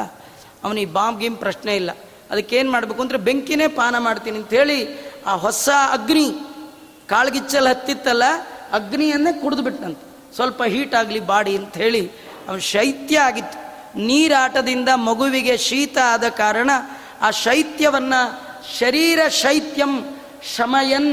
[0.64, 1.90] ಅವನು ಈ ಬಾಂಬ್ ಗೀಮ್ ಪ್ರಶ್ನೆ ಇಲ್ಲ.
[2.32, 4.78] ಅದಕ್ಕೇನು ಮಾಡಬೇಕು ಅಂದರೆ ಬೆಂಕಿನೇ ಪಾನ ಮಾಡ್ತೀನಿ ಅಂಥೇಳಿ
[5.30, 6.26] ಆ ಹೊಸ ಅಗ್ನಿ
[7.12, 8.24] ಕಾಳ್ಗಿಚ್ಚಲ್ಲಿ ಹತ್ತಿತ್ತಲ್ಲ,
[8.78, 10.04] ಅಗ್ನಿಯನ್ನೇ ಕುಡಿದು ಬಿಟ್ಟಂತೆ
[10.36, 11.52] ಸ್ವಲ್ಪ ಹೀಟ್ ಆಗಲಿ ಬಾಡಿ
[11.82, 12.02] ಹೇಳಿ
[12.48, 13.58] ಅವನು ಶೈತ್ಯ ಆಗಿತ್ತು.
[14.08, 16.70] ನೀರಾಟದಿಂದ ಮಗುವಿಗೆ ಶೀತ ಆದ ಕಾರಣ
[17.26, 18.20] ಆ ಶೈತ್ಯವನ್ನು
[18.78, 19.92] ಶರೀರ ಶೈತ್ಯಂ
[20.54, 21.12] ಶಮಯನ್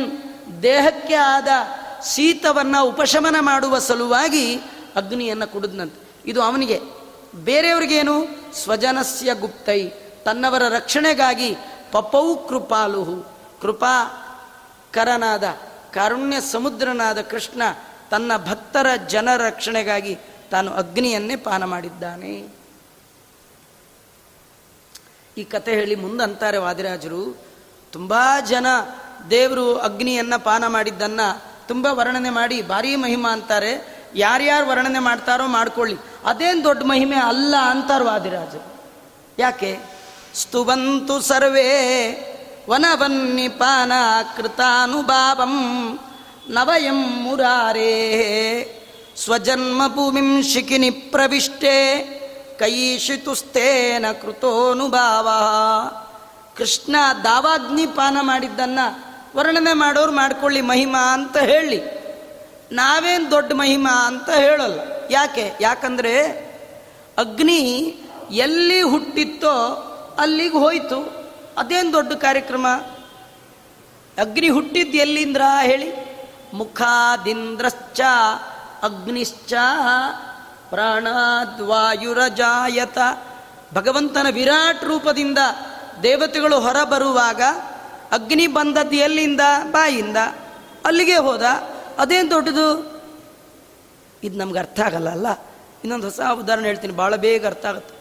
[0.66, 1.48] ದೇಹಕ್ಕೆ ಆದ
[2.14, 4.56] ಶೀತವನ್ನು ಉಪಶಮನ ಮಾಡುವ ಸಲುವಾಗಿ
[4.96, 6.08] ಅಗ್ನಿಯನ್ನು ಕುಡಿದ್ನಂತೆ.
[6.26, 6.80] ಇದು ಅವನಿಗೆ,
[7.36, 8.28] ಬೇರೆಯವ್ರಿಗೇನು?
[8.54, 9.90] ಸ್ವಜನಸ್ಯ ಗುಪ್ತೈ,
[10.26, 11.56] ತನ್ನವರ ರಕ್ಷಣೆಗಾಗಿ
[11.92, 13.26] ಪಪೌ ಕೃಪಾಲುಹು.
[13.62, 14.22] ಕೃಪಾ
[14.94, 15.44] ಕರನಾದ,
[15.94, 17.62] ಕಾರುಣ್ಯ ಸಮುದ್ರನಾದ ಕೃಷ್ಣ
[18.12, 20.18] ತನ್ನ ಭಕ್ತರ ಜನ ರಕ್ಷಣೆಗಾಗಿ
[20.52, 22.48] ತಾನು ಅಗ್ನಿಯನ್ನೇ ಪಾನ ಮಾಡಿದ್ದಾನೆ.
[25.38, 27.38] ಈ ಕತೆ ಹೇಳಿ ಮುಂದಂತಾರೆ ವಾದಿರಾಜರು.
[27.92, 28.68] ತುಂಬಾ ಜನ
[29.30, 31.20] ದೇವರು ಅಗ್ನಿಯನ್ನ ಪಾನ ಮಾಡಿದ್ದನ್ನ
[31.68, 33.96] ತುಂಬ ವರ್ಣನೆ ಮಾಡಿ ಭಾರಿ ಮಹಿಮಾ ಅಂತಾರೆ.
[34.16, 35.96] ಯಾರ್ಯಾರು ವರ್ಣನೆ ಮಾಡ್ತಾರೋ ಮಾಡ್ಕೊಳ್ಳಿ.
[36.26, 38.56] ಅದೇನು ದೊಡ್ಡ ಮಹಿಮೆ ಅಲ್ಲ ಅಂತಾರೋ ಆದಿರಾಜ
[39.40, 39.80] ಯಾಕೆ?
[40.34, 42.32] ಸ್ತುವಂತು ಸರ್ವೇ
[42.70, 43.92] ವನವನ್ನಿಪಾನ
[44.38, 45.54] ಕೃತಾನುಭಾವಂ
[46.50, 47.92] ನವಯಂ ಮುರಾರೇ.
[49.18, 52.12] ಸ್ವಜನ್ಮ ಭೂಮಿಂ ಶಿಖಿನಿ ಪ್ರವಿಷ್ಟೇ
[52.60, 55.30] ಕೈಶಿತುಸ್ತೇನ ಕೃತೋನುಭಾವ.
[56.58, 58.80] ಕೃಷ್ಣ ದಾವಾಗ್ನಿ ಪಾನ ಮಾಡಿದ್ದನ್ನ
[59.36, 62.06] ವರ್ಣನೆ ಮಾಡೋರು ಮಾಡ್ಕೊಳ್ಳಿ ಮಹಿಮಾ ಅಂತ ಹೇಳಿ.
[62.72, 64.80] ನಾವೇನು ದೊಡ್ಡ ಮಹಿಮಾ ಅಂತ ಹೇಳಲ್ಲ.
[65.12, 65.54] ಯಾಕೆ?
[65.62, 66.46] ಯಾಕಂದರೆ
[67.18, 67.96] ಅಗ್ನಿ
[68.32, 69.82] ಎಲ್ಲಿ ಹುಟ್ಟಿತ್ತೋ
[70.20, 71.28] ಅಲ್ಲಿಗೆ ಹೋಯಿತು.
[71.58, 72.68] ಅದೇನು ದೊಡ್ಡ ಕಾರ್ಯಕ್ರಮ?
[74.18, 76.16] ಅಗ್ನಿ ಹುಟ್ಟಿದ್ದು ಎಲ್ಲಿಂದ್ರ ಹೇಳಿ?
[76.54, 78.02] ಮುಖಾದಿಂದ್ರಶ್ಚ
[78.84, 79.54] ಅಗ್ನಿಶ್ಚ
[80.70, 82.98] ಪ್ರಾಣಾದ್ವಾಯುರಜಾಯತ
[83.74, 85.38] ಭಗವಂತನ ವಿರಾಟ್ ರೂಪದಿಂದ
[86.04, 87.42] ದೇವತೆಗಳು ಹೊರ ಬರುವಾಗ
[88.12, 89.42] ಅಗ್ನಿ ಬಂದದ್ದು ಎಲ್ಲಿಂದ?
[89.72, 90.18] ಬಾಯಿಂದ.
[90.86, 91.42] ಅಲ್ಲಿಗೆ ಹೋದ.
[91.98, 92.96] ಅದೇನು ದೊಡ್ಡದು?
[94.24, 95.32] ಇದು ನಮ್ಗೆ ಅರ್ಥ ಆಗಲ್ಲ ಅಲ್ಲ?
[95.84, 96.94] ಇನ್ನೊಂದು ಹೊಸ ಉದಾಹರಣೆ ಹೇಳ್ತೀನಿ.
[96.94, 97.96] ಭಾಳ ಬೇಗ ಅರ್ಥ ಆಗುತ್ತೆ.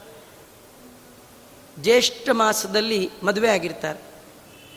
[1.83, 4.01] ಜ್ಯೇಷ್ಠ ಮಾಸದಲ್ಲಿ ಮದುವೆ ಆಗಿರ್ತಾರೆ.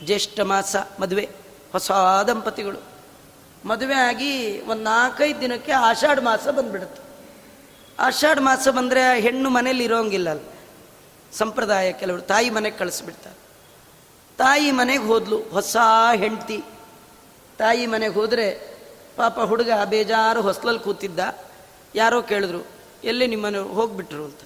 [0.05, 1.29] ಜ್ಯೇಷ್ಠ ಮಾಸ ಮದುವೆ.
[1.71, 1.91] ಹೊಸ
[2.27, 2.79] ದಂಪತಿಗಳು.
[3.65, 7.01] ಮದುವೆ ಆಗಿ ಒಂದು ನಾಲ್ಕೈದು ದಿನಕ್ಕೆ ಆಷಾಢ ಮಾಸ ಬಂದ್ಬಿಡುತ್ತೆ.
[7.99, 10.27] ಆಷಾಢ ಮಾಸ ಬಂದರೆ ಹೆಣ್ಣು ಮನೇಲಿ ಇರೋಂಗಿಲ್ಲ
[11.33, 13.46] ಸಂಪ್ರದಾಯ ಕೆಲವರು ತಾಯಿ ಮನೆಗೆ ಕಳಿಸ್ಬಿಡ್ತಾರೆ.
[14.37, 15.77] ತಾಯಿ ಮನೆಗೆ ಹೋದ್ಲು, ಹೊಸ
[16.15, 16.63] ಹೆಂಡ್ತಿ.
[17.57, 18.77] ತಾಯಿ ಮನೆಗೆ ಹೋದರೆ
[19.15, 21.19] ಪಾಪ ಹುಡುಗ ಬೇಜಾರು ಹೊಸ್ಲಲ್ಲಿ ಕೂತಿದ್ದ.
[21.95, 22.67] ಯಾರೋ ಕೇಳಿದ್ರು,
[23.03, 24.39] ಎಲ್ಲಿ ನಿಮ್ಮನೆ ಹೋಗ್ಬಿಟ್ರು ಅಂತ.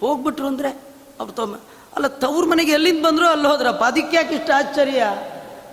[0.00, 0.82] ಹೋಗ್ಬಿಟ್ರು ಅಂದರೆ,
[1.20, 1.54] ಅವ್ರು ತಮ್ಮ,
[1.96, 5.02] ಅಲ್ಲ ತವ್ರ ಮನೆಗೆ ಎಲ್ಲಿಂದ ಬಂದರೂ ಅಲ್ಲಿ ಹೋದ್ರಪ್ಪ ಅದಕ್ಕೆ ಯಾಕೆ ಇಷ್ಟು ಆಶ್ಚರ್ಯ?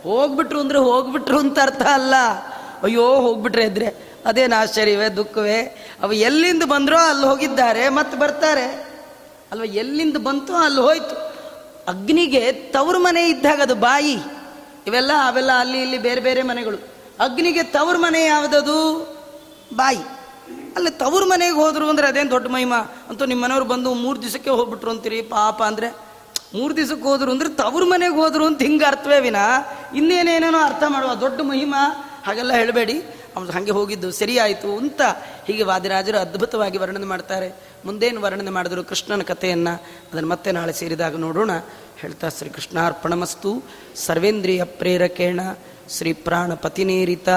[0.03, 2.15] ಹೋಗ್ಬಿಟ್ರು ಅಂದರೆ ಹೋಗ್ಬಿಟ್ರು ಅಂತ ಅರ್ಥ ಅಲ್ಲ.
[2.83, 5.59] ಅಯ್ಯೋ, ಹೋಗ್ಬಿಟ್ರೆ ಇದ್ರೆ ಅದೇನು ಆಶ್ಚರ್ಯವೇ, ದುಃಖವೇ?
[6.01, 8.65] ಅವು ಎಲ್ಲಿಂದ ಬಂದ್ರೋ ಅಲ್ಲಿ ಹೋಗಿದ್ದಾರೆ ಮತ್ತೆ ಬರ್ತಾರೆ.
[9.51, 11.32] ಅಲ್ವ, ಎಲ್ಲಿಂದ ಬಂತೋ ಅಲ್ಲಿ ಹೋಯ್ತು.
[11.88, 14.17] ಅಗ್ನಿಗೆ ತವ್ರ ಮನೆ ಇದ್ದಾಗ ಅದು ಬಾಯಿ.
[14.88, 16.77] ಇವೆಲ್ಲ ಅವೆಲ್ಲ ಅಲ್ಲಿ ಇಲ್ಲಿ ಬೇರೆ ಬೇರೆ ಮನೆಗಳು.
[17.19, 18.99] ಅಗ್ನಿಗೆ ತವ್ರ ಮನೆ ಯಾವುದದು?
[19.75, 19.97] ಬಾಯಿ.
[20.75, 22.77] ಅಲ್ಲಿ ತವ್ರ ಮನೆಗೆ ಹೋದ್ರು ಅಂದ್ರೆ ಅದೇನು ದೊಡ್ಡ ಮಹಿಮಾ?
[23.09, 26.13] ಅಂತೂ ನಿಮ್ಮ ಮನೆಯವ್ರು ಬಂದು ಮೂರು ದಿವಸಕ್ಕೆ ಹೋಗ್ಬಿಟ್ರು ಅಂತೀರಿ, ಪಾಪ ಅಂದರೆ.
[26.55, 29.36] ಮೂರು ದಿವಸಕ್ಕೆ ಹೋದ್ರು ಅಂದ್ರೆ ತವ್ರ ಮನೆಗೆ ಹೋದ್ರು ಅಂತ ಹಿಂಗೆ ಅರ್ಥವೇ ವಿನ?
[29.95, 32.09] ಇನ್ನೇನೇನೇನೋ ಅರ್ಥ ಮಾಡುವ ದೊಡ್ಡ ಮಹಿಮಾ?
[32.25, 33.03] ಹಾಗೆಲ್ಲ ಹೇಳಬೇಡಿ.
[33.36, 35.01] ಅವ್ನು ಹಂಗೆ ಹೋಗಿದ್ದು ಸರಿಯಾಯಿತು ಅಂತ
[35.45, 37.72] ಹೀಗೆ ವಾದಿರಾಜರು ಅದ್ಭುತವಾಗಿ ವರ್ಣನೆ ಮಾಡ್ತಾರೆ.
[37.86, 41.51] ಮುಂದೇನು ವರ್ಣನೆ ಮಾಡಿದ್ರು ಕೃಷ್ಣನ ಕಥೆಯನ್ನು ಅದನ್ನು ಮತ್ತೆ ನಾಳೆ ಸೇರಿದಾಗ ನೋಡೋಣ.
[41.97, 43.63] ಹೇಳ್ತಾ ಶ್ರೀ ಕೃಷ್ಣಾರ್ಪಣಮಸ್ತು
[43.95, 45.39] ಸರ್ವೇಂದ್ರಿಯ ಪ್ರೇರಕೇಣ
[45.89, 47.29] ಶ್ರೀ ಪ್ರಾಣಪತಿನೇರಿತ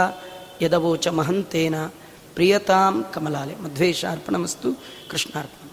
[0.63, 1.87] ಯದವೋಚ ಮಹಂತೇನ
[2.35, 4.69] ಪ್ರಿಯತಾಂ ಕಮಲಾಲೆ ಮಧ್ವೇಶಾರ್ಪಣಮಸ್ತು
[5.11, 5.66] ಕೃಷ್ಣಾರ್ಪಣ.